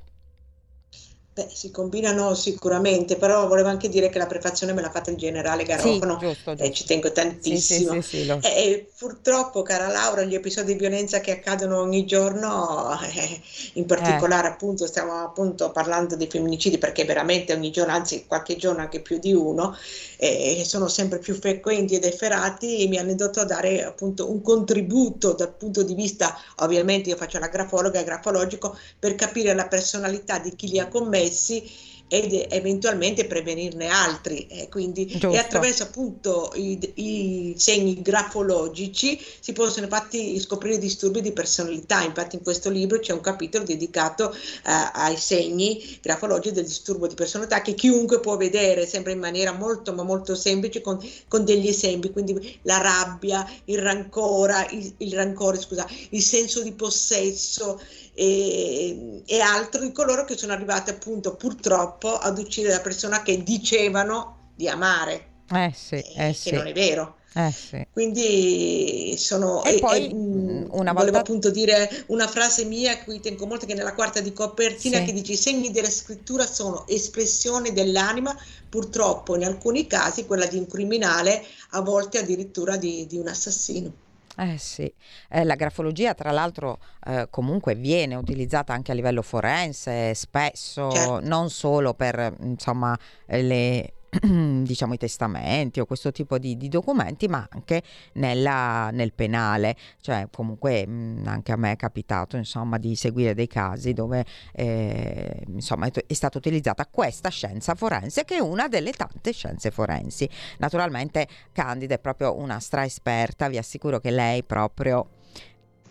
Beh, 1.40 1.48
si 1.54 1.72
combinano 1.72 2.34
sicuramente, 2.34 3.16
però 3.16 3.48
volevo 3.48 3.70
anche 3.70 3.88
dire 3.88 4.10
che 4.10 4.18
la 4.18 4.26
prefazione 4.26 4.74
me 4.74 4.82
l'ha 4.82 4.90
fatta 4.90 5.10
il 5.10 5.16
generale 5.16 5.64
Garofano 5.64 6.20
sì, 6.20 6.26
giusto, 6.26 6.52
giusto. 6.52 6.66
e 6.66 6.72
ci 6.74 6.84
tengo 6.84 7.14
tantissimo. 7.14 7.94
Sì, 7.94 8.02
sì, 8.02 8.26
lo... 8.26 8.42
e, 8.44 8.90
purtroppo, 8.98 9.62
cara 9.62 9.88
Laura, 9.88 10.24
gli 10.24 10.36
episodi 10.36 10.74
di 10.74 10.78
violenza 10.78 11.22
che 11.22 11.32
accadono 11.32 11.80
ogni 11.80 12.06
giorno, 12.06 12.90
eh, 13.04 13.40
in 13.76 13.86
particolare 13.86 14.50
eh. 14.50 14.52
appunto 14.52 14.86
stiamo 14.86 15.14
appunto 15.24 15.72
parlando 15.72 16.18
dei 16.18 16.28
femminicidi 16.28 16.78
perché 16.78 17.06
veramente 17.06 17.54
ogni 17.54 17.72
giorno, 17.72 17.94
anzi 17.94 18.26
qualche 18.28 18.58
giorno 18.58 18.82
anche 18.82 19.00
più 19.00 19.18
di 19.18 19.32
uno, 19.32 19.78
eh, 20.18 20.64
sono 20.66 20.90
sempre 20.90 21.20
più 21.20 21.36
frequenti 21.36 21.96
ed 21.96 22.04
efferati, 22.04 22.86
mi 22.90 22.98
hanno 22.98 23.12
indotto 23.12 23.40
a 23.40 23.46
dare 23.46 23.86
appunto 23.86 24.30
un 24.30 24.42
contributo 24.42 25.32
dal 25.32 25.54
punto 25.54 25.84
di 25.84 25.94
vista, 25.94 26.38
ovviamente 26.58 27.10
io 27.10 27.16
faccio 27.16 27.40
la 27.40 27.48
grafologa, 27.48 28.04
grafologico, 28.04 28.78
per 29.00 29.16
capire 29.16 29.54
la 29.54 29.70
personalità 29.70 30.38
di 30.40 30.54
chi 30.54 30.68
li 30.68 30.80
ha 30.80 30.90
commessi 30.90 31.28
stessi 31.30 31.88
ed 32.12 32.48
eventualmente 32.50 33.26
prevenirne 33.26 33.88
altri. 33.88 34.48
Eh, 34.48 34.68
quindi, 34.68 35.06
e 35.06 35.38
attraverso 35.38 35.84
appunto 35.84 36.52
i, 36.56 36.80
i, 36.96 37.54
segni 37.56 38.02
grafologici 38.02 39.24
si 39.40 39.54
possono 39.54 39.86
infatti 39.86 40.38
scoprire 40.40 40.80
disturbi 40.80 41.22
di 41.22 41.32
personalità. 41.32 42.02
Infatti 42.02 42.36
in 42.36 42.42
questo 42.42 42.72
libro 42.72 43.00
c'è 43.00 43.14
un 43.14 43.22
capitolo 43.22 43.64
dedicato 43.64 44.34
eh, 44.34 44.40
ai 44.64 45.18
segni 45.18 46.00
grafologici 46.02 46.56
del 46.56 46.66
disturbo 46.66 47.06
di 47.06 47.14
personalità 47.14 47.62
che 47.62 47.76
chiunque 47.76 48.20
può 48.20 48.36
vedere 48.38 48.88
sempre 48.88 49.12
in 49.12 49.20
maniera 49.20 49.52
molto 49.52 49.94
ma 49.94 50.02
molto 50.02 50.34
semplice 50.34 50.82
con, 50.82 51.00
con 51.28 51.46
degli 51.46 51.68
esempi. 51.68 52.10
Quindi 52.10 52.60
la 52.64 52.80
rabbia, 52.80 53.48
il 53.66 53.78
rancore, 53.78 54.68
il, 54.72 54.94
il 54.98 55.14
rancore, 55.14 55.60
scusa, 55.60 55.88
il 56.10 56.24
senso 56.24 56.64
di 56.64 56.72
possesso, 56.72 57.80
e, 58.20 59.24
e 59.26 59.40
altro 59.40 59.80
di 59.80 59.94
coloro 59.94 60.26
che 60.26 60.38
sono 60.38 60.52
arrivati 60.52 60.90
appunto 60.90 61.36
purtroppo 61.36 62.18
ad 62.18 62.38
uccidere 62.38 62.74
la 62.74 62.82
persona 62.82 63.22
che 63.22 63.44
dicevano 63.44 64.50
di 64.56 64.68
amare. 64.68 65.28
Eh 65.50 65.72
sì, 65.74 65.96
eh, 65.96 66.28
che 66.28 66.34
sì. 66.34 66.52
non 66.52 66.68
è 66.68 66.74
vero. 66.74 67.16
Eh 67.34 67.52
sì. 67.52 67.88
Quindi 67.94 69.16
sono. 69.18 69.64
E, 69.64 69.76
e 69.76 69.80
poi, 69.80 70.10
e, 70.10 70.68
una 70.72 70.92
volevo 70.92 71.20
appunto 71.20 71.50
dire 71.50 71.90
una 72.08 72.28
frase 72.28 72.66
mia 72.66 72.92
a 72.92 73.04
cui 73.04 73.22
tengo 73.22 73.46
molto, 73.46 73.66
che 73.66 73.74
nella 73.74 73.94
quarta 73.94 74.20
di 74.20 74.34
copertina, 74.34 74.98
sì. 74.98 75.06
che 75.06 75.14
dice: 75.14 75.32
I 75.32 75.38
segni 75.38 75.72
della 75.72 75.90
scrittura 75.90 76.46
sono 76.46 76.86
espressione 76.88 77.72
dell'anima, 77.72 78.36
purtroppo 78.68 79.38
in 79.38 79.46
alcuni 79.46 79.88
casi 79.88 80.26
quella 80.26 80.46
di 80.46 80.58
un 80.58 80.68
criminale, 80.68 81.46
a 81.70 81.82
volte 81.82 82.18
addirittura 82.18 82.76
di, 82.76 83.08
di 83.08 83.18
un 83.18 83.30
assassino. 83.30 84.08
Eh 84.42 84.58
sì, 84.58 84.92
eh, 85.30 85.44
la 85.44 85.56
grafologia 85.56 86.14
tra 86.14 86.32
l'altro 86.32 86.80
eh, 87.06 87.28
comunque 87.30 87.76
viene 87.76 88.16
utilizzata 88.16 88.72
anche 88.72 88.94
a 88.94 88.96
livello 88.96 89.22
forense 89.22 90.14
spesso, 90.14 90.90
certo. 90.92 91.20
non 91.20 91.50
solo 91.50 91.94
per 91.94 92.36
insomma 92.40 92.98
le 93.26 93.94
diciamo 94.22 94.94
i 94.94 94.98
testamenti 94.98 95.80
o 95.80 95.86
questo 95.86 96.12
tipo 96.12 96.38
di, 96.38 96.58
di 96.58 96.68
documenti 96.68 97.28
ma 97.28 97.48
anche 97.50 97.84
nella, 98.14 98.90
nel 98.92 99.14
penale. 99.14 99.76
Cioè 100.02 100.28
comunque 100.32 100.86
mh, 100.86 101.24
anche 101.26 101.52
a 101.52 101.56
me 101.56 101.74
è 101.74 101.76
capitato 101.76 102.38
insomma 102.38 102.78
di 102.78 102.96
seguire 102.96 103.34
dei 103.34 103.48
casi 103.48 103.94
dove 103.94 104.26
eh, 104.54 105.44
insomma 105.48 105.88
è, 105.88 105.92
è, 105.92 106.14
stata 106.14 106.38
utilizzata 106.38 106.86
questa 106.88 107.30
scienza 107.30 107.76
forense 107.76 108.26
che 108.26 108.36
è 108.38 108.40
una 108.40 108.68
delle 108.68 108.92
tante 108.92 109.32
scienze 109.32 109.72
forensi. 109.72 110.28
Naturalmente 110.58 111.28
Candida 111.52 111.96
è 111.96 112.00
proprio 112.00 112.38
una 112.38 112.60
stra 112.60 112.86
esperta 112.86 113.48
vi 113.48 113.58
assicuro 113.58 114.00
che 114.00 114.12
lei 114.12 114.44
proprio 114.44 115.18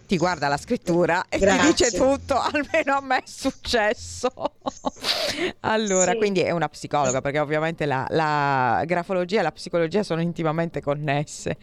ti 0.09 0.17
guarda 0.17 0.49
la 0.49 0.57
scrittura 0.57 1.27
e 1.29 1.37
Grazie. 1.39 1.61
ti 1.61 1.67
dice 1.67 1.97
tutto, 1.99 2.35
almeno 2.41 2.97
a 2.97 3.01
me 3.03 3.19
è 3.19 3.23
successo. 3.27 4.33
allora, 5.61 6.13
sì. 6.13 6.17
quindi 6.17 6.41
è 6.41 6.51
una 6.51 6.71
psicologa 6.71 7.21
perché 7.21 7.39
ovviamente 7.39 7.85
la, 7.85 8.07
la, 8.09 8.83
grafologia 8.87 9.41
e 9.41 9.43
la 9.43 9.53
psicologia 9.53 10.03
sono 10.03 10.23
intimamente 10.23 10.81
connesse. 10.81 11.59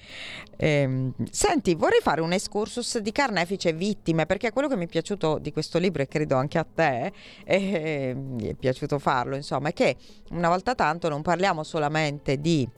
Ehm, 0.58 1.12
senti, 1.32 1.74
vorrei 1.74 2.02
fare 2.02 2.22
un 2.22 2.34
excursus 2.34 3.00
di 3.00 3.12
carnefice 3.12 3.74
vittime 3.74 4.28
perché 4.28 4.52
quello 4.52 4.68
che 4.68 4.76
mi 4.76 4.86
è 4.86 4.88
piaciuto 4.88 5.40
di 5.40 5.52
questo 5.52 5.80
libro 5.80 6.04
e 6.04 6.08
credo 6.08 6.36
anche 6.36 6.60
a 6.60 6.66
te, 6.72 7.12
e 7.44 8.14
mi 8.16 8.50
è 8.50 8.54
piaciuto 8.54 9.00
farlo, 9.00 9.36
insomma, 9.36 9.70
è 9.70 9.74
che 9.74 9.96
una 10.30 10.50
volta 10.50 10.76
tanto 10.76 11.10
non 11.10 11.24
parliamo 11.24 11.64
solamente 11.64 12.40
di 12.40 12.70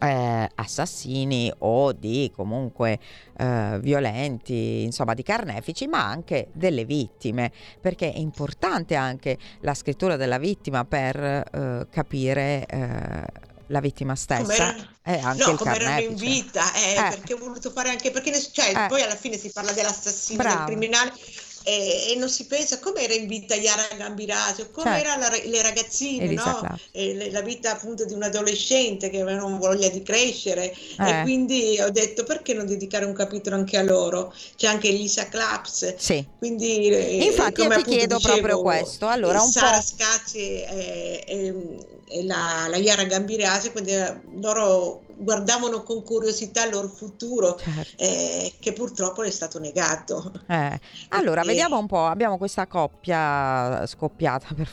eh, 0.00 0.50
assassini 0.54 1.52
o 1.58 1.92
di 1.92 2.30
comunque 2.34 2.98
eh, 3.36 3.78
violenti, 3.80 4.82
insomma 4.82 5.14
di 5.14 5.22
carnefici, 5.22 5.86
ma 5.86 6.04
anche 6.04 6.48
delle 6.52 6.84
vittime, 6.84 7.52
perché 7.80 8.12
è 8.12 8.18
importante 8.18 8.94
anche 8.94 9.38
la 9.60 9.74
scrittura 9.74 10.16
della 10.16 10.38
vittima 10.38 10.84
per 10.84 11.16
eh, 11.16 11.86
capire 11.90 12.66
eh, 12.66 13.44
la 13.68 13.80
vittima 13.80 14.14
stessa 14.14 14.74
e 15.02 15.18
anche 15.18 15.44
no, 15.44 15.52
il 15.52 15.58
come 15.58 15.74
erano 15.74 16.00
in 16.00 16.14
vita, 16.14 16.72
eh, 16.74 16.92
eh. 16.92 17.08
perché 17.10 17.34
ho 17.34 17.38
voluto 17.38 17.70
fare 17.70 17.90
anche 17.90 18.10
perché 18.10 18.32
cioè, 18.40 18.86
poi 18.88 19.02
alla 19.02 19.16
fine 19.16 19.36
si 19.36 19.50
parla 19.52 19.72
dell'assassino, 19.72 20.42
Bravo. 20.42 20.56
del 20.56 20.66
criminale 20.66 21.12
e, 21.66 22.12
e, 22.12 22.14
non 22.16 22.28
si 22.28 22.46
pensa 22.46 22.78
come 22.78 23.00
era 23.00 23.12
in 23.12 23.26
vita 23.26 23.56
Yara 23.56 23.88
Gambirasio, 23.96 24.70
come 24.70 25.00
certo. 25.00 25.08
erano 25.08 25.36
le 25.50 25.62
ragazzine, 25.62 26.32
no? 26.32 26.78
le, 26.92 27.32
la 27.32 27.40
vita 27.40 27.72
appunto 27.72 28.04
di 28.04 28.12
un 28.12 28.22
adolescente 28.22 29.10
che 29.10 29.20
avevano 29.20 29.58
voglia 29.58 29.88
di 29.88 30.00
crescere 30.00 30.72
eh. 30.72 31.10
e 31.10 31.22
quindi 31.22 31.76
ho 31.80 31.90
detto 31.90 32.22
perché 32.22 32.54
non 32.54 32.66
dedicare 32.66 33.04
un 33.04 33.14
capitolo 33.14 33.56
anche 33.56 33.76
a 33.78 33.82
loro? 33.82 34.32
C'è 34.54 34.68
anche 34.68 34.90
Lisa 34.90 35.28
Claps. 35.28 35.96
Sì. 35.96 36.24
Quindi, 36.38 36.86
eh, 36.86 37.24
Infatti 37.24 37.62
io 37.62 37.68
ti 37.68 37.82
chiedo 37.82 38.16
dicevo, 38.18 38.34
proprio 38.34 38.62
questo. 38.62 39.08
Allora, 39.08 39.42
un 39.42 39.50
Sara 39.50 39.78
po'... 39.78 40.38
E, 40.38 41.24
e, 41.26 41.26
e 41.26 42.05
la, 42.22 42.66
la 42.68 42.76
Yara 42.76 43.04
Gambirasio, 43.04 43.72
quindi 43.72 43.92
eh, 43.92 44.20
loro 44.40 45.02
guardavano 45.18 45.82
con 45.82 46.02
curiosità 46.02 46.64
il 46.64 46.72
loro 46.72 46.88
futuro, 46.88 47.56
certo. 47.56 48.02
eh, 48.02 48.52
che 48.58 48.72
purtroppo 48.72 49.22
è 49.22 49.30
stato 49.30 49.58
negato. 49.58 50.32
Eh. 50.46 50.78
Allora, 51.08 51.42
e... 51.42 51.46
vediamo 51.46 51.78
un 51.78 51.86
po', 51.86 52.06
abbiamo 52.06 52.38
questa 52.38 52.66
coppia 52.66 53.86
scoppiata, 53.86 54.54
per, 54.54 54.70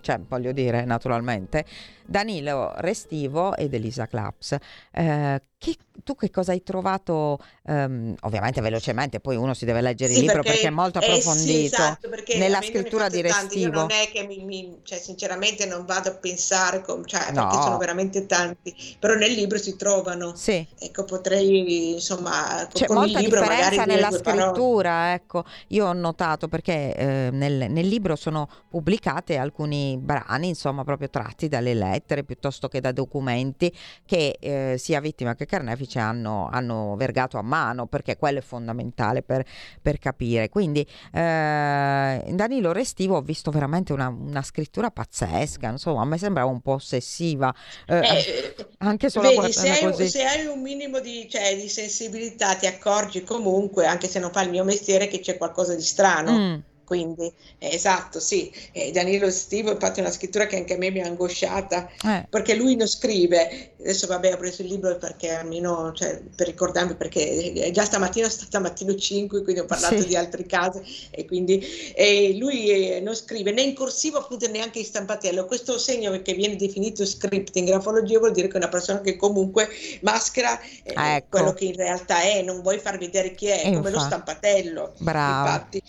cioè, 0.00 0.20
voglio 0.28 0.52
dire, 0.52 0.84
naturalmente, 0.84 1.64
Danilo 2.06 2.72
Restivo 2.76 3.56
ed 3.56 3.74
Elisa 3.74 4.06
Claps. 4.06 4.56
Eh, 4.92 5.42
che, 5.56 5.76
tu 6.04 6.14
che 6.14 6.30
cosa 6.30 6.52
hai 6.52 6.62
trovato, 6.62 7.38
um, 7.62 8.14
ovviamente 8.20 8.60
velocemente, 8.60 9.18
poi 9.20 9.36
uno 9.36 9.54
si 9.54 9.64
deve 9.64 9.80
leggere 9.80 10.12
sì, 10.12 10.18
il 10.18 10.26
libro 10.26 10.42
perché, 10.42 10.50
perché, 10.50 10.66
è 10.66 10.70
molto 10.70 10.98
approfondito 10.98 11.50
eh 11.50 11.56
sì, 11.58 11.64
esatto, 11.64 12.10
nella 12.36 12.60
scrittura 12.60 13.08
di 13.08 13.22
Restivo. 13.22 13.72
non 13.72 13.90
è 13.90 14.10
che 14.12 14.26
mi, 14.26 14.44
mi, 14.44 14.80
cioè, 14.82 14.98
sinceramente 14.98 15.64
non 15.64 15.86
vado 15.86 16.10
a 16.10 16.14
pensare, 16.14 16.82
com, 16.82 17.06
cioè, 17.06 17.32
no. 17.32 17.46
perché 17.46 17.62
sono 17.62 17.78
veramente 17.78 18.26
tanti, 18.26 18.74
però 18.98 19.14
nel 19.14 19.32
libro 19.32 19.56
si 19.56 19.76
trova 19.76 19.94
trovano. 19.94 20.34
Sì. 20.34 20.66
Ecco, 20.78 21.04
potrei, 21.04 21.92
insomma, 21.92 22.66
C'è 22.72 22.86
con 22.86 22.96
molta 22.96 23.18
il 23.18 23.24
libro 23.24 23.40
differenza 23.40 23.84
nella 23.84 24.10
scrittura, 24.10 24.90
parole. 24.90 25.14
ecco. 25.14 25.44
Io 25.68 25.86
ho 25.86 25.92
notato 25.92 26.48
perché 26.48 26.94
eh, 26.94 27.28
nel, 27.30 27.70
nel, 27.70 27.86
libro 27.86 28.16
sono 28.16 28.48
pubblicate 28.68 29.36
alcuni 29.36 29.96
brani, 29.98 30.48
insomma, 30.48 30.84
proprio 30.84 31.10
tratti 31.10 31.48
dalle 31.48 31.74
lettere 31.94 32.24
piuttosto 32.24 32.68
che 32.68 32.80
da 32.80 32.92
documenti 32.92 33.72
che 34.04 34.36
eh, 34.40 34.76
sia 34.78 35.00
vittima 35.00 35.34
che 35.34 35.46
carnefice 35.46 35.98
hanno, 35.98 36.48
hanno, 36.50 36.94
vergato 36.96 37.38
a 37.38 37.42
mano, 37.42 37.86
perché 37.86 38.16
quello 38.16 38.38
è 38.38 38.42
fondamentale 38.42 39.22
per, 39.22 39.44
per 39.80 39.98
capire. 39.98 40.48
Quindi 40.48 40.86
eh, 41.12 42.22
in 42.26 42.36
Danilo 42.36 42.72
Restivo 42.72 43.16
ho 43.16 43.22
visto 43.22 43.50
veramente 43.50 43.92
una, 43.92 44.08
una 44.08 44.42
scrittura 44.42 44.90
pazzesca, 44.90 45.68
insomma, 45.68 46.02
a 46.02 46.04
me 46.04 46.18
sembrava 46.18 46.50
un 46.50 46.60
po' 46.60 46.72
ossessiva. 46.72 47.54
Eh, 47.86 48.02
Eh, 48.04 48.54
anche 48.78 49.08
solo 49.08 49.28
vedi, 49.28 49.52
se 49.52 49.70
hai, 49.70 49.80
così. 49.80 50.08
se 50.08 50.24
hai 50.24 50.46
un 50.46 50.60
minimo 50.60 51.00
di, 51.00 51.28
cioè, 51.28 51.56
di 51.56 51.68
sensibilità, 51.68 52.54
ti 52.54 52.66
accorgi 52.66 53.22
comunque, 53.24 53.86
anche 53.86 54.08
se 54.08 54.18
non 54.18 54.30
fa 54.30 54.42
il 54.42 54.50
mio 54.50 54.64
mestiere, 54.64 55.08
che 55.08 55.20
c'è 55.20 55.36
qualcosa 55.36 55.74
di 55.74 55.82
strano. 55.82 56.32
Mm. 56.32 56.54
Quindi, 56.84 57.32
eh, 57.58 57.74
esatto, 57.74 58.20
sì. 58.20 58.52
Eh, 58.72 58.90
Danilo 58.92 59.30
Stivo, 59.30 59.70
infatti, 59.70 60.00
è 60.00 60.02
una 60.02 60.12
scrittura 60.12 60.46
che 60.46 60.56
anche 60.56 60.74
a 60.74 60.76
me 60.76 60.90
mi 60.90 61.00
ha 61.00 61.06
angosciata, 61.06 61.88
Eh. 62.04 62.26
perché 62.28 62.54
lui 62.54 62.76
non 62.76 62.86
scrive. 62.86 63.72
Adesso, 63.80 64.06
vabbè, 64.06 64.34
ho 64.34 64.36
preso 64.36 64.62
il 64.62 64.68
libro 64.68 64.96
perché 64.98 65.30
almeno, 65.30 65.92
cioè, 65.94 66.20
per 66.36 66.46
ricordarmi, 66.46 66.94
perché 66.94 67.52
eh, 67.54 67.70
già 67.70 67.84
stamattina 67.84 68.28
sono 68.28 68.42
stata 68.42 68.60
mattino 68.60 68.94
5, 68.94 69.42
quindi 69.42 69.60
ho 69.62 69.66
parlato 69.66 70.00
Sì. 70.00 70.06
di 70.08 70.16
altri 70.16 70.46
casi, 70.46 70.80
e 71.10 71.24
quindi 71.24 71.58
eh, 71.94 72.34
lui 72.38 72.70
eh, 72.70 73.00
non 73.00 73.14
scrive 73.14 73.50
né 73.50 73.62
in 73.62 73.74
corsivo, 73.74 74.18
appunto, 74.18 74.46
neanche 74.48 74.78
in 74.78 74.84
stampatello. 74.84 75.46
Questo 75.46 75.78
segno 75.78 76.20
che 76.22 76.34
viene 76.34 76.56
definito 76.56 77.04
script 77.06 77.56
in 77.56 77.64
grafologia 77.64 78.18
vuol 78.18 78.32
dire 78.32 78.46
che 78.48 78.54
è 78.54 78.56
una 78.58 78.68
persona 78.68 79.00
che 79.00 79.16
comunque 79.16 79.68
maschera 80.02 80.60
eh, 80.60 80.92
Ecco. 81.16 81.26
quello 81.30 81.52
che 81.54 81.64
in 81.64 81.74
realtà 81.76 82.20
è, 82.22 82.42
non 82.42 82.60
vuoi 82.62 82.78
far 82.78 82.98
vedere 82.98 83.34
chi 83.34 83.46
è, 83.46 83.62
E 83.66 83.72
come 83.72 83.90
lo 83.90 83.96
infa- 83.96 84.00
stampatello. 84.06 84.94
Brava. 84.98 85.50
Infatti. 85.54 85.82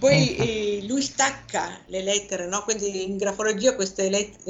Poi 0.00 0.34
Eh, 0.36 0.78
eh, 0.78 0.86
lui 0.86 1.02
stacca 1.02 1.82
le 1.88 2.02
lettere, 2.02 2.46
no? 2.48 2.62
Quindi 2.64 3.04
in 3.04 3.18
grafologia 3.18 3.74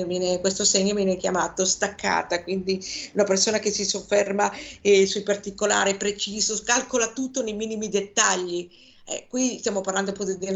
viene- 0.06 0.38
questo 0.40 0.64
segno 0.64 0.94
viene 0.94 1.16
chiamato 1.16 1.64
staccata, 1.64 2.42
quindi 2.44 2.80
una 3.14 3.24
persona 3.24 3.58
che 3.58 3.70
si 3.72 3.84
sofferma 3.84 4.50
eh, 4.80 5.06
sui 5.06 5.22
particolari, 5.24 5.96
preciso, 5.96 6.60
calcola 6.64 7.12
tutto 7.12 7.42
nei 7.42 7.54
minimi 7.54 7.88
dettagli. 7.88 8.70
Eh, 9.10 9.26
qui 9.28 9.58
stiamo 9.58 9.80
parlando 9.80 10.12
appunto 10.12 10.36
di 10.36 10.46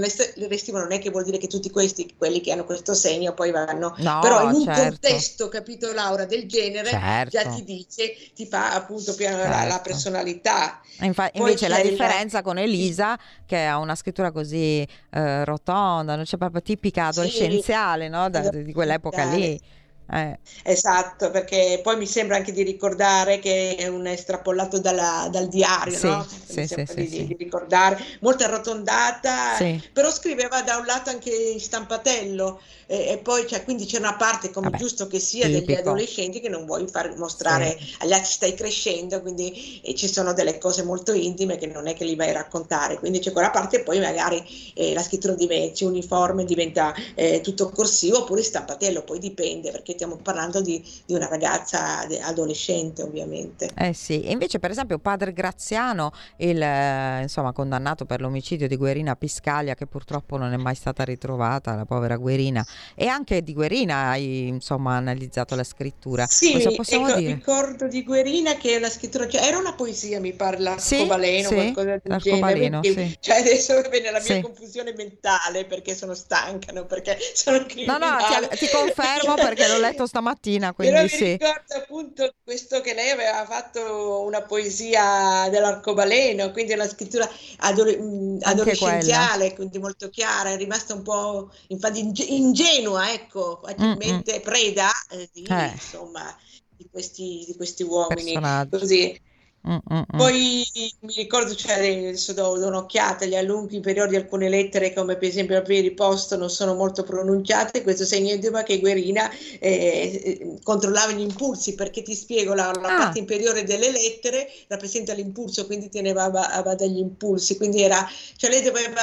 restivo, 0.47 0.79
non 0.79 0.93
è 0.93 1.01
che 1.01 1.11
vuol 1.11 1.25
dire 1.25 1.39
che 1.39 1.49
tutti 1.49 1.71
questi, 1.71 2.15
quelli 2.17 2.41
che 2.41 2.53
hanno 2.53 2.65
questo 2.65 2.95
segno, 2.95 3.35
poi 3.35 3.51
vanno, 3.51 3.97
No, 3.99 4.21
però 4.21 4.43
in 4.43 4.53
un 4.53 4.63
certo. 4.63 4.81
contesto, 4.81 5.49
capito 5.49 5.93
Laura, 5.93 6.25
del 6.25 6.47
genere, 6.47 6.91
Certo. 6.91 7.31
già 7.31 7.49
ti 7.53 7.65
dice, 7.65 8.15
ti 8.33 8.47
fa 8.47 8.73
appunto 8.75 9.13
piano 9.17 9.39
la, 9.39 9.49
la 9.49 9.81
Certo. 9.83 9.83
personalità. 9.83 10.81
Infa- 11.01 11.31
invece 11.33 11.67
la 11.67 11.81
differenza 11.81 12.43
con 12.43 12.57
Elisa, 12.57 13.19
che 13.45 13.65
ha 13.65 13.79
una 13.79 13.97
scrittura 13.97 14.31
così 14.31 14.87
eh, 15.11 15.45
rotonda, 15.45 16.15
non 16.15 16.25
c'è 16.25 16.37
proprio 16.37 16.63
tipica 16.63 17.11
Sì, 17.11 17.19
adolescenziale, 17.19 18.09
no? 18.09 18.31
Da- 18.31 18.51
di 18.51 18.73
quell'epoca 18.73 19.25
lì. 19.25 19.61
Eh, 20.09 20.39
Esatto, 20.67 21.31
perché 21.31 21.81
poi 21.83 21.97
mi 21.99 22.07
sembra 22.07 22.37
anche 22.37 22.51
di 22.53 22.63
ricordare 22.63 23.39
che 23.39 23.77
è 23.77 23.87
un 23.89 24.07
estrapolato 24.07 24.79
dalla- 24.81 25.29
dal 25.31 25.49
diario, 25.49 25.99
Sì, 25.99 26.01
no? 26.01 26.27
sì, 26.47 26.67
sì, 26.67 27.09
di, 27.09 27.27
di 27.27 27.37
ricordare, 27.39 27.99
molto 28.21 28.45
arrotondata, 28.45 29.63
però 29.93 30.11
scriveva 30.11 30.63
da 30.63 30.77
un 30.79 30.87
lato 30.87 31.11
anche 31.11 31.31
in 31.35 31.61
stampatello 31.61 32.61
e, 32.87 33.09
e 33.11 33.19
poi 33.19 33.45
c'è, 33.45 33.63
quindi 33.65 33.85
c'è 33.85 33.99
una 33.99 34.17
parte, 34.17 34.51
come 34.51 34.73
Vabbè, 34.73 34.79
giusto 34.79 35.07
che 35.07 35.19
sia, 35.19 35.51
degli 35.51 35.63
tipico. 35.67 35.75
adolescenti 35.75 36.41
che 36.41 36.49
non 36.49 36.65
vuoi 36.65 36.87
far 36.89 37.15
mostrare 37.19 37.77
agli 37.99 38.13
altri 38.13 38.31
stai 38.33 38.55
crescendo, 38.55 39.21
quindi 39.21 39.83
ci 39.97 40.09
sono 40.13 40.33
delle 40.33 40.59
cose 40.59 40.83
molto 40.83 41.13
intime 41.13 41.57
che 41.59 41.67
non 41.67 41.87
è 41.89 41.95
che 41.95 42.05
li 42.05 42.17
vai 42.17 42.31
a 42.31 42.33
raccontare, 42.35 42.99
quindi 42.99 43.19
c'è 43.19 43.33
quella 43.33 43.51
parte 43.51 43.79
e 43.81 43.83
poi 43.83 43.99
magari 44.01 44.43
eh, 44.75 44.95
la 44.95 45.03
scrittura 45.03 45.35
diventa 45.35 45.85
uniforme, 45.87 46.45
diventa 46.45 46.95
eh, 47.15 47.41
tutto 47.41 47.71
corsivo 47.71 48.19
oppure 48.21 48.43
stampatello, 48.43 49.03
poi 49.03 49.19
dipende 49.19 49.71
perché 49.71 49.94
stiamo 49.95 50.17
parlando 50.19 50.61
di, 50.61 50.83
di 51.07 51.15
una 51.15 51.29
ragazza 51.29 52.07
adolescente 52.23 53.03
ovviamente. 53.03 53.71
eh 53.77 53.93
sì, 53.93 54.23
e 54.23 54.31
invece 54.31 54.59
per 54.61 54.71
esempio 54.71 54.99
Padre 54.99 55.33
Graziano, 55.33 56.13
il 56.37 56.61
eh, 56.63 57.23
insomma 57.23 57.53
condannato 57.53 58.05
per 58.05 58.21
l'omicidio 58.21 58.69
di 58.69 58.77
Guerina 58.77 59.17
Piscaglia, 59.17 59.75
che 59.75 59.87
purtroppo 59.87 60.37
non 60.37 60.53
è 60.53 60.57
mai 60.57 60.75
stata 60.77 61.03
ritrovata, 61.05 61.75
la 61.75 61.85
povera 61.85 62.17
Guerina, 62.17 62.65
e 62.95 63.07
anche 63.07 63.43
di 63.43 63.53
Guerina 63.53 64.11
hai 64.11 64.47
insomma 64.49 64.95
analizzato 64.97 65.55
la 65.55 65.65
scrittura. 65.65 66.27
Sì, 66.27 66.53
Cosa 66.53 66.71
possiamo 66.71 67.09
ecco, 67.09 67.19
ricordo 67.19 67.89
di 67.89 68.03
Guerina 68.05 68.57
che 68.57 68.75
è 68.75 68.77
una 68.77 68.89
scrittura, 68.91 69.29
cioè, 69.29 69.43
era 69.43 69.59
una 69.59 69.75
poesia, 69.75 70.21
mi 70.21 70.33
parla 70.33 70.79
Sì, 70.79 70.97
l'arcobaleno, 70.99 71.49
sì, 71.49 71.55
qualcosa 71.55 72.01
del 72.03 72.17
genere. 72.19 72.83
sì. 72.83 73.17
Cioè, 73.21 73.39
adesso 73.39 73.81
viene 73.91 74.11
la 74.11 74.21
mia 74.21 74.35
Sì. 74.37 74.41
confusione 74.41 74.93
mentale 74.97 75.65
perché 75.67 75.95
sono 75.95 76.15
stanca, 76.15 76.73
non 76.73 76.87
perché 76.87 77.17
sono 77.35 77.59
No, 77.59 77.63
no, 77.65 77.69
criminale. 77.69 78.49
ti, 78.49 78.67
ti 78.67 78.69
confermo 78.73 79.35
perché 79.35 79.67
l'ho 79.69 79.79
letto 79.85 80.07
stamattina, 80.07 80.73
Però 80.75 80.75
quindi 80.75 81.03
mi 81.03 81.09
sì. 81.09 81.25
ricordo 81.33 81.75
appunto 81.77 82.35
questo 82.43 82.81
che 82.81 82.95
lei 82.95 83.11
aveva 83.11 83.45
fatto 83.47 84.23
una 84.23 84.43
poesia 84.43 85.49
dell'arcobaleno, 85.51 86.51
quindi 86.53 86.73
una 86.73 86.89
scrittura 86.89 87.29
adole- 87.59 87.97
Anche 87.97 88.45
adolescenziale, 88.45 89.55
quindi 89.55 89.79
molto 89.79 90.09
chiara, 90.11 90.51
è 90.51 90.57
rimasta 90.57 90.95
un 90.95 91.03
po' 91.03 91.51
infatti 91.69 92.01
inge- 92.01 92.25
ingenua, 92.25 93.13
ecco, 93.13 93.61
facilmente 93.63 94.41
preda 94.41 94.91
eh, 95.11 95.29
di, 95.33 95.43
Eh. 95.49 95.71
insomma, 95.73 96.37
di 96.77 96.89
questi, 96.91 97.45
di 97.47 97.55
questi 97.57 97.83
uomini. 97.83 98.33
Personaggi. 98.33 98.79
Così. 98.79 99.21
Mm, 99.67 99.77
mm, 99.91 100.03
mm. 100.13 100.19
Poi 100.19 100.63
mi 101.01 101.15
ricordo, 101.17 101.55
cioè, 101.55 101.79
adesso 101.79 102.35
do, 102.35 102.57
do 102.59 102.67
un'occhiata 102.69 103.25
agli 103.25 103.35
allunghi 103.35 103.81
periodi 103.81 104.11
di 104.11 104.17
alcune 104.17 104.49
lettere, 104.51 104.93
come 104.93 105.17
per 105.17 105.29
esempio 105.29 105.55
la 105.59 105.65
riposto, 105.67 106.37
non 106.37 106.51
sono 106.51 106.75
molto 106.75 107.03
pronunciate. 107.03 107.83
Questo 107.83 108.05
segno 108.05 108.37
di 108.37 108.49
che 108.65 108.79
Guerina 108.79 109.31
eh, 109.31 109.59
eh, 109.61 110.59
controllava 110.63 111.13
gli 111.13 111.21
impulsi, 111.21 111.75
perché 111.75 112.03
ti 112.03 112.15
spiego, 112.15 112.53
la, 112.55 112.71
la 112.73 112.93
Ah. 112.93 112.97
parte 112.97 113.19
inferiore 113.19 113.65
delle 113.65 113.91
lettere 113.91 114.49
rappresenta 114.69 115.15
l'impulso, 115.15 115.67
quindi 115.67 115.89
teneva 115.89 116.25
a, 116.25 116.31
ba- 116.31 116.51
a 116.51 116.63
bada 116.63 116.85
gli 116.87 116.99
impulsi, 116.99 117.57
quindi 117.57 117.83
era, 117.83 118.07
cioè 118.37 118.51
lei 118.51 118.63
doveva, 118.63 119.01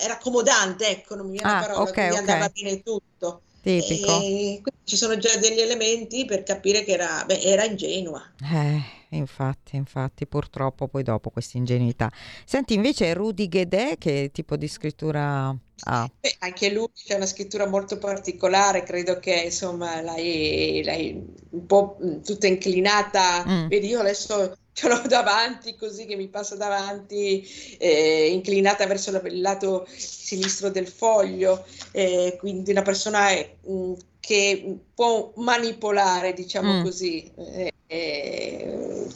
era 0.00 0.14
accomodante, 0.14 0.88
ecco, 0.88 1.16
non 1.16 1.26
mi 1.26 1.32
viene 1.32 1.50
Ah, 1.50 1.60
la 1.60 1.66
parola, 1.66 1.90
ok, 1.90 1.96
quindi 1.98 2.14
ok. 2.14 2.28
andava 2.30 2.48
bene 2.48 2.80
tutto. 2.82 3.42
Tipico. 3.62 4.12
E 4.18 4.60
quindi 4.62 4.80
ci 4.84 4.96
sono 4.96 5.18
già 5.18 5.36
degli 5.36 5.60
elementi 5.60 6.24
per 6.24 6.42
capire 6.44 6.82
che 6.84 6.92
era, 6.92 7.24
beh, 7.26 7.40
era 7.42 7.64
ingenua. 7.64 8.22
Eh, 8.42 8.80
infatti, 9.16 9.76
infatti, 9.76 10.26
purtroppo 10.26 10.88
poi 10.88 11.02
dopo 11.02 11.30
questa 11.30 11.56
ingenuità. 11.58 12.10
Senti, 12.44 12.74
invece 12.74 13.12
Rudy 13.14 13.48
Guedet, 13.48 13.98
che 13.98 14.30
tipo 14.32 14.56
di 14.56 14.68
scrittura 14.68 15.54
ha? 15.84 16.10
Beh, 16.20 16.36
anche 16.40 16.70
lui 16.72 16.88
c'è 16.92 17.14
una 17.14 17.26
scrittura 17.26 17.66
molto 17.68 17.98
particolare, 17.98 18.82
credo 18.82 19.18
che 19.20 19.34
insomma 19.44 20.00
l'hai, 20.00 20.82
l'hai 20.82 21.24
un 21.50 21.66
po' 21.66 21.96
mh, 22.00 22.22
tutta 22.22 22.46
inclinata, 22.46 23.44
Mm. 23.46 23.68
vedi 23.68 23.88
io 23.88 24.00
adesso 24.00 24.56
ce 24.72 24.88
l'ho 24.88 25.00
davanti 25.06 25.76
così 25.76 26.04
che 26.06 26.16
mi 26.16 26.28
passa 26.28 26.56
davanti, 26.56 27.46
eh, 27.78 28.28
inclinata 28.32 28.86
verso 28.86 29.10
il 29.24 29.40
lato 29.40 29.86
sinistro 29.96 30.70
del 30.70 30.88
foglio, 30.88 31.64
eh, 31.92 32.36
quindi 32.38 32.70
una 32.72 32.82
persona 32.82 33.30
eh, 33.30 33.58
mh, 33.62 33.92
che 34.26 34.78
può 34.92 35.32
manipolare, 35.36 36.32
diciamo 36.32 36.80
Mm. 36.80 36.82
così. 36.82 37.30
eh, 37.36 37.72
eh, 37.86 39.06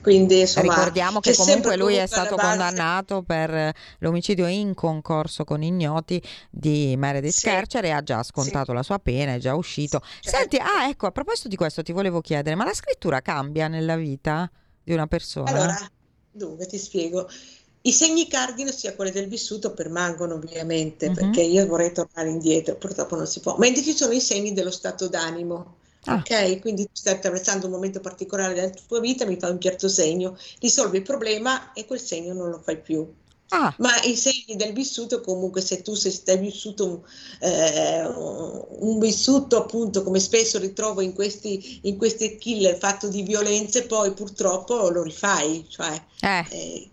quindi 0.00 0.40
insomma 0.40 0.74
Ricordiamo 0.74 1.18
che 1.18 1.34
comunque 1.34 1.76
lui 1.76 1.96
è 1.96 2.06
stato 2.06 2.36
base- 2.36 2.48
condannato 2.48 3.22
per 3.22 3.52
eh, 3.52 3.74
l'omicidio 3.98 4.46
in 4.46 4.72
concorso 4.74 5.42
con 5.42 5.62
ignoti 5.64 6.22
di 6.48 6.94
Meredith 6.96 7.32
Sì. 7.32 7.46
Kercher 7.48 7.84
e 7.86 7.90
ha 7.90 8.00
già 8.02 8.22
scontato 8.22 8.72
la 8.72 8.84
sua 8.84 9.00
pena, 9.00 9.34
è 9.34 9.38
già 9.38 9.56
uscito. 9.56 10.00
Certo. 10.20 10.38
Senti, 10.38 10.56
ah, 10.56 10.88
ecco, 10.88 11.06
a 11.06 11.10
proposito 11.10 11.48
di 11.48 11.56
questo 11.56 11.82
ti 11.82 11.90
volevo 11.92 12.20
chiedere, 12.20 12.54
ma 12.54 12.64
la 12.64 12.72
scrittura 12.72 13.20
cambia 13.20 13.66
nella 13.66 13.96
vita 13.96 14.48
di 14.84 14.92
una 14.92 15.08
persona? 15.08 15.50
Allora, 15.50 15.90
dunque 16.30 16.66
ti 16.66 16.78
spiego. 16.78 17.28
I 17.82 17.92
segni 17.92 18.28
cardine, 18.28 18.72
sia 18.72 18.94
quelli 18.94 19.10
del 19.10 19.26
vissuto, 19.28 19.72
permangono 19.72 20.34
ovviamente, 20.34 21.08
Mhm. 21.08 21.14
perché 21.14 21.40
io 21.42 21.66
vorrei 21.66 21.92
tornare 21.92 22.28
indietro, 22.28 22.76
purtroppo 22.76 23.16
non 23.16 23.26
si 23.26 23.40
può. 23.40 23.56
Mentre 23.58 23.82
ci 23.82 23.94
sono 23.96 24.12
i 24.12 24.20
segni 24.20 24.52
dello 24.52 24.70
stato 24.70 25.08
d'animo. 25.08 25.76
Ah. 26.04 26.14
Ok, 26.14 26.60
quindi 26.60 26.84
tu 26.84 26.90
stai 26.94 27.14
attraversando 27.14 27.66
un 27.66 27.72
momento 27.72 28.00
particolare 28.00 28.54
della 28.54 28.70
tua 28.70 29.00
vita, 29.00 29.26
mi 29.26 29.36
fai 29.38 29.50
un 29.50 29.60
certo 29.60 29.88
segno, 29.88 30.36
risolvi 30.60 30.98
il 30.98 31.02
problema 31.02 31.72
e 31.74 31.84
quel 31.86 32.00
segno 32.00 32.32
non 32.32 32.48
lo 32.50 32.60
fai 32.62 32.80
più. 32.80 33.06
Ah, 33.52 33.74
Ma 33.78 33.90
i 34.04 34.14
segni 34.16 34.56
del 34.56 34.72
vissuto, 34.72 35.20
comunque, 35.20 35.60
se 35.60 35.82
tu 35.82 35.94
se 35.94 36.10
stai 36.10 36.38
vissuto 36.38 36.86
un, 36.86 37.00
eh, 37.40 38.06
un 38.06 38.98
vissuto, 39.00 39.56
appunto, 39.58 40.02
come 40.04 40.20
spesso 40.20 40.58
ritrovo 40.58 41.00
in 41.00 41.12
questi, 41.12 41.80
in 41.82 41.96
questi 41.96 42.36
killer 42.38 42.78
fatto 42.78 43.08
di 43.08 43.22
violenze, 43.22 43.82
poi 43.86 44.12
purtroppo 44.12 44.88
lo 44.90 45.02
rifai, 45.02 45.66
cioè 45.68 46.00
eh, 46.20 46.46
eh, 46.50 46.88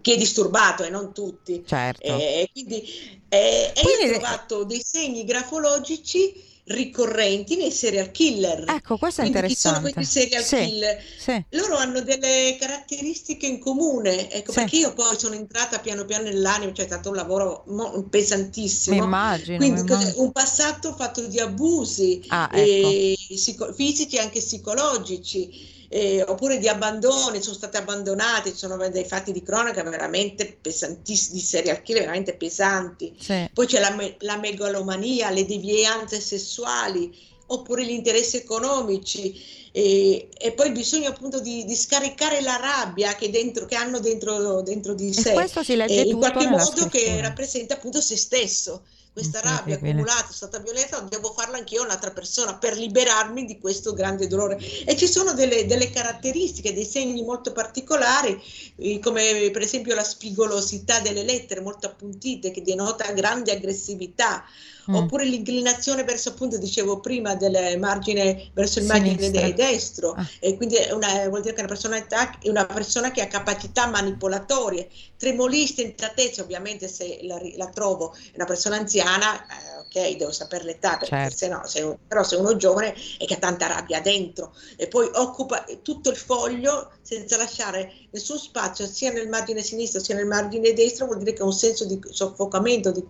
chi 0.00 0.12
è 0.12 0.16
disturbato 0.16 0.84
e 0.84 0.90
non 0.90 1.12
tutti. 1.14 1.62
certo. 1.66 2.02
Eh, 2.02 2.48
quindi, 2.52 2.82
eh, 3.28 3.72
e 3.74 3.80
Quindi- 3.80 4.14
ho 4.14 4.18
trovato 4.18 4.64
dei 4.64 4.82
segni 4.84 5.24
grafologici 5.24 6.50
ricorrenti 6.64 7.56
nei 7.56 7.72
serial 7.72 8.10
killer. 8.12 8.64
Ecco, 8.68 8.96
questo 8.96 9.22
è 9.22 9.24
Quindi 9.24 9.46
interessante. 9.46 9.78
Chi 9.78 9.92
sono 9.92 9.92
questi 9.92 10.20
serial 10.20 10.44
sì, 10.44 10.56
killer? 10.56 11.02
Sì. 11.18 11.44
Loro 11.50 11.76
hanno 11.76 12.00
delle 12.02 12.56
caratteristiche 12.58 13.46
in 13.46 13.58
comune, 13.58 14.30
ecco, 14.30 14.52
sì. 14.52 14.60
perché 14.60 14.76
io 14.76 14.92
poi 14.92 15.18
sono 15.18 15.34
entrata 15.34 15.80
piano 15.80 16.04
piano 16.04 16.24
nell'animo, 16.24 16.72
cioè 16.72 16.84
è 16.84 16.88
stato 16.88 17.08
un 17.08 17.16
lavoro 17.16 17.64
pesantissimo. 18.08 18.96
Mi 18.96 19.02
immagino. 19.04 19.56
Quindi 19.56 19.80
immagino. 19.80 20.22
un 20.22 20.32
passato 20.32 20.94
fatto 20.94 21.26
di 21.26 21.40
abusi 21.40 22.22
ah, 22.28 22.48
ecco. 22.52 23.72
fisici 23.72 24.16
e 24.16 24.20
anche 24.20 24.38
psicologici 24.38 25.80
eh, 25.94 26.24
oppure 26.26 26.56
di 26.56 26.68
abbandoni, 26.68 27.42
sono 27.42 27.54
state 27.54 27.76
abbandonate, 27.76 28.52
ci 28.52 28.56
sono 28.56 28.88
dei 28.88 29.04
fatti 29.04 29.30
di 29.30 29.42
cronaca 29.42 29.82
veramente 29.82 30.56
pesantissimi, 30.58 31.38
di 31.38 31.44
serial 31.44 31.82
killer 31.82 32.00
veramente 32.00 32.32
pesanti. 32.32 33.14
Sì. 33.18 33.50
Poi 33.52 33.66
c'è 33.66 33.78
la, 33.78 33.94
la 34.20 34.38
megalomania, 34.38 35.28
le 35.28 35.44
devianze 35.44 36.18
sessuali, 36.18 37.14
oppure 37.48 37.84
gli 37.84 37.90
interessi 37.90 38.38
economici. 38.38 39.60
E, 39.70 40.28
e, 40.38 40.52
poi 40.52 40.70
bisogna 40.72 41.10
appunto 41.10 41.40
di, 41.40 41.66
di, 41.66 41.76
scaricare 41.76 42.40
la 42.40 42.56
rabbia 42.56 43.14
che, 43.14 43.28
dentro, 43.28 43.66
che 43.66 43.74
hanno 43.74 44.00
dentro, 44.00 44.62
dentro 44.62 44.94
di 44.94 45.12
sé. 45.12 45.32
E 45.32 45.34
questo 45.34 45.62
si 45.62 45.76
legge 45.76 46.00
eh, 46.00 46.08
in 46.08 46.16
qualche 46.16 46.46
modo 46.46 46.86
che 46.86 47.20
rappresenta 47.20 47.74
appunto 47.74 48.00
se 48.00 48.16
stesso 48.16 48.84
questa 49.12 49.40
rabbia 49.40 49.74
accumulata 49.74 50.28
è 50.30 50.32
stata 50.32 50.58
violenta, 50.58 50.98
devo 51.00 51.32
farla 51.32 51.58
anch'io 51.58 51.82
un'altra 51.82 52.12
persona 52.12 52.56
per 52.56 52.78
liberarmi 52.78 53.44
di 53.44 53.58
questo 53.58 53.92
grande 53.92 54.26
dolore. 54.26 54.56
E 54.56 54.96
ci 54.96 55.06
sono 55.06 55.34
delle, 55.34 55.66
delle 55.66 55.90
caratteristiche, 55.90 56.72
dei 56.72 56.86
segni 56.86 57.22
molto 57.22 57.52
particolari, 57.52 58.40
eh, 58.76 58.98
come 59.00 59.50
per 59.52 59.60
esempio 59.60 59.94
la 59.94 60.02
spigolosità 60.02 61.00
delle 61.00 61.24
lettere 61.24 61.60
molto 61.60 61.86
appuntite, 61.86 62.50
che 62.50 62.62
denota 62.62 63.12
grande 63.12 63.52
aggressività 63.52 64.44
mm. 64.90 64.94
oppure 64.94 65.24
l'inclinazione 65.24 66.04
verso 66.04 66.30
appunto 66.30 66.58
dicevo 66.58 67.00
prima 67.00 67.34
del 67.34 67.78
margine 67.78 68.50
verso 68.52 68.78
il 68.78 68.86
margine 68.86 69.30
de- 69.30 69.54
destro 69.54 70.12
ah. 70.12 70.26
e 70.40 70.56
quindi 70.56 70.76
una, 70.90 71.28
vuol 71.28 71.42
dire 71.42 71.54
che 71.54 71.60
una 71.60 71.68
persona 71.68 71.96
è 71.96 72.48
una 72.48 72.66
persona 72.66 73.10
che 73.10 73.22
ha 73.22 73.26
capacità 73.26 73.86
manipolatorie 73.86 74.88
tremolista 75.16 75.82
intatezza 75.82 76.42
ovviamente 76.42 76.88
se 76.88 77.20
la, 77.22 77.40
la, 77.56 77.68
trovo 77.68 78.14
una 78.34 78.44
persona 78.44 78.76
anziana 78.76 79.46
eh, 79.46 80.10
ok 80.10 80.16
devo 80.16 80.32
sapere 80.32 80.64
l'età 80.64 80.96
perché 80.96 81.06
certo. 81.06 81.36
se 81.36 81.48
no 81.48 81.66
se, 81.66 81.98
però 82.06 82.22
se 82.22 82.36
uno 82.36 82.50
è 82.50 82.56
giovane 82.56 82.94
e 83.18 83.26
che 83.26 83.34
ha 83.34 83.38
tanta 83.38 83.66
rabbia 83.66 84.00
dentro 84.00 84.54
e 84.76 84.88
poi 84.88 85.08
occupa 85.14 85.64
tutto 85.82 86.10
il 86.10 86.16
foglio 86.16 86.90
senza 87.02 87.36
lasciare 87.36 87.92
nessun 88.12 88.38
spazio 88.38 88.86
sia 88.86 89.10
nel 89.10 89.28
margine 89.28 89.62
sinistro 89.62 90.00
sia 90.00 90.14
nel 90.14 90.26
margine 90.26 90.72
destro 90.72 91.06
vuol 91.06 91.18
dire 91.18 91.32
che 91.32 91.42
ha 91.42 91.46
un 91.46 91.52
senso 91.52 91.84
di 91.84 91.98
soffocamento 92.10 92.92
di, 92.92 93.04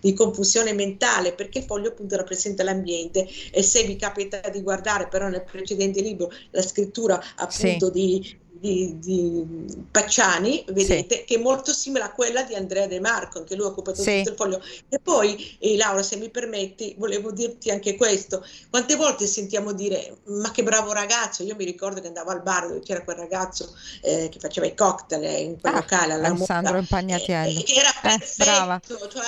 di 0.00 0.12
confusione 0.12 0.72
mentale 0.72 1.32
perché 1.32 1.58
il 1.58 1.64
foglio 1.64 1.90
appunto 1.90 2.16
rappresenta 2.16 2.64
l'ambiente 2.64 3.26
e 3.50 3.62
se 3.62 3.84
vi 3.84 3.96
capita 3.96 4.40
di 4.48 4.62
guardare 4.62 5.08
però 5.08 5.28
nel 5.28 5.44
precedente 5.44 6.00
libro 6.00 6.30
la 6.50 6.62
scrittura 6.62 7.22
appunto 7.36 7.86
sì. 7.86 7.92
di 7.92 8.44
di, 8.60 8.98
di, 8.98 9.84
Pacciani, 9.90 10.64
vedete, 10.68 11.16
sì. 11.16 11.24
che 11.24 11.34
è 11.36 11.38
molto 11.38 11.72
simile 11.72 12.04
a 12.04 12.12
quella 12.12 12.42
di 12.42 12.54
Andrea 12.54 12.86
De 12.86 13.00
Marco, 13.00 13.38
anche 13.38 13.54
lui 13.54 13.66
ha 13.66 13.68
occupato 13.68 14.00
sì. 14.00 14.18
tutto 14.18 14.30
il 14.30 14.36
foglio. 14.36 14.62
E 14.88 14.98
poi, 14.98 15.56
eh, 15.58 15.76
Laura, 15.76 16.02
se 16.02 16.16
mi 16.16 16.30
permetti, 16.30 16.94
volevo 16.98 17.30
dirti 17.30 17.70
anche 17.70 17.96
questo. 17.96 18.44
Quante 18.70 18.96
volte 18.96 19.26
sentiamo 19.26 19.72
dire, 19.72 20.16
ma 20.24 20.50
che 20.50 20.62
bravo 20.62 20.92
ragazzo, 20.92 21.42
io 21.42 21.54
mi 21.56 21.64
ricordo 21.64 22.00
che 22.00 22.06
andavo 22.06 22.30
al 22.30 22.42
bar 22.42 22.68
dove 22.68 22.80
c'era 22.80 23.02
quel 23.02 23.16
ragazzo 23.16 23.74
eh, 24.02 24.28
che 24.30 24.38
faceva 24.38 24.66
i 24.66 24.74
cocktail 24.74 25.24
eh, 25.24 25.40
in 25.40 25.60
quel 25.60 25.74
ah, 25.74 25.76
locale, 25.76 26.12
alla 26.14 26.28
Alessandro 26.28 26.78
Impagnatiello. 26.78 27.60
Eh, 27.60 27.74
era 27.74 27.90
eh, 27.90 28.00
perfetto, 28.00 29.08
cioè 29.08 29.24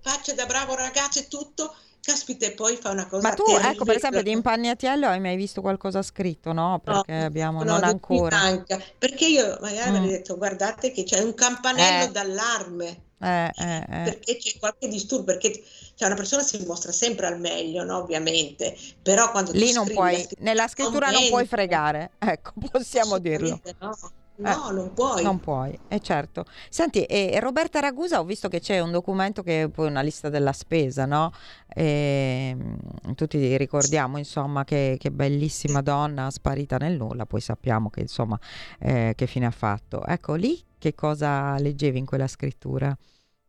faccia 0.00 0.32
da 0.34 0.46
bravo 0.46 0.74
ragazzo 0.74 1.18
e 1.18 1.28
tutto, 1.28 1.74
caspita, 2.02 2.46
e 2.46 2.52
poi 2.52 2.76
fa 2.76 2.90
una 2.90 3.06
cosa. 3.06 3.28
Ma 3.28 3.34
tu, 3.34 3.44
ecco, 3.44 3.84
per 3.84 3.96
esempio, 3.96 4.22
di 4.22 4.32
Impagnatiello 4.32 5.06
hai 5.06 5.20
mai 5.20 5.36
visto 5.36 5.60
qualcosa 5.60 6.02
scritto, 6.02 6.52
no? 6.52 6.80
Perché 6.82 7.12
no, 7.12 7.24
abbiamo, 7.24 7.62
no, 7.62 7.72
non 7.72 7.84
ancora. 7.84 8.36
Manca, 8.38 8.80
perché 8.98 9.26
io 9.26 9.56
magari 9.60 9.90
mm. 9.90 9.94
avrei 9.94 10.10
detto, 10.10 10.36
guardate 10.36 10.90
che 10.90 11.04
c'è 11.04 11.20
un 11.20 11.34
campanello 11.34 12.04
eh. 12.04 12.10
d'allarme. 12.10 13.02
Eh, 13.22 13.52
eh, 13.54 13.76
eh. 13.78 14.02
perché 14.02 14.36
c'è 14.36 14.58
qualche 14.58 14.88
disturbo, 14.88 15.24
perché 15.24 15.52
cioè, 15.94 16.08
una 16.08 16.16
persona 16.16 16.42
si 16.42 16.60
mostra 16.66 16.90
sempre 16.90 17.28
al 17.28 17.38
meglio, 17.38 17.84
no? 17.84 17.98
ovviamente, 17.98 18.76
però 19.00 19.30
quando 19.30 19.52
Lì 19.52 19.72
non 19.72 19.86
puoi, 19.86 20.26
nella 20.38 20.66
scrittura 20.66 21.10
non 21.10 21.28
puoi 21.28 21.46
fregare, 21.46 22.10
ecco, 22.18 22.52
possiamo 22.72 23.18
dirlo. 23.18 23.60
No? 23.78 23.96
No, 24.36 24.70
eh, 24.70 24.72
non 24.72 24.92
puoi. 24.94 25.22
Non 25.22 25.40
puoi, 25.40 25.78
è 25.88 25.94
eh, 25.94 26.00
certo. 26.00 26.44
Senti, 26.70 27.04
e 27.04 27.38
Roberta 27.38 27.80
Ragusa, 27.80 28.18
ho 28.18 28.24
visto 28.24 28.48
che 28.48 28.60
c'è 28.60 28.80
un 28.80 28.90
documento 28.90 29.42
che 29.42 29.64
è 29.64 29.68
poi 29.68 29.88
una 29.88 30.00
lista 30.00 30.30
della 30.30 30.52
spesa, 30.52 31.04
no? 31.04 31.32
E, 31.68 32.56
ehm, 32.56 33.14
tutti 33.14 33.56
ricordiamo, 33.56 34.18
insomma, 34.18 34.64
che, 34.64 34.96
che, 34.98 35.10
bellissima 35.10 35.82
donna 35.82 36.30
sparita 36.30 36.78
nel 36.78 36.96
nulla, 36.96 37.26
poi 37.26 37.40
sappiamo 37.40 37.90
che, 37.90 38.00
insomma, 38.00 38.38
eh, 38.80 39.12
che 39.14 39.26
fine 39.26 39.46
ha 39.46 39.50
fatto. 39.50 40.04
Ecco, 40.04 40.34
lì 40.34 40.60
che 40.78 40.94
cosa 40.94 41.58
leggevi 41.58 41.98
in 41.98 42.06
quella 42.06 42.26
scrittura? 42.26 42.96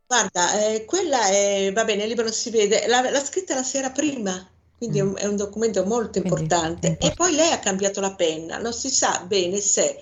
Guarda, 0.06 0.66
eh, 0.66 0.84
quella 0.84 1.28
è, 1.28 1.72
va 1.72 1.84
bene, 1.84 2.02
il 2.02 2.08
libro 2.08 2.24
non 2.24 2.32
si 2.32 2.50
vede, 2.50 2.86
l'ha, 2.86 3.10
l'ha 3.10 3.24
scritta 3.24 3.54
la 3.54 3.62
sera 3.62 3.90
prima, 3.90 4.46
quindi 4.76 5.00
mm. 5.00 5.06
è, 5.06 5.08
un, 5.08 5.14
è, 5.16 5.26
un, 5.26 5.36
documento 5.36 5.84
molto 5.84 6.18
importante. 6.18 6.88
importante. 6.88 7.06
E 7.06 7.14
poi 7.16 7.34
lei 7.34 7.50
ha 7.52 7.58
cambiato 7.58 8.00
la 8.00 8.14
penna, 8.14 8.58
non 8.58 8.72
si 8.74 8.90
sa 8.90 9.24
bene 9.26 9.58
se 9.60 9.98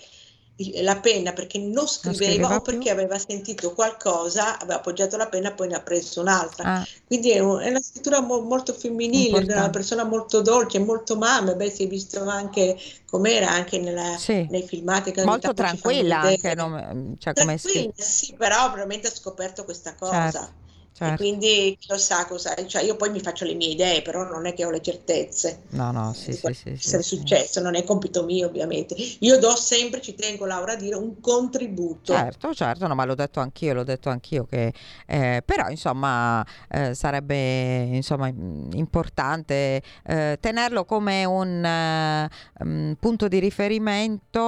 la 0.83 0.97
penna 1.01 1.33
perché 1.33 1.59
non 1.59 1.87
scriveva, 1.89 2.11
non 2.11 2.15
scriveva 2.15 2.57
o 2.57 2.61
perché 2.61 2.81
più? 2.81 2.91
aveva 2.91 3.19
sentito 3.19 3.73
qualcosa, 3.73 4.59
aveva 4.59 4.77
appoggiato 4.77 5.17
la 5.17 5.27
penna 5.27 5.51
e 5.51 5.55
poi 5.55 5.69
ne 5.69 5.77
ha 5.77 5.81
preso 5.81 6.21
un'altra. 6.21 6.65
Ah. 6.65 6.87
Quindi 7.07 7.31
è, 7.31 7.39
un, 7.39 7.59
è, 7.61 7.69
una 7.69 7.81
scrittura 7.81 8.21
mo, 8.21 8.41
molto 8.41 8.73
femminile, 8.73 9.27
Importante. 9.29 9.55
una 9.55 9.71
persona 9.71 10.05
molto 10.05 10.41
dolce, 10.43 10.79
molto 10.79 11.17
mamma, 11.17 11.55
beh 11.55 11.71
si 11.71 11.85
è 11.85 11.87
visto 11.89 12.23
anche 12.25 12.77
com'era 13.09 13.51
anche 13.51 13.79
nella, 13.79 14.17
sì. 14.19 14.47
nei 14.51 14.63
filmati. 14.63 15.13
molto 15.25 15.53
tranquilla 15.55 16.21
anche, 16.21 16.55
no? 16.55 17.17
cioè, 17.19 17.33
tranquilla, 17.33 17.93
sì, 17.97 18.35
però 18.37 18.71
veramente 18.71 19.09
ha 19.09 19.13
scoperto 19.13 19.65
questa 19.65 19.95
cosa. 19.95 20.31
Certo. 20.31 20.61
Certo. 21.03 21.15
E 21.15 21.17
quindi 21.17 21.77
chi 21.81 21.89
lo 21.89 21.99
sa 21.99 22.25
cosa, 22.27 22.55
cioè 22.67 22.83
io 22.83 22.95
poi 22.95 23.11
mi 23.11 23.19
faccio 23.19 23.45
le 23.45 23.55
mie 23.55 23.71
idee, 23.71 24.03
però 24.03 24.23
non 24.23 24.47
è 24.47 24.55
che 24.55 24.65
ho 24.65 24.71
le 24.71 24.81
certezze. 24.81 25.63
No, 25.71 25.91
no, 25.91 26.13
sì, 26.13 26.33
sì, 26.33 26.55
sì, 26.55 26.71
essere 26.71 27.03
sì, 27.03 27.17
successo, 27.17 27.59
sì. 27.59 27.63
non 27.63 27.75
è 27.75 27.83
compito 27.83 28.23
mio 28.25 28.47
ovviamente. 28.47 28.95
Io 29.19 29.37
do 29.41 29.57
sempre, 29.57 30.01
ci 30.01 30.15
tengo 30.15 30.47
Laura 30.47 30.75
a 30.75 30.77
dire, 30.77 30.95
un 30.95 31.19
contributo. 31.21 32.13
Certo, 32.13 32.55
certo, 32.55 32.87
no, 32.87 32.95
ma 32.95 33.05
l'ho 33.05 33.17
detto 33.17 33.41
anch'io, 33.41 33.75
l'ho 33.75 33.83
detto 33.83 34.11
anch'io 34.11 34.45
che 34.45 34.73
eh, 35.07 35.43
però 35.45 35.69
insomma 35.69 36.47
eh, 36.69 36.95
sarebbe 36.95 37.81
insomma 37.83 38.29
importante 38.29 39.83
eh, 40.07 40.39
tenerlo 40.41 40.85
come 40.85 41.25
un 41.25 42.41
um, 42.61 42.97
punto 43.01 43.27
di 43.27 43.41
riferimento, 43.41 44.41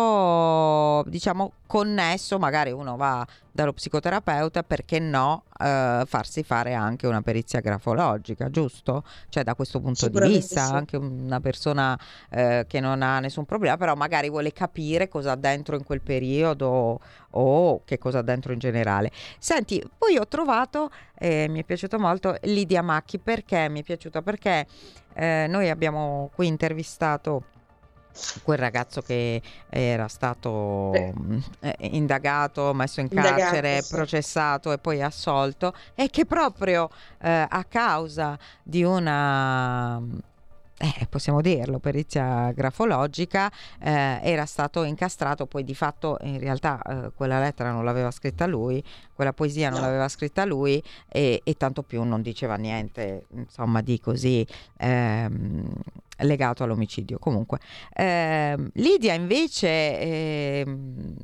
diciamo 1.08 1.50
connesso, 1.66 2.38
magari 2.38 2.70
uno 2.70 2.96
va 2.96 3.26
dallo 3.54 3.72
psicoterapeuta, 3.72 4.64
perché 4.64 4.98
no 4.98 5.44
eh, 5.60 6.02
farsi 6.06 6.42
fare 6.42 6.74
anche 6.74 7.06
una 7.06 7.22
perizia 7.22 7.60
grafologica, 7.60 8.50
giusto? 8.50 9.04
Cioè 9.28 9.44
da 9.44 9.54
questo 9.54 9.80
punto 9.80 10.08
di 10.08 10.18
vista, 10.26 10.66
sì. 10.66 10.72
anche 10.72 10.96
una 10.96 11.38
persona 11.38 11.96
eh, 12.30 12.64
che 12.66 12.80
non 12.80 13.00
ha 13.02 13.20
nessun 13.20 13.44
problema, 13.44 13.76
però 13.76 13.94
magari 13.94 14.28
vuole 14.28 14.52
capire 14.52 15.06
cosa 15.06 15.32
ha 15.32 15.36
dentro 15.36 15.76
in 15.76 15.84
quel 15.84 16.00
periodo 16.00 16.98
o 17.30 17.82
che 17.84 17.96
cosa 17.96 18.18
ha 18.18 18.22
dentro 18.22 18.52
in 18.52 18.58
generale. 18.58 19.12
Senti, 19.38 19.80
poi 19.96 20.16
ho 20.16 20.26
trovato, 20.26 20.90
eh, 21.16 21.46
mi 21.48 21.60
è 21.60 21.64
piaciuto 21.64 21.96
molto, 21.96 22.36
Lidia 22.42 22.82
Macchi, 22.82 23.20
perché 23.20 23.68
mi 23.68 23.80
è 23.80 23.82
piaciuta? 23.84 24.20
Perché 24.20 24.66
eh, 25.14 25.46
noi 25.48 25.70
abbiamo 25.70 26.28
qui 26.34 26.48
intervistato 26.48 27.44
quel 28.42 28.58
ragazzo 28.58 29.00
che 29.02 29.40
era 29.68 30.08
stato 30.08 30.92
eh, 30.92 31.12
indagato, 31.80 32.72
messo 32.74 33.00
in 33.00 33.08
carcere, 33.08 33.56
indagato, 33.56 33.82
sì. 33.82 33.94
processato 33.94 34.72
e 34.72 34.78
poi 34.78 35.02
assolto 35.02 35.74
e 35.94 36.08
che 36.08 36.26
proprio 36.26 36.88
eh, 37.20 37.46
a 37.48 37.64
causa 37.64 38.38
di 38.62 38.82
una 38.82 40.00
eh, 40.76 41.06
possiamo 41.08 41.40
dirlo, 41.40 41.78
perizia 41.78 42.50
grafologica, 42.52 43.50
eh, 43.80 44.18
era 44.22 44.44
stato 44.44 44.82
incastrato, 44.82 45.46
poi 45.46 45.62
di 45.62 45.74
fatto 45.74 46.18
in 46.22 46.38
realtà 46.38 46.82
eh, 46.82 47.12
quella 47.14 47.38
lettera 47.38 47.70
non 47.70 47.84
l'aveva 47.84 48.10
scritta 48.10 48.46
lui, 48.46 48.82
quella 49.14 49.32
poesia 49.32 49.70
non 49.70 49.80
no. 49.80 49.86
l'aveva 49.86 50.08
scritta 50.08 50.44
lui 50.44 50.82
e, 51.08 51.40
e, 51.44 51.54
tanto 51.54 51.82
più 51.82 52.02
non 52.02 52.22
diceva 52.22 52.56
niente, 52.56 53.26
insomma, 53.30 53.82
di 53.82 54.00
così 54.00 54.46
ehm, 54.78 55.72
legato 56.18 56.62
all'omicidio. 56.62 57.18
Comunque, 57.18 57.58
ehm, 57.94 58.70
Lidia 58.74 59.14
invece, 59.14 60.00
ehm, 60.00 61.14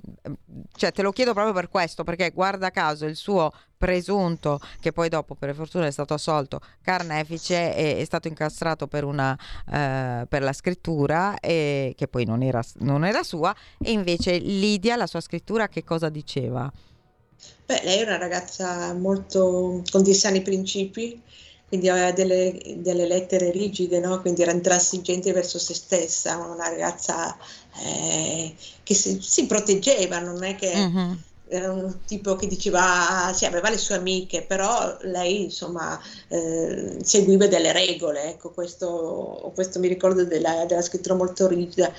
cioè 0.76 0.92
te 0.92 1.02
lo 1.02 1.12
chiedo 1.12 1.32
proprio 1.32 1.54
per 1.54 1.68
questo, 1.68 2.04
perché 2.04 2.30
guarda 2.30 2.70
caso 2.70 3.06
il 3.06 3.16
suo 3.16 3.52
presunto, 3.76 4.60
che 4.78 4.92
poi 4.92 5.08
dopo 5.08 5.34
per 5.34 5.54
fortuna 5.54 5.86
è 5.86 5.90
stato 5.90 6.12
assolto, 6.12 6.60
carnefice, 6.82 7.74
è, 7.74 7.96
è 7.96 8.04
stato 8.04 8.28
incastrato 8.28 8.86
per, 8.86 9.04
una, 9.04 9.36
eh, 9.72 10.26
per 10.28 10.42
la 10.42 10.52
scrittura, 10.52 11.34
che 11.40 12.08
poi 12.10 12.24
non 12.26 12.42
era, 12.42 12.62
non 12.80 13.04
era 13.04 13.22
sua, 13.22 13.54
e 13.78 13.92
invece 13.92 14.36
Lidia, 14.38 14.96
la 14.96 15.06
sua 15.06 15.20
scrittura, 15.20 15.68
che 15.68 15.82
cosa 15.82 16.10
diceva? 16.10 16.70
Beh, 17.64 17.80
lei 17.84 18.00
è 18.00 18.02
una 18.02 18.18
ragazza 18.18 18.92
molto 18.92 19.82
con 19.90 20.02
dei 20.02 20.14
sani 20.14 20.42
principi, 20.42 21.22
quindi 21.70 21.88
aveva 21.88 22.10
delle, 22.10 22.60
delle 22.78 23.06
lettere 23.06 23.52
rigide, 23.52 24.00
no? 24.00 24.20
quindi 24.20 24.42
era 24.42 24.50
intransigente 24.50 25.32
verso 25.32 25.56
se 25.60 25.72
stessa, 25.72 26.36
una 26.36 26.68
ragazza 26.68 27.36
eh, 27.84 28.52
che 28.82 28.92
si, 28.92 29.20
si, 29.22 29.46
proteggeva, 29.46 30.18
non 30.18 30.42
è 30.42 30.56
che 30.56 30.72
uh-huh. 30.72 31.16
era 31.46 31.70
un 31.70 31.98
tipo 32.06 32.34
che 32.34 32.48
diceva, 32.48 33.32
sì, 33.32 33.44
aveva 33.44 33.70
le 33.70 33.78
sue 33.78 33.94
amiche, 33.94 34.42
però 34.42 34.96
lei 35.02 35.42
insomma 35.44 35.96
eh, 36.26 36.96
seguiva 37.04 37.46
delle 37.46 37.70
regole, 37.70 38.30
ecco, 38.30 38.50
questo, 38.50 39.52
questo 39.54 39.78
mi 39.78 39.86
ricordo 39.86 40.24
della, 40.24 40.64
della 40.66 40.82
scrittura 40.82 41.14
molto 41.14 41.46
rigida. 41.46 41.92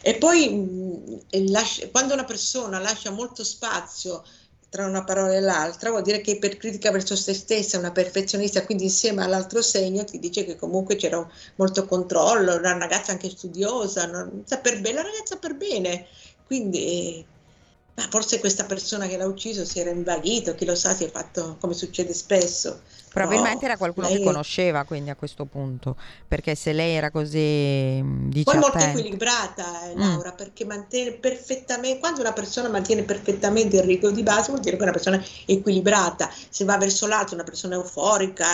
E 0.00 0.14
poi 0.14 0.48
mh, 0.48 1.50
lascia, 1.50 1.88
quando 1.88 2.14
una 2.14 2.22
persona 2.22 2.78
lascia 2.78 3.10
molto 3.10 3.42
spazio 3.42 4.22
tra 4.70 4.86
una 4.86 5.04
parola 5.04 5.34
e 5.34 5.40
l'altra, 5.40 5.90
vuol 5.90 6.02
dire 6.02 6.20
che 6.20 6.38
per 6.38 6.56
critica 6.56 6.90
verso 6.90 7.16
se 7.16 7.32
stessa 7.34 7.76
è 7.76 7.80
una 7.80 7.92
perfezionista, 7.92 8.64
quindi 8.64 8.84
insieme 8.84 9.22
all'altro 9.24 9.62
segno 9.62 10.04
ti 10.04 10.18
dice 10.18 10.44
che 10.44 10.56
comunque 10.56 10.96
c'era 10.96 11.26
molto 11.56 11.86
controllo, 11.86 12.56
una 12.56 12.76
ragazza 12.76 13.12
anche 13.12 13.30
studiosa, 13.30 14.30
sa 14.44 14.58
per 14.58 14.80
bene, 14.80 14.96
la 14.96 15.02
ragazza 15.02 15.36
per 15.36 15.54
bene, 15.56 16.06
quindi 16.46 17.24
ma 17.98 18.06
forse 18.10 18.38
questa 18.38 18.64
persona 18.64 19.08
che 19.08 19.16
l'ha 19.16 19.26
ucciso 19.26 19.64
si 19.64 19.80
era 19.80 19.90
invaghito, 19.90 20.54
chi 20.54 20.64
lo 20.64 20.76
sa, 20.76 20.94
si 20.94 21.02
è 21.02 21.10
fatto 21.10 21.56
come 21.58 21.74
succede 21.74 22.12
spesso. 22.12 22.82
Probabilmente 23.18 23.60
no, 23.60 23.66
era 23.66 23.76
qualcuno 23.76 24.08
lei... 24.08 24.18
che 24.18 24.24
conosceva 24.24 24.84
quindi 24.84 25.10
a 25.10 25.16
questo 25.16 25.44
punto, 25.44 25.96
perché 26.26 26.54
se 26.54 26.72
lei 26.72 26.94
era 26.94 27.10
così 27.10 28.02
dice 28.28 28.44
Poi 28.44 28.58
molto 28.58 28.78
equilibrata 28.78 29.90
eh, 29.90 29.94
mm. 29.94 29.98
Laura, 29.98 30.32
mm. 30.32 30.36
perché 30.36 30.64
mantiene 30.64 31.12
perfettamente, 31.12 31.98
quando 31.98 32.20
una 32.20 32.32
persona 32.32 32.68
mantiene 32.68 33.02
perfettamente 33.02 33.76
il 33.76 33.82
rigo 33.82 34.10
di 34.10 34.22
base 34.22 34.50
vuol 34.50 34.60
dire 34.60 34.76
che 34.76 34.80
è 34.80 34.84
una 34.84 34.92
persona 34.92 35.22
equilibrata, 35.46 36.30
se 36.48 36.64
va 36.64 36.76
verso 36.76 37.06
l'alto 37.06 37.34
una 37.34 37.44
persona 37.44 37.74
euforica, 37.74 38.46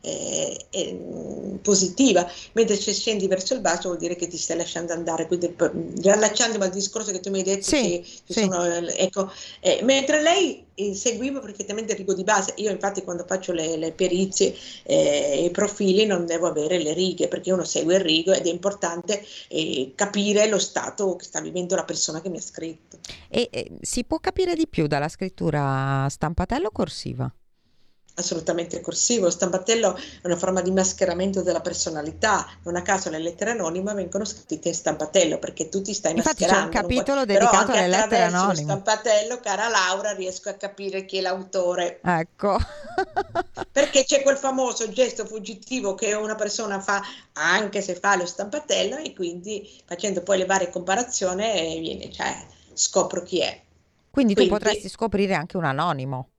eh, 0.00 0.66
eh, 0.70 1.58
positiva, 1.60 2.28
mentre 2.52 2.76
se 2.76 2.92
scendi 2.92 3.26
verso 3.28 3.54
il 3.54 3.60
basso 3.60 3.88
vuol 3.88 3.98
dire 3.98 4.16
che 4.16 4.26
ti 4.26 4.36
stai 4.36 4.56
lasciando 4.56 4.92
andare, 4.92 5.26
quindi 5.26 5.54
riallacciandomi 5.56 6.64
al 6.64 6.70
discorso 6.70 7.12
che 7.12 7.20
tu 7.20 7.30
mi 7.30 7.38
hai 7.38 7.44
detto 7.44 7.66
sì, 7.66 7.82
che 7.82 8.02
ci 8.04 8.32
sì. 8.32 8.40
sono, 8.40 8.64
ecco, 8.64 9.30
eh, 9.60 9.80
mentre 9.82 10.22
lei 10.22 10.64
seguivo 10.94 11.40
perfettamente 11.40 11.92
il 11.92 11.98
rigo 11.98 12.14
di 12.14 12.24
base. 12.24 12.54
Io 12.56 12.70
infatti 12.70 13.02
quando 13.02 13.24
faccio 13.26 13.52
le, 13.52 13.76
le 13.76 13.92
perizie 13.92 14.54
e 14.82 14.96
eh, 14.96 15.44
i 15.44 15.50
profili 15.50 16.06
non 16.06 16.26
devo 16.26 16.46
avere 16.46 16.78
le 16.78 16.92
righe 16.92 17.28
perché 17.28 17.52
uno 17.52 17.64
segue 17.64 17.96
il 17.96 18.00
rigo 18.00 18.32
ed 18.32 18.46
è 18.46 18.50
importante 18.50 19.24
eh, 19.48 19.92
capire 19.94 20.48
lo 20.48 20.58
stato 20.58 21.16
che 21.16 21.24
sta 21.24 21.40
vivendo 21.40 21.74
la 21.74 21.84
persona 21.84 22.20
che 22.20 22.28
mi 22.28 22.38
ha 22.38 22.42
scritto. 22.42 22.98
E 23.28 23.48
eh, 23.50 23.70
si 23.80 24.04
può 24.04 24.18
capire 24.18 24.54
di 24.54 24.66
più 24.68 24.86
dalla 24.86 25.08
scrittura 25.08 26.06
stampatello 26.08 26.68
o 26.68 26.72
corsiva? 26.72 27.32
Assolutamente 28.14 28.80
corsivo. 28.80 29.30
Stampatello 29.30 29.96
è 29.96 30.26
una 30.26 30.36
forma 30.36 30.60
di 30.60 30.70
mascheramento 30.70 31.42
della 31.42 31.60
personalità. 31.60 32.46
Non 32.62 32.76
a 32.76 32.82
caso 32.82 33.10
le 33.10 33.18
lettere 33.18 33.52
anonime 33.52 33.94
vengono 33.94 34.24
scritte 34.24 34.68
in 34.68 34.74
stampatello 34.74 35.38
perché 35.38 35.68
tu 35.68 35.82
ti 35.82 35.94
stai 35.94 36.14
Infatti 36.14 36.42
mascherando. 36.42 36.70
C'è 36.70 36.78
un 36.78 36.82
capitolo 36.82 37.24
dedicato 37.24 37.72
alle 37.72 37.88
lettere 37.88 38.22
anonime. 38.22 38.62
stampatello, 38.62 39.40
cara 39.40 39.68
Laura, 39.68 40.12
riesco 40.12 40.48
a 40.48 40.54
capire 40.54 41.04
chi 41.04 41.18
è 41.18 41.20
l'autore. 41.20 42.00
Ecco. 42.02 42.58
perché 43.72 44.04
c'è 44.04 44.22
quel 44.22 44.36
famoso 44.36 44.88
gesto 44.90 45.24
fuggitivo 45.24 45.94
che 45.94 46.12
una 46.14 46.34
persona 46.34 46.80
fa 46.80 47.02
anche 47.34 47.80
se 47.80 47.94
fa 47.94 48.16
lo 48.16 48.26
stampatello 48.26 48.96
e 48.96 49.14
quindi 49.14 49.68
facendo 49.84 50.22
poi 50.22 50.38
le 50.38 50.46
varie 50.46 50.70
comparazioni 50.70 51.80
viene, 51.80 52.10
cioè, 52.10 52.34
scopro 52.74 53.22
chi 53.22 53.40
è. 53.40 53.60
Quindi, 54.10 54.34
quindi 54.34 54.50
tu 54.52 54.58
potresti 54.58 54.88
scoprire 54.90 55.34
anche 55.34 55.56
un 55.56 55.64
anonimo. 55.64 56.31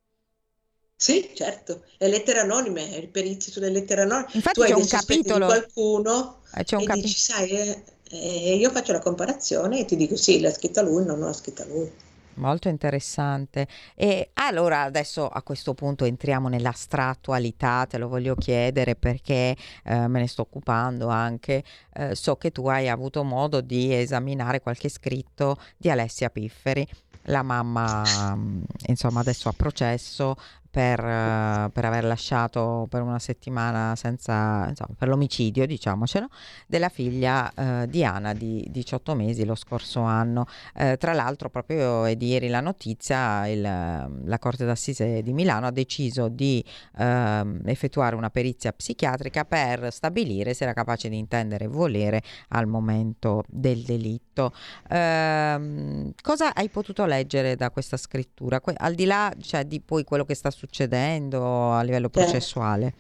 Sì, 1.04 1.32
certo, 1.34 1.82
le 1.98 2.08
lettere 2.08 2.40
anonime, 2.40 2.82
i 2.82 3.08
perizi 3.08 3.52
sulle 3.52 3.70
lettere 3.70 4.04
anonime. 4.04 4.30
Infatti 4.32 4.62
tu 4.62 4.66
c'è 4.68 4.74
un 4.74 4.88
capitolo. 4.88 5.46
Qualcuno 5.48 6.38
eh, 6.56 6.64
c'è 6.64 6.78
un 6.78 6.84
e 6.84 6.86
capi- 6.86 7.02
dici, 7.02 7.18
sai, 7.18 7.50
eh, 7.50 7.84
eh, 8.10 8.56
io 8.56 8.72
faccio 8.72 8.94
la 8.94 9.00
comparazione 9.00 9.80
e 9.80 9.86
ti 9.86 9.98
dico 9.98 10.16
sì, 10.16 10.40
l'ha 10.40 10.50
scritta 10.50 10.82
lui, 10.82 11.04
non 11.04 11.20
l'ha 11.20 11.34
scritta 11.34 11.66
lui. 11.66 11.92
Molto 12.36 12.70
interessante. 12.70 13.68
E 13.96 14.30
allora 14.36 14.84
adesso 14.84 15.28
a 15.28 15.42
questo 15.42 15.74
punto 15.74 16.06
entriamo 16.06 16.48
nell'astrattualità, 16.48 17.86
te 17.86 17.98
lo 17.98 18.08
voglio 18.08 18.36
chiedere 18.36 18.96
perché 18.96 19.58
eh, 19.84 20.08
me 20.08 20.22
ne 20.22 20.28
sto 20.28 20.44
occupando 20.44 21.10
anche. 21.10 21.66
Eh, 21.96 22.16
so 22.16 22.38
che 22.38 22.52
tu 22.52 22.66
hai 22.68 22.88
avuto 22.88 23.26
modo 23.26 23.60
di 23.60 23.94
esaminare 23.94 24.62
qualche 24.62 24.88
scritto 24.88 25.58
di 25.76 25.90
Alessia 25.90 26.30
Pifferi. 26.30 26.88
La 27.28 27.42
mamma, 27.42 28.36
mm, 28.36 28.62
insomma, 28.88 29.20
adesso 29.20 29.50
a 29.50 29.54
processo 29.54 30.36
per, 30.74 31.00
uh, 31.00 31.72
per, 31.72 31.86
aver 31.86 32.04
lasciato 32.04 32.88
per 32.90 33.04
una 33.04 33.20
settimana 33.20 33.96
senza, 33.96 34.66
insomma, 34.70 34.96
per 34.98 35.08
l'omicidio, 35.08 35.68
diciamocelo, 35.68 36.28
della 36.66 36.90
figlia 36.90 37.52
uh, 37.56 37.86
Diana 37.86 38.34
di 38.34 38.66
18 38.72 39.14
mesi 39.14 39.46
lo 39.46 39.54
scorso 39.54 40.02
anno. 40.02 40.48
Uh, 40.74 40.98
tra 40.98 41.14
l'altro, 41.14 41.52
proprio 41.52 42.12
di 42.16 42.28
ieri 42.28 42.48
la 42.48 42.60
notizia, 42.60 43.46
il, 43.48 43.62
la 43.62 44.40
Corte 44.40 44.66
d'Assise 44.66 45.22
di 45.22 45.32
Milano 45.32 45.68
ha 45.68 45.72
deciso 45.72 46.28
di 46.28 46.64
ehm, 46.98 47.62
effettuare 47.66 48.16
una 48.16 48.30
perizia 48.30 48.72
psichiatrica 48.72 49.46
per 49.46 49.92
stabilire 49.92 50.54
se 50.54 50.64
era 50.64 50.74
capace 50.74 51.10
di 51.10 51.18
intendere 51.18 51.66
e 51.66 51.68
volere 51.68 52.24
al 52.50 52.68
momento 52.68 53.44
del 53.48 53.84
delitto. 53.84 54.54
Ehm, 54.90 56.14
cosa 56.22 56.54
hai 56.54 56.70
potuto 56.70 57.06
leggere 57.06 57.56
da 57.56 57.70
questa 57.70 57.98
scrittura? 57.98 58.60
Que- 58.60 58.76
al 58.78 58.96
di 58.96 59.06
là 59.06 59.32
cioè, 59.40 59.66
di 59.66 59.80
poi 59.80 60.04
quello 60.04 60.26
che 60.26 60.34
sta 60.36 60.50
succedendo, 60.50 60.63
succedendo 60.64 61.74
a 61.74 61.82
livello 61.82 62.10
processuale? 62.10 62.94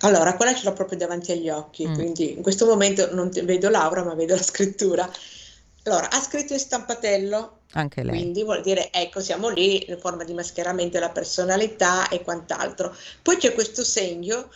Allora, 0.00 0.36
quella 0.36 0.54
ce 0.54 0.64
l'ho 0.64 0.72
proprio 0.72 0.98
davanti 0.98 1.32
agli 1.32 1.48
occhi, 1.48 1.86
mm. 1.86 1.94
quindi 1.94 2.32
in 2.32 2.42
questo 2.42 2.66
momento 2.66 3.12
non 3.12 3.30
vedo 3.30 3.68
Laura, 3.68 4.04
ma 4.04 4.14
vedo 4.14 4.34
la 4.34 4.42
scrittura. 4.42 5.10
Allora, 5.84 6.10
ha 6.10 6.20
scritto 6.20 6.52
in 6.52 6.60
stampatello, 6.60 7.58
anche 7.72 8.02
lei. 8.04 8.14
Quindi 8.16 8.44
vuol 8.44 8.62
dire, 8.62 8.90
ecco, 8.92 9.20
siamo 9.20 9.48
lì, 9.48 9.90
in 9.90 9.98
forma 9.98 10.22
di 10.22 10.34
mascheramento 10.34 10.98
della 10.98 11.10
personalità 11.10 12.08
e 12.08 12.22
quant'altro. 12.22 12.94
Poi 13.20 13.36
c'è 13.36 13.52
questo 13.52 13.82
segno 13.82 14.48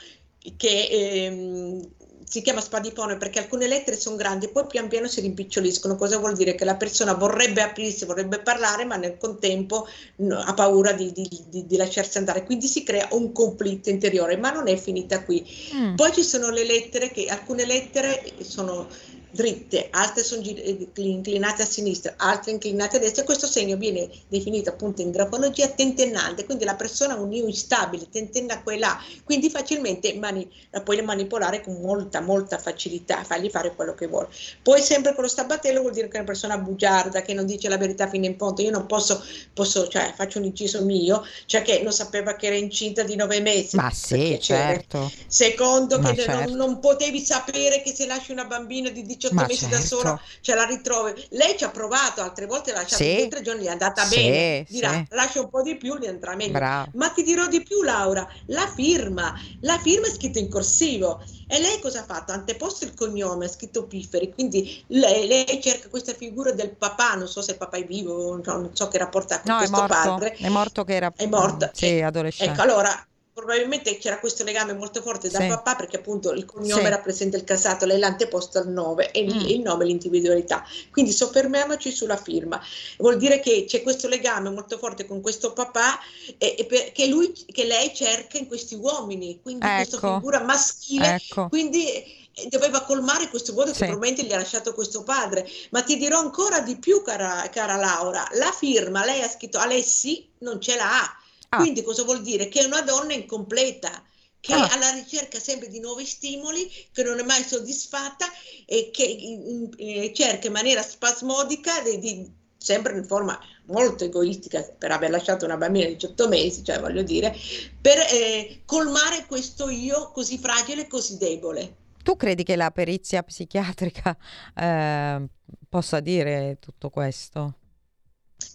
che 0.56 0.88
ehm, 0.90 1.88
si 2.28 2.42
chiama 2.42 2.60
spadipone 2.60 3.16
perché 3.16 3.38
alcune 3.38 3.68
lettere 3.68 3.96
sono 3.96 4.16
grandi, 4.16 4.48
poi 4.48 4.66
pian 4.66 4.88
piano 4.88 5.06
si 5.06 5.20
rimpiccioliscono. 5.20 5.94
Cosa 5.96 6.18
vuol 6.18 6.34
dire? 6.34 6.56
Che 6.56 6.64
la 6.64 6.74
persona 6.74 7.14
vorrebbe 7.14 7.62
aprirsi, 7.62 8.04
vorrebbe 8.04 8.40
parlare, 8.40 8.84
ma 8.84 8.96
nel 8.96 9.16
contempo 9.16 9.86
no, 10.16 10.38
ha 10.38 10.52
paura 10.52 10.92
di, 10.92 11.12
di, 11.12 11.28
di, 11.48 11.66
di, 11.66 11.76
lasciarsi 11.76 12.18
andare. 12.18 12.44
Quindi 12.44 12.66
si 12.66 12.82
crea 12.82 13.08
un 13.12 13.30
conflitto 13.30 13.90
interiore, 13.90 14.36
ma 14.36 14.50
non 14.50 14.66
è 14.66 14.76
finita 14.76 15.22
qui. 15.22 15.46
Mm. 15.74 15.94
Poi 15.94 16.12
ci 16.12 16.24
sono 16.24 16.50
le 16.50 16.64
lettere 16.64 17.10
che 17.10 17.26
alcune 17.26 17.64
lettere 17.64 18.32
sono 18.40 18.88
dritte, 19.36 19.88
altre 19.90 20.24
sono 20.24 20.42
eh, 20.42 20.88
inclinate 20.94 21.62
a 21.62 21.66
sinistra, 21.66 22.14
altre 22.16 22.50
inclinate 22.50 22.96
a 22.96 23.00
destra. 23.00 23.22
Questo 23.22 23.46
segno 23.46 23.76
viene 23.76 24.08
definito 24.26 24.70
appunto 24.70 25.02
in 25.02 25.12
grafologia 25.12 25.68
tentennante, 25.68 26.44
quindi 26.44 26.64
la 26.64 26.74
persona 26.74 27.14
è 27.14 27.18
un 27.18 27.32
io 27.32 27.46
instabile, 27.46 28.08
tentenna 28.10 28.60
qua 28.62 28.72
e 28.72 28.78
là, 28.78 28.98
quindi 29.22 29.50
facilmente 29.50 30.12
mani, 30.14 30.50
la 30.70 30.80
puoi 30.80 31.00
manipolare 31.02 31.60
con 31.60 31.80
molta, 31.80 32.20
molta 32.20 32.58
facilità, 32.58 33.22
fargli 33.22 33.50
fare 33.50 33.74
quello 33.74 33.94
che 33.94 34.08
vuole. 34.08 34.28
Poi 34.62 34.80
sempre 34.80 35.14
con 35.14 35.22
lo 35.22 35.30
stabatello 35.30 35.82
vuol 35.82 35.92
dire 35.92 36.08
che 36.08 36.14
è 36.14 36.20
una 36.20 36.26
persona 36.26 36.58
bugiarda, 36.58 37.22
che 37.22 37.34
non 37.34 37.46
dice 37.46 37.68
la 37.68 37.76
verità 37.76 38.08
fino 38.08 38.24
in 38.24 38.36
fondo. 38.36 38.62
Io 38.62 38.70
non 38.70 38.86
posso, 38.86 39.22
posso 39.52 39.86
cioè 39.88 40.12
faccio 40.16 40.38
un 40.38 40.44
inciso 40.44 40.82
mio, 40.82 41.24
cioè 41.44 41.62
che 41.62 41.82
non 41.82 41.92
sapeva 41.92 42.34
che 42.34 42.46
era 42.46 42.56
incinta 42.56 43.02
di 43.02 43.14
nove 43.14 43.40
mesi. 43.40 43.76
Ma 43.76 43.90
sì, 43.90 44.38
certo. 44.40 45.12
Secondo, 45.26 46.00
Ma 46.00 46.12
che 46.12 46.22
certo. 46.22 46.48
non, 46.48 46.56
non, 46.56 46.80
potevi 46.80 47.20
sapere 47.20 47.82
che 47.82 47.94
se 47.94 48.06
lasci 48.06 48.32
una 48.32 48.44
bambina 48.44 48.88
di 48.90 49.02
18 49.02 49.25
Ma 49.34 49.46
mesi 49.46 49.68
certo. 49.68 49.76
da 49.76 49.82
sola 49.82 50.20
ce 50.40 50.54
la 50.54 50.64
ritrovi. 50.64 51.26
Lei 51.30 51.56
ci 51.56 51.64
ha 51.64 51.70
provato, 51.70 52.20
altre 52.20 52.46
volte 52.46 52.72
l'ha 52.72 52.80
lasciata 52.80 53.02
sì. 53.02 53.28
tre 53.28 53.42
giorni, 53.42 53.66
è 53.66 53.70
andata 53.70 54.04
sì, 54.04 54.16
bene. 54.16 54.66
Dirà, 54.68 54.92
sì. 54.92 55.06
lascia 55.10 55.40
un 55.40 55.48
po' 55.48 55.62
di 55.62 55.76
più, 55.76 55.96
gli 55.98 56.06
andrà 56.06 56.34
meglio. 56.34 56.52
Bravo. 56.52 56.90
Ma 56.94 57.10
ti 57.10 57.22
dirò 57.22 57.46
di 57.46 57.62
più, 57.62 57.82
Laura, 57.82 58.28
la 58.46 58.70
firma, 58.74 59.34
la 59.60 59.78
firma 59.78 60.06
è 60.06 60.10
scritta 60.10 60.38
in 60.38 60.48
corsivo. 60.48 61.22
E 61.48 61.60
lei 61.60 61.78
cosa 61.80 62.00
ha 62.00 62.04
fatto? 62.04 62.32
Ha 62.32 62.34
anteposto 62.34 62.84
il 62.84 62.94
cognome, 62.94 63.44
ha 63.44 63.48
scritto 63.48 63.86
Pifferi, 63.86 64.32
quindi 64.32 64.84
lei, 64.88 65.26
lei, 65.26 65.60
cerca 65.62 65.88
questa 65.88 66.12
figura 66.12 66.50
del 66.52 66.74
papà, 66.74 67.14
non 67.14 67.28
so 67.28 67.40
se 67.40 67.52
il 67.52 67.56
papà 67.56 67.76
è 67.76 67.84
vivo, 67.84 68.40
non 68.42 68.70
so 68.72 68.88
che 68.88 68.98
rapporto 68.98 69.34
ha 69.34 69.40
con 69.40 69.52
no, 69.52 69.58
questo 69.58 69.76
è 69.76 69.78
morto, 69.78 69.94
padre. 69.94 70.30
È 70.32 70.48
morto 70.48 70.84
che 70.84 70.94
era 70.94 71.12
è 71.14 71.26
morto. 71.26 71.70
Sì, 71.72 72.00
adolescente. 72.00 72.52
Ecco, 72.52 72.62
allora 72.62 73.06
probabilmente 73.36 73.98
c'era 73.98 74.18
questo 74.18 74.44
legame 74.44 74.72
molto 74.72 75.02
forte 75.02 75.28
da 75.28 75.40
sì. 75.40 75.48
papà 75.48 75.76
perché 75.76 75.98
appunto 75.98 76.32
il 76.32 76.46
cognome 76.46 76.84
sì. 76.84 76.88
rappresenta 76.88 77.36
il 77.36 77.44
casato, 77.44 77.84
lei 77.84 77.98
l'ha 77.98 78.06
anteposto 78.06 78.58
al 78.58 78.70
nome 78.70 79.10
e 79.10 79.24
mm. 79.24 79.40
il 79.40 79.60
nome 79.60 79.84
l'individualità. 79.84 80.64
Quindi 80.90 81.12
soffermiamoci 81.12 81.90
sulla 81.90 82.16
firma. 82.16 82.58
Vuol 82.96 83.18
dire 83.18 83.38
che 83.40 83.66
c'è 83.68 83.82
questo 83.82 84.08
legame 84.08 84.48
molto 84.48 84.78
forte 84.78 85.04
con 85.04 85.20
questo 85.20 85.52
papà 85.52 85.98
e, 86.38 86.54
e 86.56 86.64
per, 86.64 86.92
che, 86.92 87.08
lui, 87.08 87.30
che 87.52 87.64
lei 87.66 87.94
cerca 87.94 88.38
in 88.38 88.46
questi 88.46 88.74
uomini, 88.74 89.38
quindi 89.42 89.66
ecco. 89.66 89.74
questa 89.86 90.14
figura 90.14 90.42
maschile. 90.42 91.16
Ecco. 91.16 91.48
Quindi 91.48 91.84
eh, 91.84 92.48
doveva 92.48 92.84
colmare 92.84 93.28
questo 93.28 93.52
vuoto 93.52 93.74
sì. 93.74 93.80
che 93.80 93.86
probabilmente 93.88 94.26
gli 94.26 94.32
ha 94.32 94.38
lasciato 94.38 94.72
questo 94.72 95.02
padre. 95.02 95.46
Ma 95.72 95.82
ti 95.82 95.98
dirò 95.98 96.20
ancora 96.20 96.60
di 96.60 96.78
più, 96.78 97.02
cara, 97.02 97.46
cara 97.52 97.76
Laura, 97.76 98.26
la 98.32 98.50
firma, 98.50 99.04
lei 99.04 99.20
ha 99.20 99.28
scritto 99.28 99.58
Alessi, 99.58 100.26
non 100.38 100.58
ce 100.58 100.74
l'ha 100.76 101.20
Ah. 101.48 101.58
Quindi 101.58 101.82
cosa 101.82 102.04
vuol 102.04 102.22
dire? 102.22 102.48
Che 102.48 102.60
è 102.60 102.64
una 102.64 102.82
donna 102.82 103.12
incompleta 103.12 104.02
che 104.40 104.52
ah. 104.52 104.68
è 104.68 104.74
alla 104.74 104.90
ricerca 104.90 105.40
sempre 105.40 105.68
di 105.68 105.80
nuovi 105.80 106.04
stimoli, 106.04 106.70
che 106.92 107.02
non 107.02 107.18
è 107.18 107.22
mai 107.24 107.42
soddisfatta 107.42 108.26
e 108.64 108.90
che 108.92 109.04
in, 109.04 109.70
in, 109.76 110.14
cerca 110.14 110.46
in 110.46 110.52
maniera 110.52 110.82
spasmodica 110.82 111.82
di, 111.82 111.98
di, 111.98 112.32
sempre 112.56 112.96
in 112.96 113.04
forma 113.04 113.38
molto 113.66 114.04
egoistica 114.04 114.62
per 114.62 114.92
aver 114.92 115.10
lasciato 115.10 115.44
una 115.44 115.56
bambina 115.56 115.86
di 115.86 115.94
18 115.94 116.28
mesi, 116.28 116.62
cioè 116.62 116.78
voglio 116.78 117.02
dire, 117.02 117.34
per 117.80 117.98
eh, 117.98 118.62
colmare 118.64 119.26
questo 119.26 119.68
io 119.68 120.10
così 120.12 120.38
fragile 120.38 120.82
e 120.82 120.86
così 120.86 121.16
debole. 121.18 121.76
Tu 122.04 122.14
credi 122.14 122.44
che 122.44 122.54
la 122.54 122.70
perizia 122.70 123.24
psichiatrica 123.24 124.16
eh, 124.54 125.26
possa 125.68 125.98
dire 125.98 126.58
tutto 126.60 126.88
questo? 126.88 127.54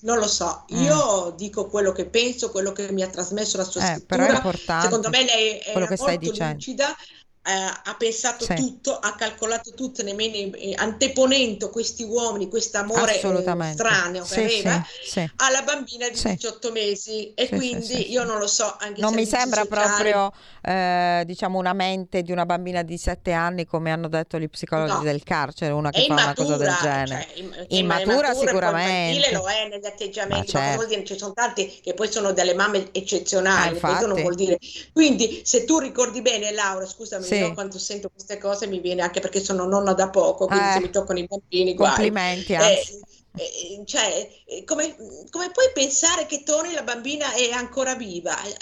Non 0.01 0.17
lo 0.17 0.27
so, 0.27 0.65
mm. 0.73 0.81
io 0.81 1.33
dico 1.37 1.67
quello 1.67 1.91
che 1.91 2.05
penso, 2.05 2.49
quello 2.49 2.71
che 2.71 2.91
mi 2.91 3.03
ha 3.03 3.07
trasmesso 3.07 3.57
la 3.57 3.63
sua 3.63 3.81
eh, 3.81 3.95
scrittura. 3.95 4.41
Secondo 4.81 5.09
me 5.09 5.23
lei 5.23 5.57
è 5.59 5.77
molto 5.77 6.05
lucida 6.51 6.89
eh, 6.89 7.20
ha 7.43 7.95
pensato 7.97 8.45
sì. 8.45 8.53
tutto, 8.53 8.95
ha 8.95 9.15
calcolato 9.15 9.73
tutto, 9.73 10.03
nemmeno 10.03 10.55
eh, 10.55 10.73
anteponendo 10.75 11.71
questi 11.71 12.03
uomini, 12.03 12.47
questo 12.47 12.77
amore 12.77 13.19
eh, 13.19 13.71
strano 13.73 14.21
che 14.21 14.25
sì, 14.25 14.39
aveva 14.39 14.85
sì, 15.03 15.31
alla 15.37 15.63
bambina 15.63 16.07
di 16.07 16.19
18 16.21 16.71
mesi 16.71 17.33
e 17.33 17.49
quindi 17.49 18.11
io 18.11 18.23
non 18.23 18.37
lo 18.37 18.45
so. 18.45 18.75
Anche 18.79 19.01
non 19.01 19.15
mi 19.15 19.25
sembra 19.25 19.63
sociali... 19.63 20.11
proprio 20.11 20.31
eh, 20.61 21.23
diciamo 21.25 21.57
una 21.57 21.73
mente 21.73 22.21
di 22.21 22.31
una 22.31 22.45
bambina 22.45 22.83
di 22.83 22.97
7 22.97 23.31
anni 23.31 23.65
come 23.65 23.91
hanno 23.91 24.07
detto 24.07 24.37
gli 24.37 24.47
psicologi 24.47 24.93
no. 24.93 25.01
del 25.01 25.23
carcere, 25.23 25.71
una 25.71 25.89
che 25.89 26.05
fa 26.05 26.13
immatura, 26.13 26.23
una 26.23 26.55
cosa 26.55 26.57
del 26.57 26.77
genere. 26.79 27.27
Cioè, 27.33 27.65
immatura, 27.69 28.01
immatura 28.03 28.33
sicuramente. 28.35 29.31
lo 29.31 29.47
è 29.47 29.67
negli 29.67 29.85
atteggiamenti, 29.85 30.51
ma, 30.53 30.61
certo. 30.61 30.85
dire 30.85 31.03
ci 31.05 31.17
sono 31.17 31.33
tanti 31.33 31.79
che 31.81 31.95
poi 31.95 32.11
sono 32.11 32.33
delle 32.33 32.53
mamme 32.53 32.89
eccezionali, 32.91 33.79
ah, 33.81 33.99
non 34.01 34.21
vuol 34.21 34.35
dire. 34.35 34.59
Quindi 34.93 35.41
se 35.43 35.65
tu 35.65 35.79
ricordi 35.79 36.21
bene 36.21 36.51
Laura, 36.51 36.85
scusami 36.85 37.29
sì. 37.35 37.41
io 37.41 37.53
quando 37.53 37.79
sento 37.79 38.09
queste 38.09 38.37
cose 38.37 38.67
mi 38.67 38.79
viene 38.79 39.01
anche 39.01 39.19
perché 39.19 39.39
sono 39.39 39.65
nonna 39.65 39.93
da 39.93 40.09
poco, 40.09 40.47
quindi 40.47 40.67
eh, 40.67 40.71
se 40.73 40.79
mi 40.79 40.89
toccano 40.89 41.19
i 41.19 41.27
bambini, 41.27 41.73
complimenti. 41.73 42.55
Guai. 42.55 42.73
Eh, 42.73 43.01
eh, 43.33 43.81
cioè, 43.85 44.29
eh, 44.45 44.63
come, 44.65 44.93
come, 45.29 45.51
puoi 45.51 45.71
pensare 45.73 46.25
che 46.25 46.43
Tony, 46.43 46.73
la 46.73 46.83
bambina, 46.83 47.33
è 47.33 47.49
ancora 47.51 47.95
viva? 47.95 48.35
Eh, 48.43 48.55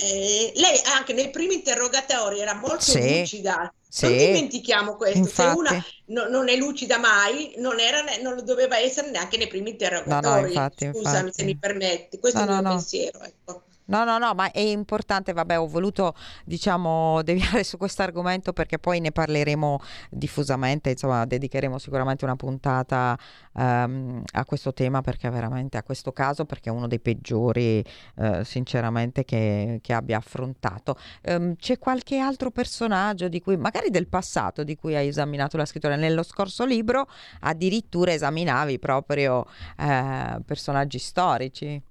eh, 0.00 0.52
lei 0.54 0.80
anche 0.94 1.12
nel 1.12 1.30
primo 1.30 1.52
interrogatorio 1.52 2.40
era 2.40 2.54
molto 2.54 2.80
sì, 2.80 3.18
lucida. 3.18 3.72
Sì, 3.88 4.06
non 4.06 4.16
dimentichiamo 4.16 4.96
questo, 4.96 5.18
infatti. 5.18 5.50
se 5.50 5.58
una 5.58 5.84
no, 6.06 6.28
non 6.28 6.48
è 6.48 6.56
lucida 6.56 6.98
mai, 6.98 7.54
non, 7.58 7.78
era, 7.78 8.02
non 8.22 8.34
lo 8.34 8.42
doveva 8.42 8.78
essere 8.78 9.10
neanche 9.10 9.36
nei 9.36 9.48
primi 9.48 9.70
interrogatori. 9.70 10.34
No, 10.34 10.40
no, 10.40 10.46
infatti, 10.46 10.86
Scusami 10.86 11.16
infatti. 11.16 11.32
se 11.32 11.44
mi 11.44 11.56
permetti, 11.56 12.18
questo 12.18 12.38
è 12.38 12.42
il 12.42 12.48
mio 12.48 12.62
pensiero. 12.62 13.20
Ecco. 13.20 13.62
No, 13.84 14.04
no, 14.04 14.18
no, 14.18 14.32
ma 14.34 14.50
è 14.52 14.60
importante, 14.60 15.32
vabbè, 15.32 15.58
ho 15.58 15.66
voluto, 15.66 16.14
diciamo, 16.44 17.20
deviare 17.24 17.64
su 17.64 17.76
questo 17.76 18.02
argomento 18.02 18.52
perché 18.52 18.78
poi 18.78 19.00
ne 19.00 19.10
parleremo 19.10 19.80
diffusamente, 20.10 20.90
insomma, 20.90 21.24
dedicheremo 21.24 21.78
sicuramente 21.78 22.24
una 22.24 22.36
puntata 22.36 23.18
um, 23.54 24.22
a 24.32 24.44
questo 24.44 24.72
tema 24.72 25.00
perché 25.00 25.28
veramente, 25.30 25.76
a 25.78 25.82
questo 25.82 26.12
caso, 26.12 26.44
perché 26.44 26.70
è 26.70 26.72
uno 26.72 26.86
dei 26.86 27.00
peggiori, 27.00 27.84
uh, 28.16 28.42
sinceramente, 28.44 29.24
che, 29.24 29.80
che, 29.82 29.92
abbia 29.92 30.18
affrontato. 30.18 30.96
Um, 31.24 31.56
c'è 31.56 31.78
qualche 31.78 32.18
altro 32.18 32.50
personaggio 32.50 33.28
di 33.28 33.40
cui, 33.40 33.56
magari 33.56 33.90
del 33.90 34.06
passato, 34.06 34.62
di 34.62 34.76
cui 34.76 34.94
hai 34.94 35.08
esaminato 35.08 35.56
la 35.56 35.64
scrittura? 35.64 35.96
Nello 35.96 36.22
scorso 36.22 36.64
libro 36.64 37.08
addirittura 37.40 38.12
esaminavi 38.12 38.78
proprio 38.78 39.46
uh, 39.78 40.42
personaggi 40.44 40.98
storici. 40.98 41.82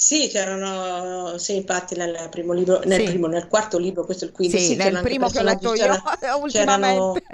Sì, 0.00 0.28
c'erano, 0.28 1.38
sì, 1.38 1.56
infatti 1.56 1.96
nel 1.96 2.28
primo 2.30 2.52
libro, 2.52 2.80
nel, 2.84 3.00
sì. 3.00 3.06
primo, 3.06 3.26
nel 3.26 3.48
quarto 3.48 3.78
libro, 3.78 4.04
questo 4.04 4.24
è 4.24 4.28
il 4.28 4.34
quinto. 4.34 4.56
Sì, 4.56 4.64
sì 4.64 4.76
nel 4.76 5.00
primo 5.00 5.28
che 5.28 5.38
ho 5.38 5.42
letto 5.42 5.74
io 5.74 6.02
ultimamente. 6.40 7.24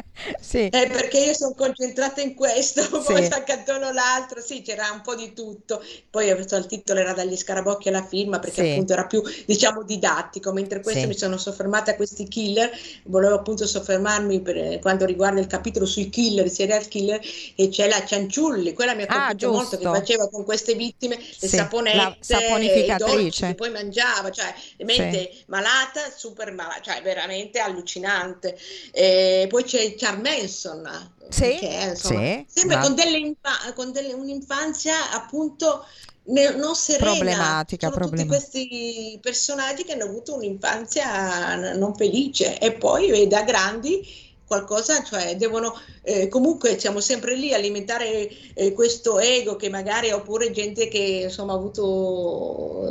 Sì. 0.40 0.68
Eh, 0.68 0.88
perché 0.88 1.18
io 1.18 1.34
sono 1.34 1.54
concentrata 1.54 2.20
in 2.20 2.34
questo, 2.34 2.82
poi 3.02 3.26
accantono 3.26 3.92
l'altro, 3.92 4.40
sì, 4.40 4.62
c'era 4.62 4.90
un 4.92 5.00
po' 5.00 5.14
di 5.14 5.32
tutto. 5.32 5.82
Poi 6.08 6.28
il 6.28 6.66
titolo 6.66 7.00
era 7.00 7.12
dagli 7.12 7.36
scarabocchi 7.36 7.88
alla 7.88 8.04
firma, 8.04 8.38
perché 8.38 8.72
appunto 8.72 8.92
era 8.92 9.06
più, 9.06 9.22
diciamo, 9.44 9.82
didattico, 9.82 10.52
mentre 10.52 10.80
questo 10.80 11.06
mi 11.06 11.16
sono 11.16 11.36
soffermata 11.36 11.92
a 11.92 11.96
questi 11.96 12.28
killer, 12.28 12.70
volevo 13.04 13.34
appunto 13.34 13.66
soffermarmi 13.66 14.40
per 14.40 14.78
quanto 14.78 15.04
riguarda 15.04 15.40
il 15.40 15.46
capitolo 15.46 15.86
sui 15.86 16.08
killer, 16.08 16.48
serial 16.48 16.86
killer, 16.88 17.20
e 17.56 17.68
c'è 17.68 17.88
la 17.88 18.04
Cianciulli, 18.04 18.72
quella 18.72 18.94
mi 18.94 19.02
ha 19.02 19.06
ah, 19.08 19.26
colpito 19.26 19.48
ah, 19.48 19.52
molto, 19.52 19.76
che 19.76 19.84
faceva 19.84 20.28
con 20.28 20.44
queste 20.44 20.74
vittime 20.74 21.16
le 21.16 21.48
saponette. 21.48 22.16
Saponificatrice. 22.20 23.48
Che 23.48 23.54
poi 23.54 23.70
mangiava, 23.70 24.30
cioè 24.30 24.54
mente 24.78 25.30
sì. 25.32 25.44
malata, 25.46 26.00
super 26.14 26.52
malata, 26.52 26.80
cioè 26.80 27.02
veramente 27.02 27.58
allucinante. 27.58 28.56
E 28.92 29.46
poi 29.48 29.64
c'è 29.64 29.94
Charles 30.04 30.22
Manson, 30.22 31.10
sì, 31.30 31.56
che 31.58 31.88
insomma, 31.90 32.20
sì, 32.20 32.44
sempre 32.46 32.76
ma... 32.76 32.82
con, 32.82 32.94
delle 32.94 33.34
con 33.74 33.92
delle, 33.92 34.12
un'infanzia 34.12 35.12
appunto 35.12 35.86
non 36.26 36.74
serena. 36.74 37.12
Problematica, 37.12 37.88
Sono 37.88 37.98
problematica. 37.98 38.36
tutti 38.38 38.58
questi 38.58 39.18
personaggi 39.20 39.84
che 39.84 39.92
hanno 39.92 40.04
avuto 40.04 40.34
un'infanzia 40.34 41.74
non 41.74 41.94
felice 41.94 42.58
e 42.58 42.72
poi 42.72 43.26
da 43.26 43.42
grandi 43.42 44.22
qualcosa, 44.46 45.02
cioè 45.02 45.36
devono 45.36 45.74
eh, 46.02 46.28
comunque 46.28 46.78
siamo 46.78 47.00
sempre 47.00 47.34
lì 47.34 47.54
a 47.54 47.56
alimentare 47.56 48.28
eh, 48.52 48.72
questo 48.72 49.18
ego 49.18 49.56
che 49.56 49.70
magari 49.70 50.10
oppure 50.10 50.50
gente 50.50 50.88
che 50.88 51.22
insomma 51.24 51.54
ha 51.54 51.56
avuto 51.56 52.86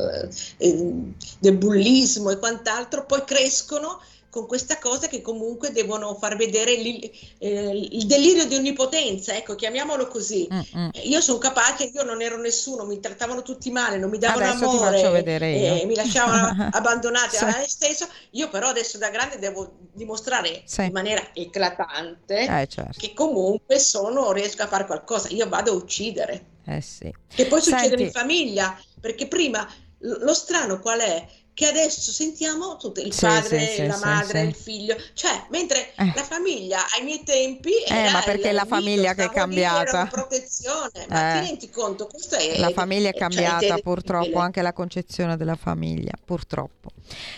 eh, 0.58 1.14
del 1.38 1.58
bullismo 1.58 2.32
e 2.32 2.40
quant'altro, 2.40 3.06
poi 3.06 3.24
crescono 3.24 4.00
con 4.34 4.48
questa 4.48 4.80
cosa 4.80 5.06
che 5.06 5.22
comunque 5.22 5.72
devono 5.72 6.16
far 6.16 6.36
vedere 6.36 6.72
il, 6.72 7.12
eh, 7.38 7.88
il 7.92 8.08
delirio 8.08 8.48
di 8.48 8.56
onnipotenza, 8.56 9.36
ecco, 9.36 9.54
chiamiamolo 9.54 10.08
così. 10.08 10.48
Mm-hmm. 10.52 10.90
Io 11.04 11.22
sono 11.22 11.38
capace, 11.38 11.92
io 11.94 12.02
non 12.02 12.20
ero 12.20 12.38
nessuno, 12.38 12.84
mi 12.84 13.00
trattavano 13.00 13.44
tutti 13.44 13.70
male, 13.70 14.00
non 14.00 14.10
mi 14.10 14.18
davano 14.18 14.46
adesso 14.46 14.68
amore, 14.68 15.24
eh, 15.24 15.84
mi 15.86 15.94
lasciavano 15.94 16.70
abbandonati 16.74 17.36
sì. 17.36 17.44
a 17.44 17.46
me 17.46 17.66
stesso. 17.68 18.08
Io 18.32 18.50
però 18.50 18.70
adesso 18.70 18.98
da 18.98 19.12
grande 19.12 19.38
devo 19.38 19.72
dimostrare 19.94 20.64
sì. 20.66 20.86
in 20.86 20.94
maniera 20.94 21.30
eclatante 21.32 22.40
eh, 22.40 22.68
certo. 22.68 22.98
che 22.98 23.14
comunque 23.14 23.78
sono, 23.78 24.32
riesco 24.32 24.64
a 24.64 24.68
fare 24.68 24.88
qualcosa. 24.88 25.28
Io 25.30 25.48
vado 25.48 25.74
a 25.74 25.76
uccidere. 25.76 26.46
Eh 26.66 26.82
sì. 26.82 27.14
Che 27.28 27.46
poi 27.46 27.62
Senti... 27.62 27.84
succede 27.84 28.02
in 28.02 28.12
famiglia, 28.12 28.76
perché 29.00 29.28
prima 29.28 29.70
lo 30.00 30.34
strano 30.34 30.80
qual 30.80 31.02
è? 31.02 31.28
Che 31.54 31.68
adesso 31.68 32.12
sentiamo 32.12 32.78
tutto 32.78 33.00
il 33.00 33.14
sì, 33.14 33.26
padre, 33.26 33.68
sì, 33.68 33.86
la 33.86 33.94
sì, 33.94 34.04
madre, 34.04 34.42
il 34.42 34.56
figlio, 34.56 34.96
cioè 35.14 35.46
mentre 35.50 35.94
eh. 35.96 36.12
la 36.16 36.24
famiglia 36.24 36.80
ai 36.98 37.04
miei 37.04 37.24
tempi 37.24 37.72
eh, 37.88 38.10
ma 38.12 38.22
perché 38.22 38.52
la 38.52 38.66
famiglia 38.66 39.14
che 39.14 39.26
è 39.26 39.30
cambiata? 39.30 40.08
protezione, 40.08 41.06
ma 41.10 41.38
eh. 41.38 41.42
ti 41.42 41.48
rendi 41.48 41.70
conto? 41.70 42.08
Questo 42.08 42.36
è 42.36 42.58
la 42.58 42.72
famiglia 42.72 43.10
è 43.10 43.12
cioè, 43.12 43.22
cambiata 43.22 43.68
cioè, 43.68 43.82
purtroppo 43.82 44.40
anche 44.40 44.62
la 44.62 44.74
concezione 44.74 45.38
della 45.38 45.56
famiglia 45.56 46.14
purtroppo. 46.24 46.92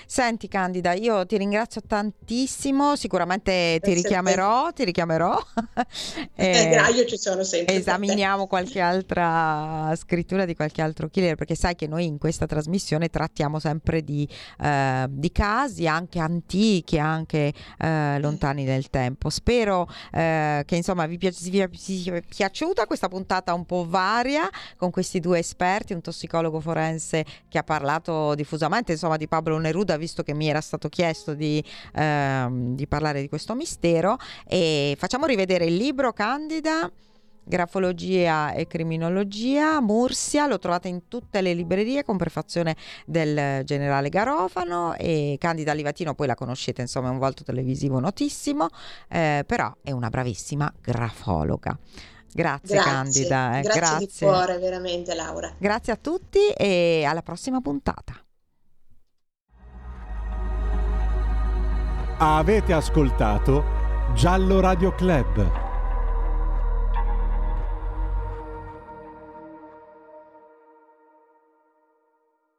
Senti 0.06 0.48
Candida 0.48 0.94
io 0.94 1.26
ti 1.26 1.38
ringrazio 1.38 1.82
tantissimo. 1.86 2.96
Sicuramente 2.96 3.80
ti 3.82 3.94
richiamerò 3.94 4.72
ti 4.72 4.84
richiamerò. 4.84 5.38
Eh, 6.36 6.78
io 6.94 7.06
ci 7.06 7.18
sono 7.18 7.44
sempre 7.44 7.76
esaminiamo 7.76 8.48
qualche 8.48 8.80
altra 8.80 9.94
scrittura 9.96 10.46
di 10.46 10.56
qualche 10.56 10.82
altro 10.82 11.10
killer 11.10 11.36
perché 11.36 11.56
sai 11.56 11.76
che 11.76 11.88
noi 11.88 12.06
in 12.06 12.18
questa 12.18 12.46
trasmissione 12.46 13.10
trattiamo 13.10 13.60
sempre 13.60 14.04
di, 14.06 14.26
eh, 14.62 15.08
di 15.10 15.32
casi 15.34 15.88
anche 15.88 16.20
antichi, 16.20 16.98
anche 16.98 17.54
eh, 17.78 18.20
lontani 18.20 18.64
nel 18.64 18.90
tempo. 18.90 19.30
Spero 19.30 19.90
eh, 20.14 20.64
che 20.66 20.76
insomma 20.78 21.06
vi, 21.08 21.18
pi- 21.18 21.36
vi 21.50 21.78
sia 21.78 22.22
piaciuta 22.22 22.86
questa 22.86 23.10
puntata 23.10 23.54
un 23.54 23.66
po' 23.66 23.86
varia 23.86 24.50
con 24.78 24.92
questi 24.92 25.20
due 25.20 25.40
esperti, 25.40 25.92
un 25.92 26.02
tossicologo 26.02 26.62
forense 26.62 27.26
che 27.50 27.58
ha 27.58 27.64
parlato 27.64 28.34
diffusamente 28.36 28.94
insomma 28.94 29.18
di 29.18 29.28
Pablo 29.28 29.58
Neruda, 29.58 29.98
visto 29.98 30.24
che 30.24 30.34
mi 30.34 30.48
era 30.48 30.62
stato 30.62 30.88
chiesto 30.88 31.34
di, 31.34 31.62
ehm, 31.96 32.76
di 32.76 32.88
parlare 32.88 33.20
di 33.20 33.28
questo 33.28 33.56
mistero 33.56 34.18
e 34.48 34.96
facciamo 34.98 35.26
rivedere 35.26 35.66
il 35.66 35.76
libro 35.76 36.14
Candida 36.14 36.90
Grafologia 37.48 38.54
e 38.54 38.66
criminologia, 38.66 39.80
Mursia, 39.80 40.48
lo 40.48 40.58
trovate 40.58 40.88
in 40.88 41.08
tutte 41.08 41.42
le 41.42 41.54
librerie 41.54 42.04
con 42.04 42.18
prefazione 42.18 42.76
del 43.06 43.64
generale 43.64 44.10
Garofano 44.10 44.96
e 44.96 45.38
Candida 45.40 45.74
Livatino, 45.74 46.16
poi 46.16 46.26
la 46.26 46.34
conoscete, 46.34 46.82
insomma 46.82 47.10
è 47.10 47.12
un 47.12 47.20
volto 47.20 47.44
televisivo 47.44 48.00
notissimo, 48.00 48.68
eh, 49.08 49.44
però 49.46 49.72
è 49.84 49.92
una 49.92 50.10
bravissima 50.10 50.74
grafologa. 50.82 51.78
Grazie, 52.34 52.76
grazie 52.76 52.92
Candida. 52.92 53.60
Eh, 53.60 53.62
grazie, 53.62 53.80
grazie 53.80 54.08
di 54.08 54.14
cuore, 54.18 54.58
veramente 54.58 55.14
Laura. 55.14 55.54
Grazie 55.58 55.94
a 55.94 55.96
tutti 55.96 56.40
e 56.50 57.06
alla 57.08 57.22
prossima 57.22 57.62
puntata. 57.62 58.20
Avete 62.18 62.74
ascoltato 62.74 63.64
Giallo 64.14 64.60
Radio 64.62 64.96
Club 64.96 65.65